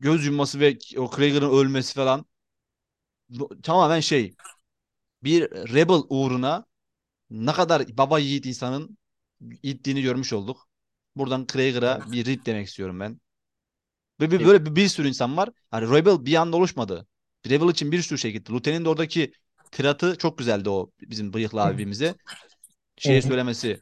göz 0.00 0.26
yumması 0.26 0.60
ve 0.60 0.78
o 0.96 1.10
Krager'ın 1.10 1.50
ölmesi 1.50 1.94
falan 1.94 2.24
tamamen 3.62 4.00
şey 4.00 4.34
bir 5.22 5.50
rebel 5.50 6.02
uğruna 6.08 6.66
ne 7.30 7.52
kadar 7.52 7.96
baba 7.98 8.18
yiğit 8.18 8.46
insanın 8.46 8.98
ittiğini 9.62 10.02
görmüş 10.02 10.32
olduk. 10.32 10.68
Buradan 11.16 11.46
Krager'a 11.46 12.12
bir 12.12 12.24
rip 12.24 12.46
demek 12.46 12.68
istiyorum 12.68 13.00
ben. 13.00 13.20
Ve 14.20 14.30
bir, 14.30 14.44
böyle 14.46 14.66
bir, 14.66 14.76
bir 14.76 14.88
sürü 14.88 15.08
insan 15.08 15.36
var. 15.36 15.48
Hani 15.70 15.90
Rebel 15.90 16.24
bir 16.24 16.34
anda 16.34 16.56
oluşmadı. 16.56 17.06
Rebel 17.48 17.68
için 17.68 17.92
bir 17.92 18.02
sürü 18.02 18.18
şey 18.18 18.32
gitti. 18.32 18.52
Luten'in 18.52 18.84
de 18.84 18.88
oradaki 18.88 19.32
tiratı 19.70 20.18
çok 20.18 20.38
güzeldi 20.38 20.70
o 20.70 20.90
bizim 21.00 21.32
bıyıklı 21.32 21.62
abimize. 21.62 22.14
Şeye 22.96 23.22
söylemesi. 23.22 23.80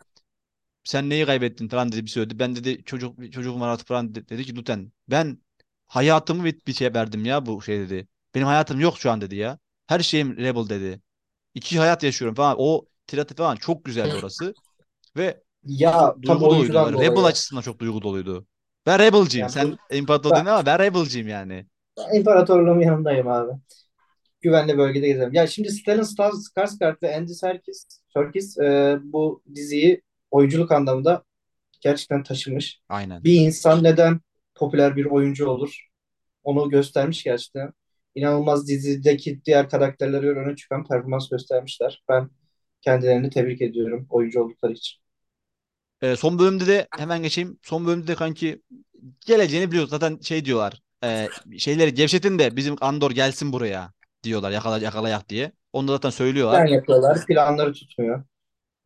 Sen 0.85 1.11
neyi 1.11 1.27
kaybettin 1.27 1.69
falan 1.69 1.93
dedi 1.93 2.03
bir 2.05 2.11
söyledi. 2.11 2.39
Ben 2.39 2.57
dedi 2.57 2.85
çocuk 2.85 3.33
çocuğum 3.33 3.61
var 3.61 3.69
artık 3.69 3.89
falan 3.89 4.15
dedi, 4.15 4.45
ki 4.45 4.57
Luten 4.57 4.93
ben 5.09 5.39
hayatımı 5.87 6.45
bir, 6.45 6.61
bir 6.67 6.73
şeye 6.73 6.95
verdim 6.95 7.25
ya 7.25 7.47
bu 7.47 7.63
şey 7.63 7.79
dedi. 7.81 8.09
Benim 8.35 8.47
hayatım 8.47 8.81
yok 8.81 8.99
şu 8.99 9.11
an 9.11 9.21
dedi 9.21 9.37
ya. 9.37 9.59
Her 9.87 10.01
şeyim 10.01 10.37
Rebel 10.37 10.69
dedi. 10.69 11.03
İki 11.55 11.79
hayat 11.79 12.03
yaşıyorum 12.03 12.35
falan. 12.35 12.57
O 12.59 12.87
tiratı 13.07 13.35
falan 13.35 13.57
çok 13.57 13.85
güzeldi 13.85 14.17
orası. 14.17 14.55
Ve 15.17 15.43
Ya 15.65 16.15
duygu 16.23 16.41
doluydu. 16.41 16.73
Rebel 17.01 17.25
açısından 17.25 17.63
çok 17.63 17.79
duygu 17.79 18.03
doluydu. 18.03 18.47
Ben 18.87 18.99
Rebel'ciyim. 18.99 19.43
Yani 19.43 19.53
Sen 19.53 19.73
bu, 19.73 19.97
İmparator 19.97 20.35
dedin 20.35 20.47
ama 20.47 20.67
ben 20.67 20.79
Rebel'ciyim 20.79 21.29
yani. 21.29 21.67
Ben 21.99 22.19
imparatorluğun 22.19 22.81
yanındayım 22.81 23.29
abi. 23.29 23.53
Güvenli 24.41 24.79
bölgede 24.79 25.09
gezelim. 25.09 25.35
Ya 25.35 25.47
şimdi 25.47 25.71
Stellan 25.71 26.03
Skarsgård 26.03 27.03
ve 27.03 27.17
Andy 27.17 27.33
Serkis, 27.33 27.87
Serkis 28.15 28.59
e, 28.59 28.99
bu 29.03 29.43
diziyi 29.55 30.03
oyunculuk 30.31 30.73
anlamında 30.73 31.25
gerçekten 31.81 32.23
taşımış. 32.23 32.81
Aynen. 32.89 33.25
Bir 33.25 33.41
insan 33.41 33.85
neden 33.85 34.21
popüler 34.55 34.97
bir 34.97 35.05
oyuncu 35.05 35.49
olur? 35.49 35.89
Onu 36.45 36.71
göstermiş 36.71 37.25
gerçekten. 37.25 37.73
İnanılmaz 38.15 38.69
dizideki 38.69 39.45
diğer 39.45 39.69
karakterlere 39.69 40.29
öne 40.29 40.57
çıkan 40.57 40.87
performans 40.87 41.29
göstermişler. 41.29 42.05
Ben 42.09 42.31
kendilerini 42.81 43.31
tebrik 43.31 43.63
ediyorum 43.63 44.07
oyuncu 44.11 44.43
oldukları 44.43 44.73
için. 44.73 44.99
Ee, 46.03 46.17
son 46.17 46.39
bölümde 46.39 46.67
de 46.67 46.89
hemen 46.97 47.23
geçeyim. 47.23 47.59
Son 47.63 47.87
bölümde 47.87 48.07
de 48.07 48.15
kanki 48.15 48.63
geleceğini 49.27 49.71
biliyoruz. 49.71 49.91
Zaten 49.91 50.19
şey 50.23 50.45
diyorlar. 50.45 50.83
E, 51.05 51.29
şeyleri 51.59 51.95
gevşetin 51.95 52.39
de 52.39 52.57
bizim 52.57 52.77
Andor 52.81 53.11
gelsin 53.11 53.53
buraya 53.53 53.93
diyorlar. 54.23 54.51
Yakala, 54.51 54.79
yakalayak 54.79 55.29
diye. 55.29 55.53
Onu 55.73 55.89
da 55.89 55.93
zaten 55.93 56.11
söylüyorlar. 56.11 56.67
Plan 56.67 56.75
yapıyorlar, 56.75 57.27
planları 57.27 57.73
tutmuyor. 57.73 58.25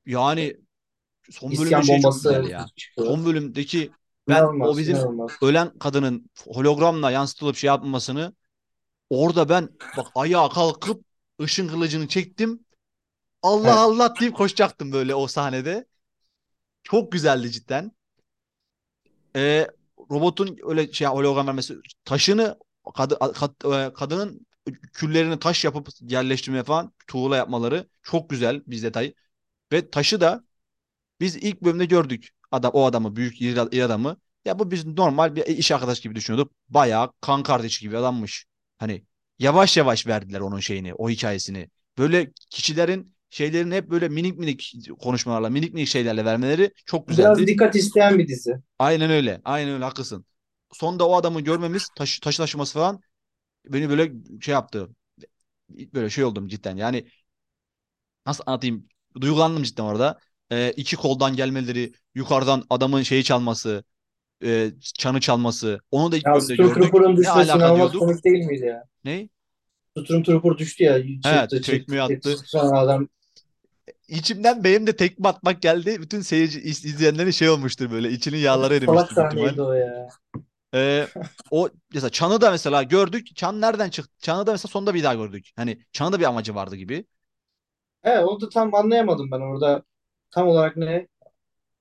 Yani 0.07 0.57
son 1.31 1.51
bölümde 1.59 1.65
İsyan 1.65 1.81
şey 1.81 2.01
çok 2.01 2.15
güzel 2.15 2.49
ya. 2.49 2.67
çıkıyor. 2.77 3.07
Son 3.09 3.25
bölümdeki 3.27 3.93
Ben 4.29 4.35
o 4.35 4.39
İnanılmaz, 4.43 4.79
bizim 4.79 4.97
inanılmaz. 4.97 5.31
ölen 5.43 5.79
kadının 5.79 6.31
hologramla 6.49 7.11
yansıtılıp 7.11 7.57
şey 7.57 7.69
yapmasını 7.69 8.35
orada 9.11 9.49
ben 9.49 9.69
bak 9.97 10.07
ayağa 10.15 10.49
kalkıp 10.49 11.05
ışın 11.43 11.69
kılıcını 11.69 12.09
çektim. 12.09 12.65
Allah 13.43 13.69
Evet. 13.69 13.79
Allah 13.79 14.15
deyip 14.21 14.37
koşacaktım 14.37 14.93
böyle 14.93 15.15
o 15.15 15.27
sahnede. 15.27 15.87
Çok 16.85 17.13
güzeldi 17.13 17.51
cidden. 17.51 17.93
Ee, 19.37 19.67
robotun 20.11 20.59
öyle 20.63 20.93
şey 20.93 21.07
hologram 21.07 21.47
vermesi 21.47 21.75
taşını 22.05 22.59
kadı- 22.95 23.15
kad- 23.15 23.87
e, 23.89 23.93
kadının 23.93 24.47
küllerini 24.93 25.39
taş 25.39 25.65
yapıp 25.65 25.89
yerleştirmeye 26.01 26.65
falan 26.65 26.93
tuğla 27.07 27.37
yapmaları 27.37 27.89
çok 28.03 28.31
güzel 28.31 28.63
bir 28.67 28.83
detay. 28.83 29.15
Ve 29.73 29.91
taşı 29.91 30.21
da 30.21 30.45
biz 31.21 31.37
ilk 31.37 31.63
bölümde 31.63 31.85
gördük. 31.85 32.31
Adam 32.51 32.71
o 32.75 32.85
adamı 32.87 33.17
büyük 33.17 33.43
iri 33.43 33.61
adamı. 33.85 34.17
Ya 34.45 34.59
bu 34.59 34.71
biz 34.71 34.87
normal 34.87 35.37
bir 35.37 35.47
iş 35.47 35.73
arkadaş 35.73 36.01
gibi 36.01 36.15
düşünüyorduk. 36.15 36.53
Bayağı 36.69 37.13
kan 37.21 37.43
kardeşi 37.43 37.81
gibi 37.81 37.99
adammış. 37.99 38.47
Hani 38.79 39.05
yavaş 39.39 39.77
yavaş 39.77 40.07
verdiler 40.07 40.41
onun 40.41 40.61
şeyini, 40.61 40.95
o 40.95 41.11
hikayesini. 41.11 41.71
Böyle 41.99 42.33
kişilerin 42.51 43.15
şeylerini 43.33 43.75
hep 43.77 43.91
böyle 43.91 44.09
minik 44.09 44.39
minik 44.39 44.75
konuşmalarla, 45.01 45.51
minik 45.51 45.75
minik 45.75 45.89
şeylerle 45.89 46.27
vermeleri 46.27 46.73
çok 46.87 47.09
Biraz 47.09 47.39
güzeldi. 47.39 47.47
dikkat 47.47 47.77
isteyen 47.77 48.19
bir 48.19 48.29
dizi. 48.29 48.57
Aynen 48.79 49.11
öyle. 49.11 49.41
Aynen 49.45 49.75
öyle 49.75 49.85
haklısın. 49.85 50.27
Sonda 50.73 51.09
o 51.09 51.17
adamı 51.17 51.41
görmemiz, 51.41 51.89
taşı, 51.97 52.21
taşı 52.21 52.39
taşıması 52.39 52.75
falan 52.75 53.01
beni 53.67 53.91
böyle 53.91 54.13
şey 54.43 54.53
yaptı. 54.53 54.91
Böyle 55.71 56.11
şey 56.11 56.25
oldum 56.25 56.49
cidden. 56.49 56.77
Yani 56.77 57.07
nasıl 58.27 58.45
anlatayım? 58.47 58.89
Duygulandım 59.21 59.63
cidden 59.63 59.83
orada. 59.85 60.19
Ee, 60.53 60.73
iki 60.77 60.97
koldan 60.97 61.37
gelmeleri, 61.37 61.93
yukarıdan 62.15 62.65
adamın 62.71 63.03
şeyi 63.03 63.25
çalması, 63.25 63.85
e, 64.45 64.73
çanı 64.99 65.21
çalması. 65.21 65.81
Onu 65.93 66.13
da 66.13 66.17
ilk 66.19 66.27
Ya 66.27 66.35
bölümde 66.35 66.57
gördük. 66.57 66.95
Ne 67.03 67.17
düşmesi 67.17 67.53
alaka 67.53 67.77
diyorduk. 67.77 68.01
komik 68.01 68.25
değil 68.25 68.47
miydi 68.47 68.67
ya? 68.67 68.85
Ne? 69.05 69.29
Stormtrooper 69.99 70.59
düştü 70.59 70.85
ya, 70.85 70.99
He, 71.25 71.49
çekti. 71.63 72.03
attı. 72.03 72.37
Sonra 72.45 72.79
adam 72.79 73.09
İçimden 74.13 74.65
benim 74.65 74.87
de 74.87 74.97
tekme 74.97 75.29
atmak 75.29 75.63
geldi. 75.63 76.03
Bütün 76.03 76.21
seyirci 76.21 76.61
iz- 76.61 76.85
izleyenlerin 76.85 77.31
şey 77.31 77.51
olmuştur 77.51 77.91
böyle. 77.91 78.11
içinin 78.11 78.39
yağları 78.39 78.75
salak 78.87 79.13
erimiştir 79.15 79.17
ihtimal. 79.17 79.55
sahneydi 79.55 79.63
o 79.63 79.73
ya. 79.73 80.09
Ee, 80.75 81.09
o 81.51 81.69
mesela 81.95 82.11
Çan'ı 82.11 82.41
da 82.41 82.51
mesela 82.51 82.83
gördük. 82.83 83.37
Çan 83.37 83.61
nereden 83.61 83.91
çıktı? 83.91 84.13
Çan'ı 84.19 84.47
da 84.47 84.53
mesela 84.53 84.71
sonunda 84.71 84.95
bir 84.95 85.03
daha 85.05 85.15
gördük. 85.15 85.51
Hani 85.57 85.85
Çan'ın 85.93 86.13
da 86.13 86.21
bir 86.21 86.25
amacı 86.25 86.55
vardı 86.55 86.77
gibi. 86.77 87.05
He, 88.05 88.19
onu 88.25 88.41
da 88.41 88.49
tam 88.49 88.75
anlayamadım 88.75 89.31
ben 89.31 89.41
orada. 89.41 89.83
Tam 90.31 90.49
olarak 90.49 90.77
ne? 90.77 91.09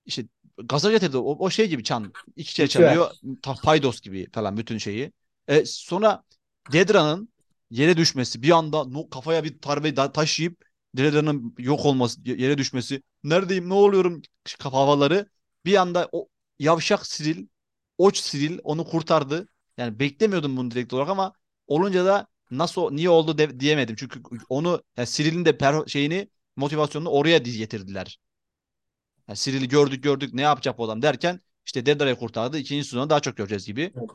İşte 0.05 0.25
gaza 0.57 0.91
getirdi. 0.91 1.17
O, 1.17 1.45
o 1.45 1.49
şey 1.49 1.67
gibi 1.69 1.83
Çan. 1.83 2.13
İki 2.35 2.53
şey 2.53 2.67
Ritüel. 2.67 2.67
çalıyor. 2.67 3.11
Ta, 3.41 3.55
paydos 3.63 4.01
gibi 4.01 4.27
falan 4.31 4.57
bütün 4.57 4.77
şeyi. 4.77 5.11
E, 5.47 5.65
sonra 5.65 6.23
Dedra'nın 6.73 7.29
yere 7.69 7.97
düşmesi. 7.97 8.43
Bir 8.43 8.51
anda 8.51 8.83
no, 8.83 9.09
kafaya 9.09 9.43
bir 9.43 9.63
darbe 9.63 9.95
da, 9.95 10.11
Dedra'nın 10.97 11.55
yok 11.57 11.85
olması, 11.85 12.21
yere 12.25 12.57
düşmesi. 12.57 13.01
Neredeyim, 13.23 13.69
ne 13.69 13.73
oluyorum 13.73 14.21
havaları. 14.61 15.29
Bir 15.65 15.75
anda 15.75 16.09
o 16.11 16.27
yavşak 16.59 17.05
Siril, 17.07 17.47
oç 17.97 18.17
Siril 18.17 18.59
onu 18.63 18.85
kurtardı. 18.85 19.47
Yani 19.77 19.99
beklemiyordum 19.99 20.57
bunu 20.57 20.71
direkt 20.71 20.93
olarak 20.93 21.09
ama 21.09 21.33
olunca 21.67 22.05
da 22.05 22.27
nasıl 22.51 22.91
niye 22.91 23.09
oldu 23.09 23.37
de- 23.37 23.59
diyemedim. 23.59 23.95
Çünkü 23.95 24.21
onu 24.49 24.83
yani 24.97 25.07
Siril'in 25.07 25.45
de 25.45 25.49
per- 25.49 25.89
şeyini 25.89 26.29
motivasyonunu 26.55 27.09
oraya 27.09 27.45
diz 27.45 27.57
getirdiler. 27.57 28.19
Yani 29.27 29.37
Cyril'i 29.37 29.67
gördük 29.67 30.03
gördük 30.03 30.33
ne 30.33 30.41
yapacak 30.41 30.77
bu 30.77 30.83
adam 30.85 31.01
derken 31.01 31.39
işte 31.65 31.85
Dedra'yı 31.85 32.15
kurtardı. 32.15 32.57
İkinci 32.57 32.83
sezonda 32.83 33.09
daha 33.09 33.19
çok 33.19 33.37
göreceğiz 33.37 33.65
gibi. 33.65 33.93
Evet. 33.97 34.09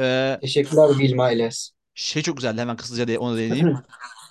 Ee, 0.00 0.38
Teşekkürler 0.40 1.32
Eles. 1.32 1.70
şey 1.94 2.22
çok 2.22 2.36
güzeldi 2.36 2.60
hemen 2.60 2.76
kısaca 2.76 3.08
de 3.08 3.18
ona 3.18 3.36
değineyim. 3.36 3.78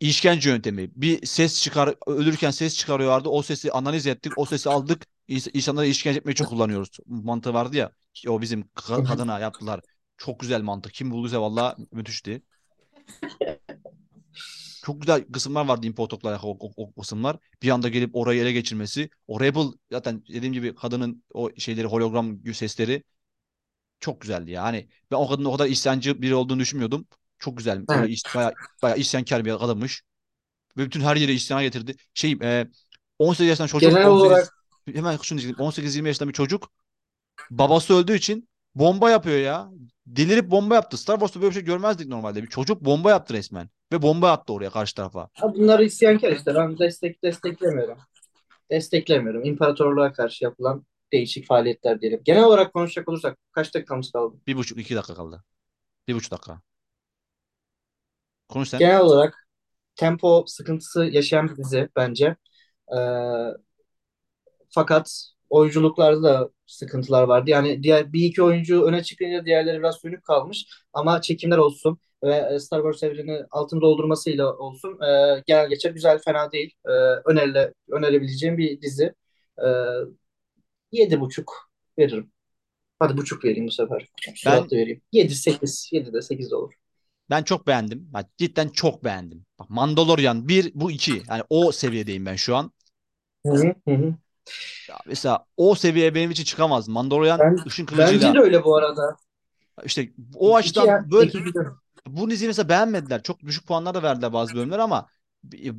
İşkence 0.00 0.50
yöntemi. 0.50 0.90
Bir 0.96 1.26
ses 1.26 1.62
çıkar 1.62 1.94
ölürken 2.06 2.50
ses 2.50 2.76
çıkarıyorlardı. 2.76 3.28
O 3.28 3.42
sesi 3.42 3.72
analiz 3.72 4.06
ettik. 4.06 4.32
O 4.38 4.44
sesi 4.46 4.70
aldık. 4.70 5.06
İns- 5.28 5.50
İnsanları 5.56 5.86
işkence 5.86 6.18
etmek 6.18 6.32
için 6.36 6.44
kullanıyoruz. 6.44 6.90
Mantığı 7.06 7.54
vardı 7.54 7.76
ya. 7.76 7.92
O 8.28 8.40
bizim 8.40 8.60
ka- 8.62 9.04
kadına 9.04 9.38
yaptılar. 9.38 9.80
Çok 10.16 10.40
güzel 10.40 10.62
mantık. 10.62 10.94
Kim 10.94 11.10
bulduysa 11.10 11.42
valla 11.42 11.76
müthişti. 11.92 12.42
Çok 14.84 15.00
güzel 15.00 15.24
kısımlar 15.32 15.66
vardı 15.68 15.86
impotoklar 15.86 16.40
o, 16.42 16.56
o, 16.60 16.72
o 16.76 16.94
kısımlar. 17.00 17.36
Bir 17.62 17.70
anda 17.70 17.88
gelip 17.88 18.16
orayı 18.16 18.40
ele 18.42 18.52
geçirmesi. 18.52 19.10
O 19.26 19.40
Rebel 19.40 19.62
zaten 19.92 20.22
dediğim 20.28 20.52
gibi 20.52 20.74
kadının 20.74 21.24
o 21.34 21.50
şeyleri 21.58 21.86
hologram 21.86 22.38
sesleri 22.54 23.04
çok 24.00 24.20
güzeldi 24.20 24.50
ya. 24.50 24.62
Hani 24.62 24.88
ben 25.10 25.16
o 25.16 25.28
kadının 25.28 25.48
o 25.48 25.52
kadar 25.52 25.66
isyancı 25.68 26.22
biri 26.22 26.34
olduğunu 26.34 26.60
düşünmüyordum. 26.60 27.06
Çok 27.40 27.56
güzel. 27.56 27.84
Öyle 27.88 28.00
Evet. 28.00 28.10
is, 28.10 28.22
bayağı, 28.34 28.52
bayağı 28.82 28.98
isyankar 28.98 29.44
bir 29.44 29.58
kadınmış. 29.58 30.02
Ve 30.76 30.84
bütün 30.84 31.00
her 31.00 31.16
yeri 31.16 31.32
isyana 31.32 31.62
getirdi. 31.62 31.94
Şey 32.14 32.38
e, 32.42 32.66
18 33.18 33.48
yaşından 33.48 33.66
çocuk 33.66 33.90
Genel 33.90 34.06
18 34.06 34.26
olarak 34.26 34.54
hemen 34.94 35.16
şunu 35.22 35.38
diyeyim. 35.38 35.56
18-20 35.58 36.06
yaşında 36.06 36.28
bir 36.28 36.34
çocuk 36.34 36.70
babası 37.50 37.94
öldüğü 37.94 38.16
için 38.16 38.48
bomba 38.74 39.10
yapıyor 39.10 39.38
ya. 39.38 39.70
Delirip 40.06 40.50
bomba 40.50 40.74
yaptı. 40.74 40.96
Star 40.96 41.14
Wars'ta 41.14 41.40
böyle 41.40 41.50
bir 41.50 41.54
şey 41.54 41.64
görmezdik 41.64 42.08
normalde. 42.08 42.42
Bir 42.42 42.48
çocuk 42.48 42.84
bomba 42.84 43.10
yaptı 43.10 43.34
resmen. 43.34 43.70
Ve 43.92 44.02
bomba 44.02 44.32
attı 44.32 44.52
oraya 44.52 44.70
karşı 44.70 44.94
tarafa. 44.94 45.28
ha, 45.34 45.54
bunları 45.54 45.84
isyankar 45.84 46.32
işte. 46.32 46.54
Ben 46.54 46.78
destek 46.78 47.24
desteklemiyorum. 47.24 47.98
Desteklemiyorum. 48.70 49.44
İmparatorluğa 49.44 50.12
karşı 50.12 50.44
yapılan 50.44 50.86
değişik 51.12 51.46
faaliyetler 51.46 52.00
diyelim. 52.00 52.20
Genel 52.24 52.44
olarak 52.44 52.72
konuşacak 52.72 53.08
olursak 53.08 53.38
kaç 53.52 53.74
dakikamız 53.74 54.10
kaldı? 54.12 54.36
Bir 54.46 54.56
buçuk 54.56 54.78
iki 54.78 54.96
dakika 54.96 55.14
kaldı. 55.14 55.44
Bir 56.08 56.14
buçuk 56.14 56.32
dakika. 56.32 56.60
Konuş 58.50 58.68
sen. 58.68 58.78
Genel 58.78 59.00
olarak 59.00 59.48
tempo 59.96 60.44
sıkıntısı 60.46 61.04
yaşayan 61.04 61.48
bir 61.48 61.56
dizi 61.56 61.88
bence. 61.96 62.36
Ee, 62.96 63.00
fakat 64.70 65.30
oyunculuklarda 65.50 66.22
da 66.22 66.50
sıkıntılar 66.66 67.22
vardı. 67.22 67.50
Yani 67.50 67.82
diğer 67.82 68.12
bir 68.12 68.24
iki 68.24 68.42
oyuncu 68.42 68.84
öne 68.84 69.02
çıkınca 69.02 69.44
diğerleri 69.44 69.78
biraz 69.78 69.96
sönük 69.96 70.24
kalmış. 70.24 70.66
Ama 70.92 71.20
çekimler 71.20 71.58
olsun 71.58 71.98
ve 72.24 72.34
e, 72.54 72.58
Star 72.58 72.78
Wars 72.78 73.02
evreni 73.02 73.42
altın 73.50 73.80
doldurmasıyla 73.80 74.52
olsun 74.56 75.00
e, 75.02 75.42
genel 75.46 75.68
geçer 75.68 75.90
güzel 75.90 76.18
fena 76.24 76.52
değil. 76.52 76.74
E, 76.86 76.90
önerile, 77.24 77.74
önerebileceğim 77.90 78.58
bir 78.58 78.80
dizi. 78.80 79.14
E, 79.58 79.66
yedi 80.92 81.20
buçuk 81.20 81.70
veririm. 81.98 82.32
Hadi 82.98 83.16
buçuk 83.16 83.44
vereyim 83.44 83.66
bu 83.66 83.70
sefer. 83.72 84.08
Ben 84.46 84.70
vereyim. 84.72 85.02
Yedi 85.12 85.34
sekiz. 85.34 85.90
Yedi 85.92 86.12
de 86.12 86.22
sekiz 86.22 86.50
de 86.50 86.56
olur. 86.56 86.74
Ben 87.30 87.42
çok 87.42 87.66
beğendim. 87.66 88.08
Bak, 88.12 88.26
cidden 88.38 88.68
çok 88.68 89.04
beğendim. 89.04 89.46
Bak 89.58 89.70
Mandalorian 89.70 90.48
bir 90.48 90.72
bu 90.74 90.90
iki. 90.90 91.22
Yani 91.28 91.42
o 91.50 91.72
seviyedeyim 91.72 92.26
ben 92.26 92.36
şu 92.36 92.56
an. 92.56 92.72
Hı 93.46 93.74
hı. 93.88 94.14
Ya 94.88 94.98
mesela 95.06 95.44
o 95.56 95.74
seviyeye 95.74 96.14
benim 96.14 96.30
için 96.30 96.44
çıkamaz. 96.44 96.88
Mandalorian 96.88 97.38
Ben, 97.40 97.58
ışın 97.66 97.86
bence 97.86 97.96
kılıcıyla 97.96 98.34
de 98.34 98.38
öyle 98.38 98.64
bu 98.64 98.76
arada. 98.76 99.16
işte 99.84 100.12
o 100.34 100.60
İki 100.60 100.78
ya. 100.78 100.84
açıdan 100.84 101.10
böyle 101.10 101.32
bu 102.06 102.30
diziyi 102.30 102.48
mesela 102.48 102.68
beğenmediler. 102.68 103.22
Çok 103.22 103.40
düşük 103.40 103.66
puanlar 103.66 103.94
da 103.94 104.02
verdiler 104.02 104.32
bazı 104.32 104.54
bölümler 104.54 104.78
ama 104.78 105.06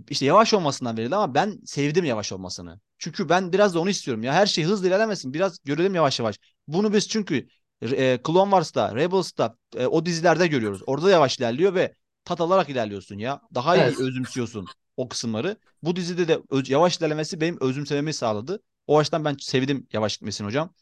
işte 0.10 0.26
yavaş 0.26 0.54
olmasından 0.54 0.98
verildi 0.98 1.16
ama 1.16 1.36
ben 1.36 1.60
sevdim 1.66 2.06
yavaş 2.06 2.32
olmasını. 2.32 2.80
Çünkü 2.98 3.30
ben 3.30 3.54
biraz 3.54 3.76
da 3.76 3.80
onu 3.80 3.90
istiyorum 3.90 4.24
ya. 4.24 4.34
Her 4.34 4.46
şey 4.46 4.64
hızlı 4.64 4.88
ilerlemesin. 4.88 5.34
Biraz 5.34 5.60
görelim 5.64 5.96
yavaş 5.96 6.20
yavaş. 6.20 6.40
Bunu 6.68 6.94
biz 6.94 7.08
çünkü 7.08 7.48
e, 7.82 8.20
Clone 8.28 8.50
Wars'ta, 8.52 8.96
Rebels'ta 8.96 9.56
e, 9.76 9.86
o 9.86 10.06
dizilerde 10.06 10.48
görüyoruz. 10.48 10.82
Orada 10.88 11.10
yavaş 11.12 11.38
ilerliyor 11.38 11.76
ve 11.76 11.96
tat 12.26 12.42
alarak 12.42 12.70
ilerliyorsun 12.70 13.18
ya. 13.18 13.42
Daha 13.54 13.76
iyi 13.78 13.80
Evet. 13.82 14.00
özümsüyorsun 14.00 14.66
o 14.98 15.10
kısımları. 15.10 15.58
Bu 15.84 15.96
dizide 15.96 16.28
de 16.28 16.42
öz- 16.50 16.70
yavaş 16.70 16.98
ilerlemesi 16.98 17.42
benim 17.42 17.58
özümsememi 17.62 18.14
sağladı. 18.14 18.60
O 18.88 18.98
açıdan 18.98 19.26
ben 19.26 19.36
sevdim 19.40 19.88
yavaş 19.94 20.14
gitmesini 20.18 20.48
hocam. 20.48 20.74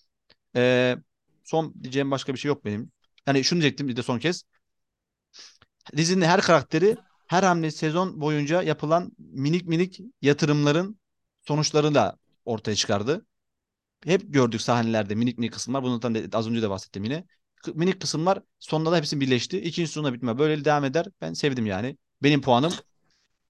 E, 0.56 0.96
son 1.44 1.74
diyeceğim 1.84 2.12
başka 2.12 2.34
bir 2.34 2.40
şey 2.40 2.50
yok 2.50 2.66
benim. 2.66 2.92
Yani 3.28 3.44
şunu 3.44 3.62
diyecektim 3.62 3.88
bir 3.88 3.96
de 3.96 4.04
son 4.04 4.20
kez. 4.20 4.44
Dizinin 5.98 6.26
her 6.26 6.42
karakteri 6.42 6.98
her 7.28 7.44
hamle 7.44 7.72
sezon 7.72 8.22
boyunca 8.22 8.62
yapılan 8.62 9.12
minik 9.18 9.66
minik 9.66 10.00
yatırımların 10.22 11.00
sonuçlarını 11.48 12.14
ortaya 12.46 12.76
çıkardı. 12.76 13.26
Hep 14.06 14.22
gördük 14.34 14.62
sahnelerde 14.62 15.16
minik 15.16 15.38
minik 15.38 15.54
kısımlar. 15.54 15.84
Bundan 15.84 16.16
da 16.16 16.38
az 16.38 16.50
önce 16.50 16.62
de 16.62 16.70
bahsettim 16.70 17.04
yine. 17.04 17.26
Minik 17.74 18.02
kısımlar 18.02 18.40
sonunda 18.60 18.92
da 18.92 18.98
hepsi 18.98 19.20
birleşti. 19.20 19.62
İkinci 19.62 19.88
sezonda 19.88 20.14
bitme. 20.14 20.38
Böyle 20.40 20.66
devam 20.66 20.86
eder. 20.86 21.06
Ben 21.22 21.34
sevdim 21.34 21.66
yani. 21.66 21.98
Benim 22.24 22.42
puanım 22.42 22.74